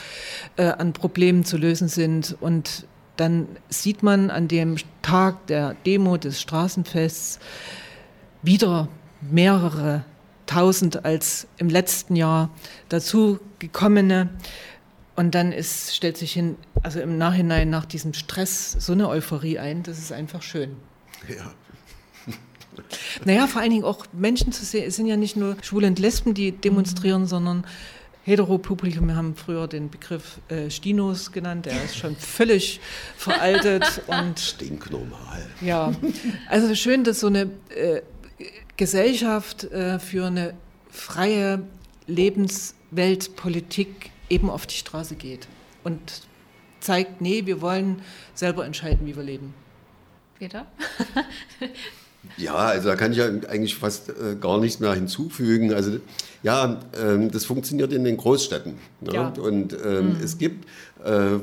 äh, 0.57 0.65
an 0.65 0.93
Problemen 0.93 1.45
zu 1.45 1.57
lösen 1.57 1.87
sind. 1.87 2.35
Und 2.41 2.85
dann 3.15 3.47
sieht 3.69 4.03
man 4.03 4.29
an 4.29 4.47
dem 4.47 4.75
Tag 5.01 5.47
der 5.47 5.75
Demo 5.85 6.17
des 6.17 6.41
Straßenfests 6.41 7.39
wieder 8.41 8.87
mehrere 9.21 10.03
tausend 10.45 11.05
als 11.05 11.47
im 11.57 11.69
letzten 11.69 12.15
Jahr 12.15 12.49
dazu 12.89 13.39
gekommene. 13.59 14.29
Und 15.19 15.35
dann 15.35 15.51
ist, 15.51 15.93
stellt 15.93 16.15
sich 16.15 16.31
hin, 16.31 16.55
also 16.81 17.01
im 17.01 17.17
Nachhinein 17.17 17.69
nach 17.69 17.83
diesem 17.83 18.13
Stress 18.13 18.71
so 18.71 18.93
eine 18.93 19.09
Euphorie 19.09 19.59
ein, 19.59 19.83
das 19.83 19.97
ist 19.97 20.13
einfach 20.13 20.41
schön. 20.41 20.77
Ja. 21.27 21.51
Naja, 23.25 23.47
vor 23.47 23.59
allen 23.59 23.71
Dingen 23.71 23.83
auch 23.83 24.05
Menschen 24.13 24.53
zu 24.53 24.63
sehen, 24.63 24.85
es 24.87 24.95
sind 24.95 25.07
ja 25.07 25.17
nicht 25.17 25.35
nur 25.35 25.57
Schwule 25.61 25.87
und 25.87 25.99
Lesben, 25.99 26.33
die 26.33 26.53
demonstrieren, 26.53 27.25
sondern 27.25 27.65
Heteropublikum. 28.23 29.07
Wir 29.07 29.17
haben 29.17 29.35
früher 29.35 29.67
den 29.67 29.89
Begriff 29.89 30.39
äh, 30.47 30.69
Stinos 30.69 31.33
genannt, 31.33 31.65
der 31.65 31.83
ist 31.83 31.97
schon 31.97 32.15
völlig 32.15 32.79
veraltet 33.17 34.01
und 34.07 34.39
stinknormal. 34.39 35.45
Ja, 35.59 35.91
also 36.47 36.73
schön, 36.75 37.03
dass 37.03 37.19
so 37.19 37.27
eine 37.27 37.51
äh, 37.75 38.03
Gesellschaft 38.77 39.65
äh, 39.65 39.99
für 39.99 40.27
eine 40.27 40.53
freie 40.89 41.63
Lebensweltpolitik 42.07 44.11
eben 44.29 44.49
auf 44.49 44.67
die 44.67 44.75
Straße 44.75 45.15
geht 45.15 45.47
und 45.83 45.99
zeigt, 46.79 47.21
nee, 47.21 47.45
wir 47.45 47.61
wollen 47.61 48.01
selber 48.33 48.65
entscheiden, 48.65 49.05
wie 49.05 49.15
wir 49.15 49.23
leben. 49.23 49.53
Peter? 50.37 50.65
Ja, 52.37 52.55
also 52.55 52.89
da 52.89 52.95
kann 52.95 53.11
ich 53.11 53.17
ja 53.17 53.27
eigentlich 53.27 53.75
fast 53.75 54.09
äh, 54.09 54.35
gar 54.39 54.59
nichts 54.59 54.79
mehr 54.79 54.93
hinzufügen. 54.93 55.73
Also 55.73 55.99
ja, 56.43 56.79
ähm, 57.01 57.31
das 57.31 57.45
funktioniert 57.45 57.93
in 57.93 58.03
den 58.03 58.17
Großstädten. 58.17 58.73
Ne? 59.01 59.13
Ja. 59.13 59.29
Und 59.29 59.73
ähm, 59.73 60.09
mhm. 60.09 60.17
es 60.23 60.37
gibt 60.37 60.65
äh, 61.03 61.39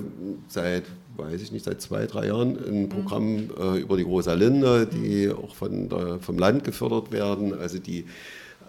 seit, 0.48 0.84
weiß 1.16 1.40
ich 1.40 1.52
nicht, 1.52 1.64
seit 1.64 1.80
zwei, 1.80 2.06
drei 2.06 2.26
Jahren 2.26 2.58
ein 2.62 2.82
mhm. 2.82 2.88
Programm 2.88 3.50
äh, 3.58 3.80
über 3.80 3.96
die 3.96 4.02
Rosa 4.02 4.34
Linde, 4.34 4.86
die 4.86 5.30
auch 5.30 5.54
von 5.54 5.88
der, 5.88 6.18
vom 6.20 6.38
Land 6.38 6.64
gefördert 6.64 7.10
werden. 7.10 7.58
Also 7.58 7.78
die 7.78 8.00
äh, 8.00 8.04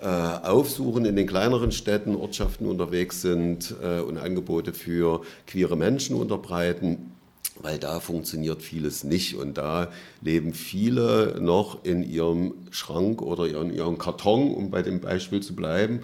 aufsuchen, 0.06 1.06
in 1.06 1.16
den 1.16 1.28
kleineren 1.28 1.72
Städten, 1.72 2.16
Ortschaften 2.16 2.68
unterwegs 2.68 3.22
sind 3.22 3.76
äh, 3.82 4.00
und 4.00 4.18
Angebote 4.18 4.74
für 4.74 5.22
queere 5.46 5.76
Menschen 5.76 6.16
unterbreiten 6.16 7.14
weil 7.62 7.78
da 7.80 8.00
funktioniert 8.00 8.62
vieles 8.62 9.04
nicht. 9.04 9.36
Und 9.36 9.58
da 9.58 9.90
leben 10.22 10.54
viele 10.54 11.38
noch 11.40 11.84
in 11.84 12.04
ihrem 12.04 12.54
Schrank 12.72 13.22
oder 13.22 13.48
in 13.48 13.74
ihrem 13.74 13.98
Karton, 13.98 14.54
um 14.54 14.70
bei 14.70 14.82
dem 14.82 15.00
Beispiel 15.00 15.42
zu 15.42 15.56
bleiben, 15.56 16.02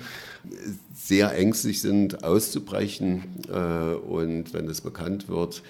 sehr 0.94 1.36
ängstlich 1.36 1.82
sind 1.82 2.24
auszubrechen. 2.24 3.24
Äh, 3.50 3.96
und 3.96 4.54
wenn 4.54 4.68
es 4.68 4.82
bekannt 4.82 5.30
wird, 5.30 5.64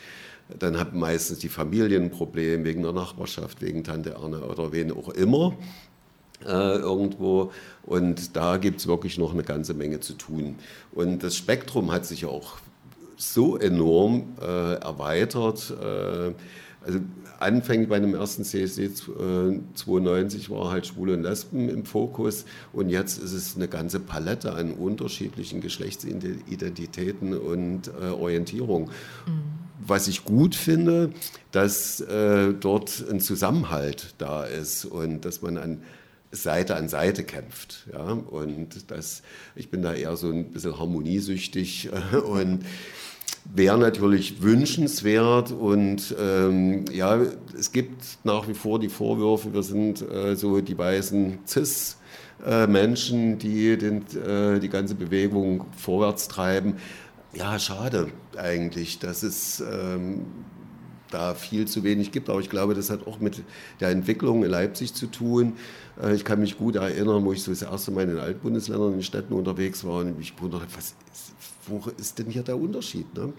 dann 0.59 0.77
haben 0.77 0.99
meistens 0.99 1.39
die 1.39 1.49
Familien 1.49 2.03
ein 2.03 2.11
Problem 2.11 2.63
wegen 2.63 2.83
der 2.83 2.93
Nachbarschaft, 2.93 3.61
wegen 3.61 3.83
Tante 3.83 4.11
Erne 4.11 4.41
oder 4.41 4.71
wen 4.71 4.91
auch 4.91 5.09
immer 5.09 5.57
äh, 6.45 6.77
irgendwo. 6.77 7.51
Und 7.85 8.35
da 8.35 8.57
gibt 8.57 8.79
es 8.79 8.87
wirklich 8.87 9.17
noch 9.17 9.33
eine 9.33 9.43
ganze 9.43 9.73
Menge 9.73 9.99
zu 9.99 10.13
tun. 10.13 10.55
Und 10.91 11.23
das 11.23 11.35
Spektrum 11.35 11.91
hat 11.91 12.05
sich 12.05 12.25
auch 12.25 12.57
so 13.17 13.57
enorm 13.57 14.33
äh, 14.41 14.75
erweitert. 14.75 15.71
Äh, 15.71 16.33
also 16.85 16.99
anfänglich 17.39 17.89
bei 17.89 17.99
dem 17.99 18.13
ersten 18.13 18.43
CSD 18.43 18.89
92 19.73 20.49
war 20.49 20.69
halt 20.69 20.87
Schwule 20.87 21.13
und 21.13 21.23
Lesben 21.23 21.69
im 21.69 21.85
Fokus 21.85 22.45
und 22.73 22.89
jetzt 22.89 23.21
ist 23.21 23.33
es 23.33 23.55
eine 23.55 23.67
ganze 23.67 23.99
Palette 23.99 24.53
an 24.53 24.73
unterschiedlichen 24.73 25.61
Geschlechtsidentitäten 25.61 27.37
und 27.37 27.87
äh, 27.87 28.07
Orientierung. 28.07 28.89
Mhm. 29.25 29.43
Was 29.85 30.07
ich 30.07 30.23
gut 30.23 30.55
finde, 30.55 31.11
dass 31.51 31.99
äh, 32.01 32.53
dort 32.53 33.03
ein 33.09 33.19
Zusammenhalt 33.19 34.15
da 34.17 34.45
ist 34.45 34.85
und 34.85 35.25
dass 35.25 35.41
man 35.41 35.57
an 35.57 35.81
Seite 36.33 36.75
an 36.75 36.89
Seite 36.89 37.23
kämpft. 37.23 37.87
Ja? 37.91 38.11
Und 38.11 38.91
das, 38.91 39.21
ich 39.55 39.69
bin 39.69 39.81
da 39.81 39.93
eher 39.93 40.17
so 40.17 40.29
ein 40.29 40.51
bisschen 40.51 40.79
harmoniesüchtig 40.79 41.89
und 42.25 42.65
wäre 43.53 43.77
natürlich 43.77 44.41
wünschenswert 44.41 45.51
und 45.51 46.15
ähm, 46.17 46.85
ja, 46.91 47.19
es 47.57 47.71
gibt 47.71 48.19
nach 48.23 48.47
wie 48.47 48.53
vor 48.53 48.79
die 48.79 48.89
Vorwürfe, 48.89 49.53
wir 49.53 49.63
sind 49.63 50.01
äh, 50.01 50.35
so 50.35 50.61
die 50.61 50.77
weißen 50.77 51.39
Cis. 51.45 51.97
Äh, 52.45 52.67
Menschen, 52.67 53.37
die 53.37 53.77
den, 53.77 54.05
äh, 54.17 54.59
die 54.59 54.67
ganze 54.67 54.95
Bewegung 54.95 55.65
vorwärts 55.77 56.27
treiben. 56.27 56.75
Ja, 57.33 57.57
schade 57.57 58.09
eigentlich, 58.37 58.99
dass 58.99 59.23
es 59.23 59.61
ähm, 59.61 60.25
da 61.13 61.33
viel 61.33 61.67
zu 61.67 61.83
wenig 61.83 62.11
gibt. 62.11 62.29
Aber 62.29 62.39
ich 62.39 62.49
glaube, 62.49 62.73
das 62.73 62.89
hat 62.89 63.07
auch 63.07 63.19
mit 63.19 63.43
der 63.79 63.89
Entwicklung 63.89 64.43
in 64.43 64.49
Leipzig 64.49 64.93
zu 64.93 65.07
tun. 65.07 65.53
Äh, 66.01 66.15
ich 66.15 66.25
kann 66.25 66.39
mich 66.39 66.57
gut 66.57 66.75
erinnern, 66.75 67.23
wo 67.25 67.33
ich 67.33 67.43
so 67.43 67.51
das 67.51 67.61
erste 67.61 67.91
Mal 67.91 68.03
in 68.03 68.09
den 68.09 68.19
Altbundesländern, 68.19 68.89
in 68.89 68.97
den 68.97 69.03
Städten 69.03 69.33
unterwegs 69.33 69.83
war 69.83 69.99
und 69.99 70.17
mich 70.17 70.33
wunderte, 70.41 70.67
was 70.75 70.95
ist, 71.11 71.33
wo 71.67 71.83
ist 71.97 72.19
denn 72.19 72.27
hier 72.27 72.43
der 72.43 72.57
Unterschied? 72.57 73.13
Ne? 73.15 73.33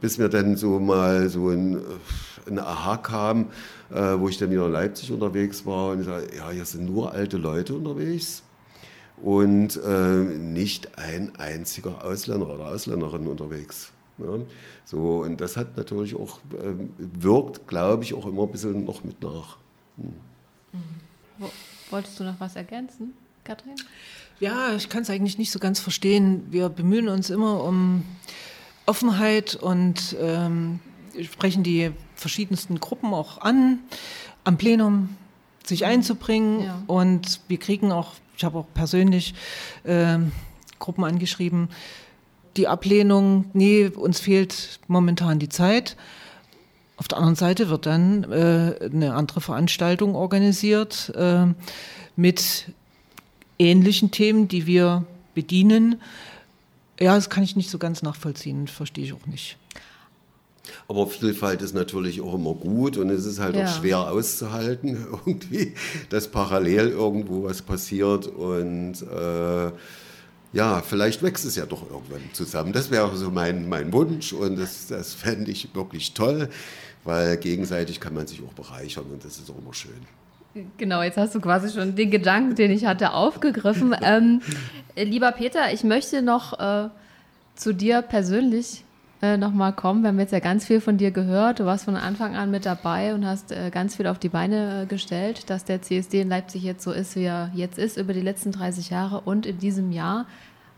Bis 0.00 0.18
mir 0.18 0.28
dann 0.28 0.56
so 0.56 0.78
mal 0.78 1.28
so 1.28 1.48
ein, 1.48 1.80
ein 2.46 2.58
Aha 2.58 2.96
kam, 2.98 3.46
äh, 3.90 4.18
wo 4.18 4.28
ich 4.28 4.38
dann 4.38 4.50
wieder 4.50 4.66
in 4.66 4.72
Leipzig 4.72 5.10
unterwegs 5.10 5.66
war 5.66 5.92
und 5.92 6.00
ich 6.00 6.06
sage, 6.06 6.28
ja, 6.36 6.50
hier 6.50 6.64
sind 6.64 6.84
nur 6.84 7.12
alte 7.12 7.38
Leute 7.38 7.74
unterwegs 7.74 8.42
und 9.22 9.80
äh, 9.84 10.16
nicht 10.16 10.98
ein 10.98 11.32
einziger 11.36 12.04
Ausländer 12.04 12.48
oder 12.48 12.68
Ausländerin 12.68 13.26
unterwegs. 13.26 13.92
Ne? 14.20 14.46
So, 14.84 15.22
und 15.22 15.40
das 15.40 15.56
hat 15.56 15.76
natürlich 15.76 16.14
auch, 16.14 16.38
äh, 16.52 16.74
wirkt, 16.98 17.66
glaube 17.66 18.04
ich, 18.04 18.14
auch 18.14 18.26
immer 18.26 18.42
ein 18.42 18.52
bisschen 18.52 18.84
noch 18.84 19.04
mit 19.04 19.22
nach. 19.22 19.56
Hm. 19.96 20.14
Wolltest 21.90 22.20
du 22.20 22.24
noch 22.24 22.38
was 22.38 22.56
ergänzen, 22.56 23.14
Katrin? 23.44 23.74
Ja, 24.38 24.74
ich 24.74 24.88
kann 24.88 25.02
es 25.02 25.10
eigentlich 25.10 25.38
nicht 25.38 25.50
so 25.50 25.58
ganz 25.58 25.80
verstehen. 25.80 26.46
Wir 26.50 26.68
bemühen 26.68 27.08
uns 27.08 27.30
immer 27.30 27.64
um 27.64 28.04
Offenheit 28.86 29.56
und 29.56 30.16
ähm, 30.20 30.80
sprechen 31.22 31.62
die 31.62 31.90
verschiedensten 32.14 32.80
Gruppen 32.80 33.12
auch 33.12 33.40
an, 33.40 33.80
am 34.44 34.56
Plenum 34.56 35.16
sich 35.64 35.80
mhm. 35.80 35.86
einzubringen. 35.86 36.64
Ja. 36.64 36.82
Und 36.86 37.40
wir 37.48 37.58
kriegen 37.58 37.92
auch, 37.92 38.14
ich 38.36 38.44
habe 38.44 38.58
auch 38.58 38.66
persönlich 38.72 39.34
äh, 39.84 40.18
Gruppen 40.78 41.04
angeschrieben, 41.04 41.68
die 42.60 42.68
Ablehnung, 42.68 43.46
nee, 43.54 43.86
uns 43.86 44.20
fehlt 44.20 44.80
momentan 44.86 45.38
die 45.38 45.48
Zeit. 45.48 45.96
Auf 46.98 47.08
der 47.08 47.16
anderen 47.16 47.36
Seite 47.36 47.70
wird 47.70 47.86
dann 47.86 48.24
äh, 48.24 48.90
eine 48.92 49.14
andere 49.14 49.40
Veranstaltung 49.40 50.14
organisiert 50.14 51.10
äh, 51.16 51.46
mit 52.16 52.66
ähnlichen 53.58 54.10
Themen, 54.10 54.46
die 54.46 54.66
wir 54.66 55.06
bedienen. 55.34 56.02
Ja, 57.00 57.14
das 57.14 57.30
kann 57.30 57.42
ich 57.42 57.56
nicht 57.56 57.70
so 57.70 57.78
ganz 57.78 58.02
nachvollziehen, 58.02 58.68
verstehe 58.68 59.04
ich 59.04 59.14
auch 59.14 59.24
nicht. 59.24 59.56
Aber 60.86 61.06
Vielfalt 61.06 61.62
ist 61.62 61.74
natürlich 61.74 62.20
auch 62.20 62.34
immer 62.34 62.52
gut 62.52 62.98
und 62.98 63.08
es 63.08 63.24
ist 63.24 63.40
halt 63.40 63.56
ja. 63.56 63.64
auch 63.64 63.74
schwer 63.74 64.10
auszuhalten, 64.10 65.06
irgendwie, 65.24 65.72
dass 66.10 66.28
parallel 66.28 66.90
irgendwo 66.90 67.44
was 67.44 67.62
passiert 67.62 68.26
und 68.26 69.00
äh, 69.00 69.70
ja, 70.52 70.82
vielleicht 70.82 71.22
wächst 71.22 71.44
es 71.44 71.56
ja 71.56 71.66
doch 71.66 71.88
irgendwann 71.88 72.22
zusammen. 72.32 72.72
Das 72.72 72.90
wäre 72.90 73.16
so 73.16 73.30
mein, 73.30 73.68
mein 73.68 73.92
Wunsch 73.92 74.32
und 74.32 74.56
das, 74.56 74.88
das 74.88 75.14
fände 75.14 75.50
ich 75.50 75.74
wirklich 75.74 76.12
toll, 76.12 76.48
weil 77.04 77.36
gegenseitig 77.36 78.00
kann 78.00 78.14
man 78.14 78.26
sich 78.26 78.42
auch 78.42 78.52
bereichern 78.52 79.04
und 79.12 79.24
das 79.24 79.38
ist 79.38 79.50
auch 79.50 79.58
immer 79.58 79.74
schön. 79.74 80.00
Genau, 80.78 81.02
jetzt 81.02 81.16
hast 81.16 81.34
du 81.36 81.40
quasi 81.40 81.72
schon 81.72 81.94
den 81.94 82.10
Gedanken, 82.10 82.56
den 82.56 82.72
ich 82.72 82.84
hatte, 82.84 83.12
aufgegriffen. 83.12 83.94
Ähm, 84.02 84.40
lieber 84.96 85.30
Peter, 85.32 85.72
ich 85.72 85.84
möchte 85.84 86.22
noch 86.22 86.58
äh, 86.58 86.88
zu 87.54 87.72
dir 87.72 88.02
persönlich 88.02 88.82
äh, 89.22 89.36
nochmal 89.36 89.74
kommen. 89.74 90.02
Wir 90.02 90.08
haben 90.08 90.18
jetzt 90.18 90.32
ja 90.32 90.40
ganz 90.40 90.64
viel 90.64 90.80
von 90.80 90.96
dir 90.96 91.10
gehört. 91.10 91.60
Du 91.60 91.66
warst 91.66 91.84
von 91.84 91.96
Anfang 91.96 92.36
an 92.36 92.50
mit 92.50 92.64
dabei 92.64 93.14
und 93.14 93.26
hast 93.26 93.52
äh, 93.52 93.70
ganz 93.70 93.96
viel 93.96 94.06
auf 94.06 94.18
die 94.18 94.30
Beine 94.30 94.82
äh, 94.82 94.86
gestellt, 94.86 95.50
dass 95.50 95.64
der 95.64 95.82
CSD 95.82 96.22
in 96.22 96.28
Leipzig 96.28 96.62
jetzt 96.62 96.82
so 96.82 96.92
ist, 96.92 97.16
wie 97.16 97.24
er 97.24 97.50
jetzt 97.54 97.78
ist, 97.78 97.98
über 97.98 98.14
die 98.14 98.22
letzten 98.22 98.52
30 98.52 98.90
Jahre. 98.90 99.20
Und 99.20 99.44
in 99.44 99.58
diesem 99.58 99.92
Jahr 99.92 100.26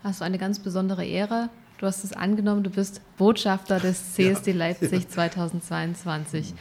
hast 0.03 0.19
du 0.19 0.25
eine 0.25 0.37
ganz 0.37 0.59
besondere 0.59 1.05
Ehre. 1.05 1.49
Du 1.77 1.85
hast 1.85 2.03
es 2.03 2.13
angenommen, 2.13 2.63
du 2.63 2.69
bist 2.69 3.01
Botschafter 3.17 3.79
des 3.79 4.13
CSD 4.13 4.51
ja. 4.51 4.57
Leipzig 4.57 5.07
2022. 5.07 6.53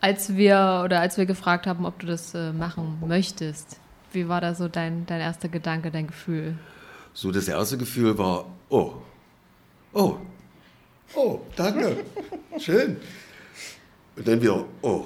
Als 0.00 0.36
wir 0.36 0.82
oder 0.84 1.00
als 1.00 1.16
wir 1.16 1.26
gefragt 1.26 1.66
haben, 1.66 1.86
ob 1.86 1.98
du 1.98 2.06
das 2.06 2.34
äh, 2.34 2.52
machen 2.52 2.98
möchtest, 3.06 3.78
wie 4.12 4.28
war 4.28 4.40
da 4.40 4.54
so 4.54 4.68
dein, 4.68 5.06
dein 5.06 5.20
erster 5.20 5.48
Gedanke, 5.48 5.90
dein 5.90 6.06
Gefühl? 6.06 6.56
So, 7.14 7.32
das 7.32 7.48
erste 7.48 7.78
Gefühl 7.78 8.16
war, 8.16 8.44
oh, 8.68 8.92
oh, 9.92 10.18
oh, 11.14 11.40
danke, 11.56 12.04
schön. 12.58 12.96
Und 14.16 14.26
dann 14.26 14.40
wieder, 14.40 14.64
oh, 14.82 15.04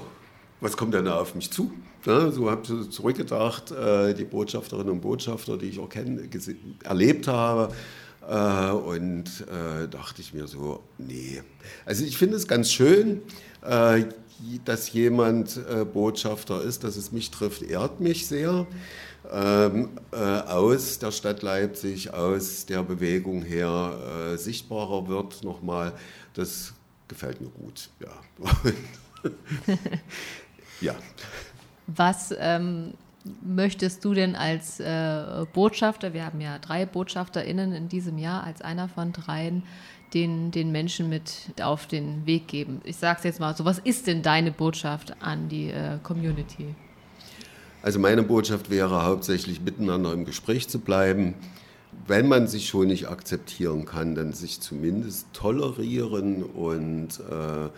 was 0.61 0.77
kommt 0.77 0.95
denn 0.95 1.05
da 1.05 1.21
auf 1.21 1.35
mich 1.35 1.51
zu? 1.51 1.73
Ja, 2.05 2.31
so 2.31 2.51
habe 2.51 2.63
ich 2.63 2.91
zurückgedacht, 2.91 3.71
äh, 3.71 4.15
die 4.15 4.25
Botschafterinnen 4.25 4.91
und 4.91 5.01
Botschafter, 5.01 5.57
die 5.57 5.67
ich 5.67 5.79
auch 5.79 5.89
kenn, 5.89 6.29
erlebt 6.83 7.29
habe. 7.29 7.73
Äh, 8.29 8.71
und 8.71 9.25
äh, 9.27 9.89
dachte 9.89 10.21
ich 10.21 10.33
mir 10.33 10.47
so, 10.47 10.83
nee. 10.99 11.43
Also 11.85 12.05
ich 12.05 12.17
finde 12.17 12.37
es 12.37 12.47
ganz 12.47 12.73
schön, 12.73 13.23
äh, 13.65 14.05
dass 14.65 14.93
jemand 14.93 15.61
äh, 15.69 15.85
Botschafter 15.85 16.63
ist, 16.63 16.85
dass 16.85 16.97
es 16.97 17.13
mich 17.13 17.31
trifft, 17.31 17.63
ehrt 17.63 18.01
mich 18.01 18.27
sehr. 18.27 18.67
Ähm, 19.35 19.89
äh, 20.13 20.17
aus 20.17 20.99
der 20.99 21.11
Stadt 21.11 21.41
Leipzig, 21.41 22.13
aus 22.13 22.67
der 22.67 22.83
Bewegung 22.83 23.43
her 23.43 24.33
äh, 24.35 24.37
sichtbarer 24.37 25.09
wird 25.09 25.43
nochmal. 25.43 25.95
Das 26.35 26.75
gefällt 27.09 27.41
mir 27.41 27.49
gut. 27.49 27.89
Ja. 28.01 28.11
ja. 30.83 30.95
Was 31.87 32.35
ähm, 32.39 32.93
möchtest 33.43 34.05
du 34.05 34.13
denn 34.13 34.37
als 34.37 34.81
äh, 34.81 35.47
Botschafter, 35.55 36.13
wir 36.13 36.27
haben 36.27 36.43
ja 36.43 36.59
drei 36.59 36.85
BotschafterInnen 36.85 37.73
in 37.73 37.89
diesem 37.89 38.19
Jahr, 38.19 38.45
als 38.45 38.61
einer 38.61 38.91
von 38.91 39.13
dreien, 39.13 39.63
den, 40.13 40.51
den 40.51 40.73
Menschen 40.73 41.09
mit 41.09 41.53
auf 41.63 41.87
den 41.87 42.27
Weg 42.27 42.49
geben? 42.49 42.83
Ich 42.85 42.97
sage 42.97 43.19
es 43.19 43.25
jetzt 43.25 43.41
mal 43.41 43.57
so, 43.57 43.65
was 43.65 43.79
ist 43.79 44.07
denn 44.07 44.23
deine 44.23 44.53
Botschaft 44.53 45.17
an 45.23 45.49
die 45.49 45.71
äh, 45.71 45.99
Community? 46.03 46.75
Also 47.83 47.99
meine 47.99 48.23
Botschaft 48.23 48.71
wäre 48.71 49.05
hauptsächlich 49.05 49.61
miteinander 49.61 50.13
im 50.13 50.25
Gespräch 50.25 50.69
zu 50.69 50.79
bleiben. 50.79 51.35
Wenn 52.07 52.29
man 52.29 52.47
sich 52.47 52.69
schon 52.69 52.87
nicht 52.87 53.09
akzeptieren 53.09 53.85
kann, 53.85 54.15
dann 54.15 54.33
sich 54.33 54.61
zumindest 54.61 55.27
tolerieren 55.33 56.45
und 56.45 57.09
äh, 57.29 57.69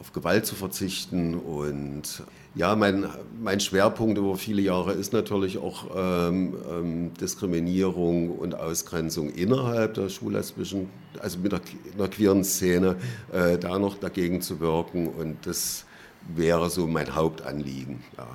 auf 0.00 0.12
Gewalt 0.12 0.44
zu 0.44 0.56
verzichten. 0.56 1.34
Und 1.34 2.24
ja, 2.56 2.74
mein, 2.74 3.06
mein 3.40 3.60
Schwerpunkt 3.60 4.18
über 4.18 4.36
viele 4.36 4.60
Jahre 4.60 4.92
ist 4.92 5.12
natürlich 5.12 5.58
auch 5.58 5.86
ähm, 5.96 6.54
ähm, 6.68 7.14
Diskriminierung 7.14 8.30
und 8.30 8.56
Ausgrenzung 8.56 9.30
innerhalb 9.30 9.94
der 9.94 10.08
schullesbischen, 10.08 10.90
also 11.20 11.38
mit 11.38 11.52
der, 11.52 11.60
der 11.96 12.08
queeren 12.08 12.42
Szene, 12.42 12.96
äh, 13.32 13.56
da 13.56 13.78
noch 13.78 13.98
dagegen 13.98 14.42
zu 14.42 14.58
wirken. 14.58 15.08
Und 15.08 15.46
das 15.46 15.84
wäre 16.34 16.70
so 16.70 16.88
mein 16.88 17.14
Hauptanliegen. 17.14 18.02
Ja. 18.18 18.26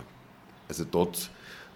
Also 0.70 0.86
dort 0.90 1.30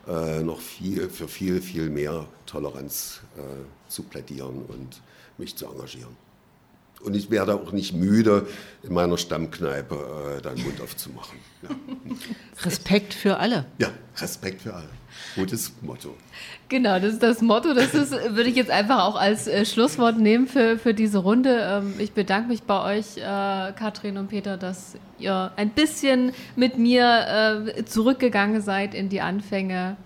äh, 0.07 0.41
noch 0.41 0.61
viel, 0.61 1.09
für 1.09 1.27
viel, 1.27 1.61
viel 1.61 1.89
mehr 1.89 2.25
Toleranz 2.45 3.21
äh, 3.35 3.89
zu 3.89 4.03
plädieren 4.03 4.63
und 4.67 5.01
mich 5.37 5.55
zu 5.55 5.65
engagieren. 5.65 6.15
Und 7.03 7.15
ich 7.15 7.29
werde 7.29 7.55
auch 7.55 7.71
nicht 7.71 7.93
müde, 7.93 8.47
in 8.81 8.93
meiner 8.93 9.17
Stammkneipe 9.17 10.37
äh, 10.37 10.41
dann 10.41 10.55
Mund 10.61 10.79
aufzumachen. 10.81 11.37
Ja. 11.61 11.69
Respekt 12.65 13.13
für 13.13 13.37
alle. 13.37 13.65
ja, 13.77 13.89
Respekt 14.17 14.61
für 14.61 14.73
alle. 14.73 14.89
Gutes 15.35 15.71
Motto. 15.81 16.15
Genau, 16.69 16.99
das 16.99 17.13
ist 17.13 17.23
das 17.23 17.41
Motto. 17.41 17.73
Das 17.73 17.93
ist, 17.93 18.11
würde 18.11 18.49
ich 18.49 18.55
jetzt 18.55 18.71
einfach 18.71 19.03
auch 19.03 19.15
als 19.15 19.47
äh, 19.47 19.65
Schlusswort 19.65 20.17
nehmen 20.17 20.47
für, 20.47 20.77
für 20.77 20.93
diese 20.93 21.19
Runde. 21.19 21.59
Ähm, 21.61 21.93
ich 21.97 22.13
bedanke 22.13 22.49
mich 22.49 22.63
bei 22.63 22.97
euch, 22.97 23.17
äh, 23.17 23.21
Katrin 23.73 24.17
und 24.17 24.29
Peter, 24.29 24.57
dass 24.57 24.95
ihr 25.19 25.51
ein 25.55 25.69
bisschen 25.69 26.31
mit 26.55 26.77
mir 26.77 27.65
äh, 27.77 27.85
zurückgegangen 27.85 28.61
seid 28.61 28.93
in 28.93 29.09
die 29.09 29.21
Anfänge 29.21 29.97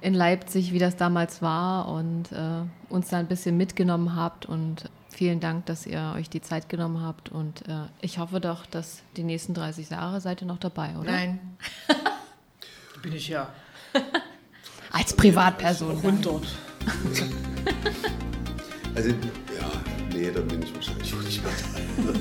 in 0.00 0.14
Leipzig, 0.14 0.72
wie 0.72 0.78
das 0.78 0.96
damals 0.96 1.42
war 1.42 1.88
und 1.88 2.30
äh, 2.32 2.62
uns 2.88 3.08
da 3.08 3.18
ein 3.18 3.26
bisschen 3.26 3.56
mitgenommen 3.56 4.14
habt. 4.14 4.46
Und 4.46 4.84
vielen 5.18 5.40
Dank, 5.40 5.66
dass 5.66 5.84
ihr 5.84 6.14
euch 6.16 6.30
die 6.30 6.40
Zeit 6.40 6.68
genommen 6.68 7.02
habt. 7.02 7.28
Und 7.28 7.68
äh, 7.68 7.86
ich 8.00 8.18
hoffe 8.18 8.40
doch, 8.40 8.66
dass 8.66 9.02
die 9.16 9.24
nächsten 9.24 9.52
30 9.52 9.90
Jahre 9.90 10.20
seid 10.20 10.42
ihr 10.42 10.46
noch 10.46 10.58
dabei, 10.58 10.96
oder? 10.96 11.10
Nein. 11.10 11.40
Bin 13.02 13.12
ich 13.12 13.28
ja. 13.28 13.52
Als 14.92 15.12
Privatperson. 15.14 15.96
100. 15.96 16.42
Also, 18.94 19.10
ja, 19.10 19.70
nee, 20.12 20.28
dann 20.32 20.48
bin 20.48 20.60
ich 20.60 20.74
wahrscheinlich 20.74 21.14
auch 21.14 21.22
nicht 21.22 21.40
mehr 21.40 21.52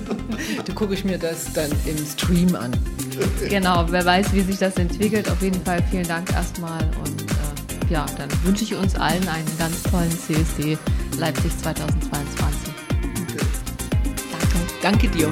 dabei. 0.06 0.62
Da 0.64 0.74
gucke 0.74 0.94
ich 0.94 1.04
mir 1.04 1.18
das 1.18 1.52
dann 1.54 1.72
im 1.88 1.98
Stream 2.06 2.54
an. 2.54 2.72
Genau, 3.50 3.86
wer 3.90 4.06
weiß, 4.06 4.32
wie 4.34 4.42
sich 4.42 4.60
das 4.60 4.76
entwickelt. 4.76 5.28
Auf 5.28 5.42
jeden 5.42 5.60
Fall 5.66 5.82
vielen 5.90 6.08
Dank 6.08 6.32
erstmal 6.32 6.84
und 7.04 7.24
äh, 7.24 7.92
ja, 7.92 8.06
dann 8.16 8.30
wünsche 8.44 8.64
ich 8.64 8.76
uns 8.76 8.94
allen 8.94 9.28
einen 9.28 9.58
ganz 9.58 9.82
tollen 9.84 10.12
CSD 10.12 10.78
Leipzig 11.18 11.58
2022. 11.58 12.47
Danke. 14.88 15.10
Dir. 15.10 15.30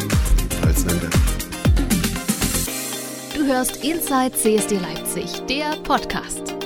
Als 0.66 0.84
Danke. 0.84 1.10
Du 3.34 3.46
hörst 3.46 3.82
Inside 3.86 4.34
CSD 4.34 4.80
Leipzig, 4.80 5.32
der 5.48 5.78
Podcast. 5.78 6.65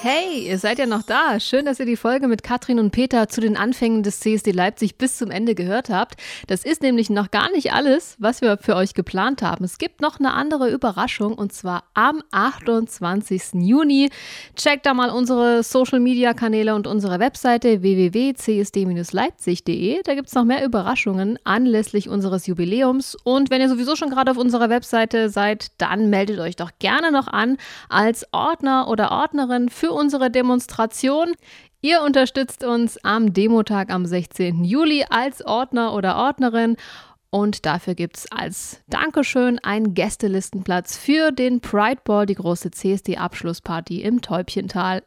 Hey, 0.00 0.46
ihr 0.46 0.60
seid 0.60 0.78
ja 0.78 0.86
noch 0.86 1.02
da. 1.02 1.40
Schön, 1.40 1.64
dass 1.64 1.80
ihr 1.80 1.86
die 1.86 1.96
Folge 1.96 2.28
mit 2.28 2.44
Katrin 2.44 2.78
und 2.78 2.92
Peter 2.92 3.26
zu 3.26 3.40
den 3.40 3.56
Anfängen 3.56 4.04
des 4.04 4.20
CSD 4.20 4.52
Leipzig 4.52 4.96
bis 4.96 5.16
zum 5.16 5.32
Ende 5.32 5.56
gehört 5.56 5.90
habt. 5.90 6.14
Das 6.46 6.64
ist 6.64 6.82
nämlich 6.82 7.10
noch 7.10 7.32
gar 7.32 7.50
nicht 7.50 7.72
alles, 7.72 8.14
was 8.20 8.40
wir 8.40 8.58
für 8.58 8.76
euch 8.76 8.94
geplant 8.94 9.42
haben. 9.42 9.64
Es 9.64 9.76
gibt 9.76 10.00
noch 10.00 10.20
eine 10.20 10.34
andere 10.34 10.70
Überraschung 10.70 11.34
und 11.34 11.52
zwar 11.52 11.82
am 11.94 12.22
28. 12.30 13.54
Juni. 13.54 14.10
Checkt 14.54 14.86
da 14.86 14.94
mal 14.94 15.10
unsere 15.10 15.64
Social 15.64 15.98
Media 15.98 16.32
Kanäle 16.32 16.76
und 16.76 16.86
unsere 16.86 17.18
Webseite 17.18 17.82
www.csd-leipzig.de. 17.82 20.02
Da 20.04 20.14
gibt 20.14 20.28
es 20.28 20.34
noch 20.34 20.44
mehr 20.44 20.64
Überraschungen 20.64 21.40
anlässlich 21.42 22.08
unseres 22.08 22.46
Jubiläums. 22.46 23.16
Und 23.24 23.50
wenn 23.50 23.60
ihr 23.60 23.68
sowieso 23.68 23.96
schon 23.96 24.10
gerade 24.10 24.30
auf 24.30 24.36
unserer 24.36 24.70
Webseite 24.70 25.28
seid, 25.28 25.72
dann 25.78 26.08
meldet 26.08 26.38
euch 26.38 26.54
doch 26.54 26.70
gerne 26.78 27.10
noch 27.10 27.26
an 27.26 27.56
als 27.88 28.24
Ordner 28.32 28.86
oder 28.86 29.10
Ordnerin 29.10 29.68
für 29.68 29.88
unsere 29.98 30.30
Demonstration. 30.30 31.34
Ihr 31.80 32.02
unterstützt 32.02 32.64
uns 32.64 33.02
am 33.04 33.32
Demotag 33.32 33.90
am 33.90 34.06
16. 34.06 34.64
Juli 34.64 35.04
als 35.10 35.44
Ordner 35.44 35.94
oder 35.94 36.16
Ordnerin. 36.16 36.76
Und 37.30 37.66
dafür 37.66 37.94
gibt 37.94 38.16
es 38.16 38.32
als 38.32 38.80
Dankeschön 38.86 39.58
einen 39.58 39.92
Gästelistenplatz 39.92 40.96
für 40.96 41.30
den 41.30 41.60
Pride 41.60 42.00
Ball, 42.02 42.24
die 42.24 42.34
große 42.34 42.70
CSD-Abschlussparty 42.70 44.00
im 44.02 44.22
Täubchental 44.22 45.02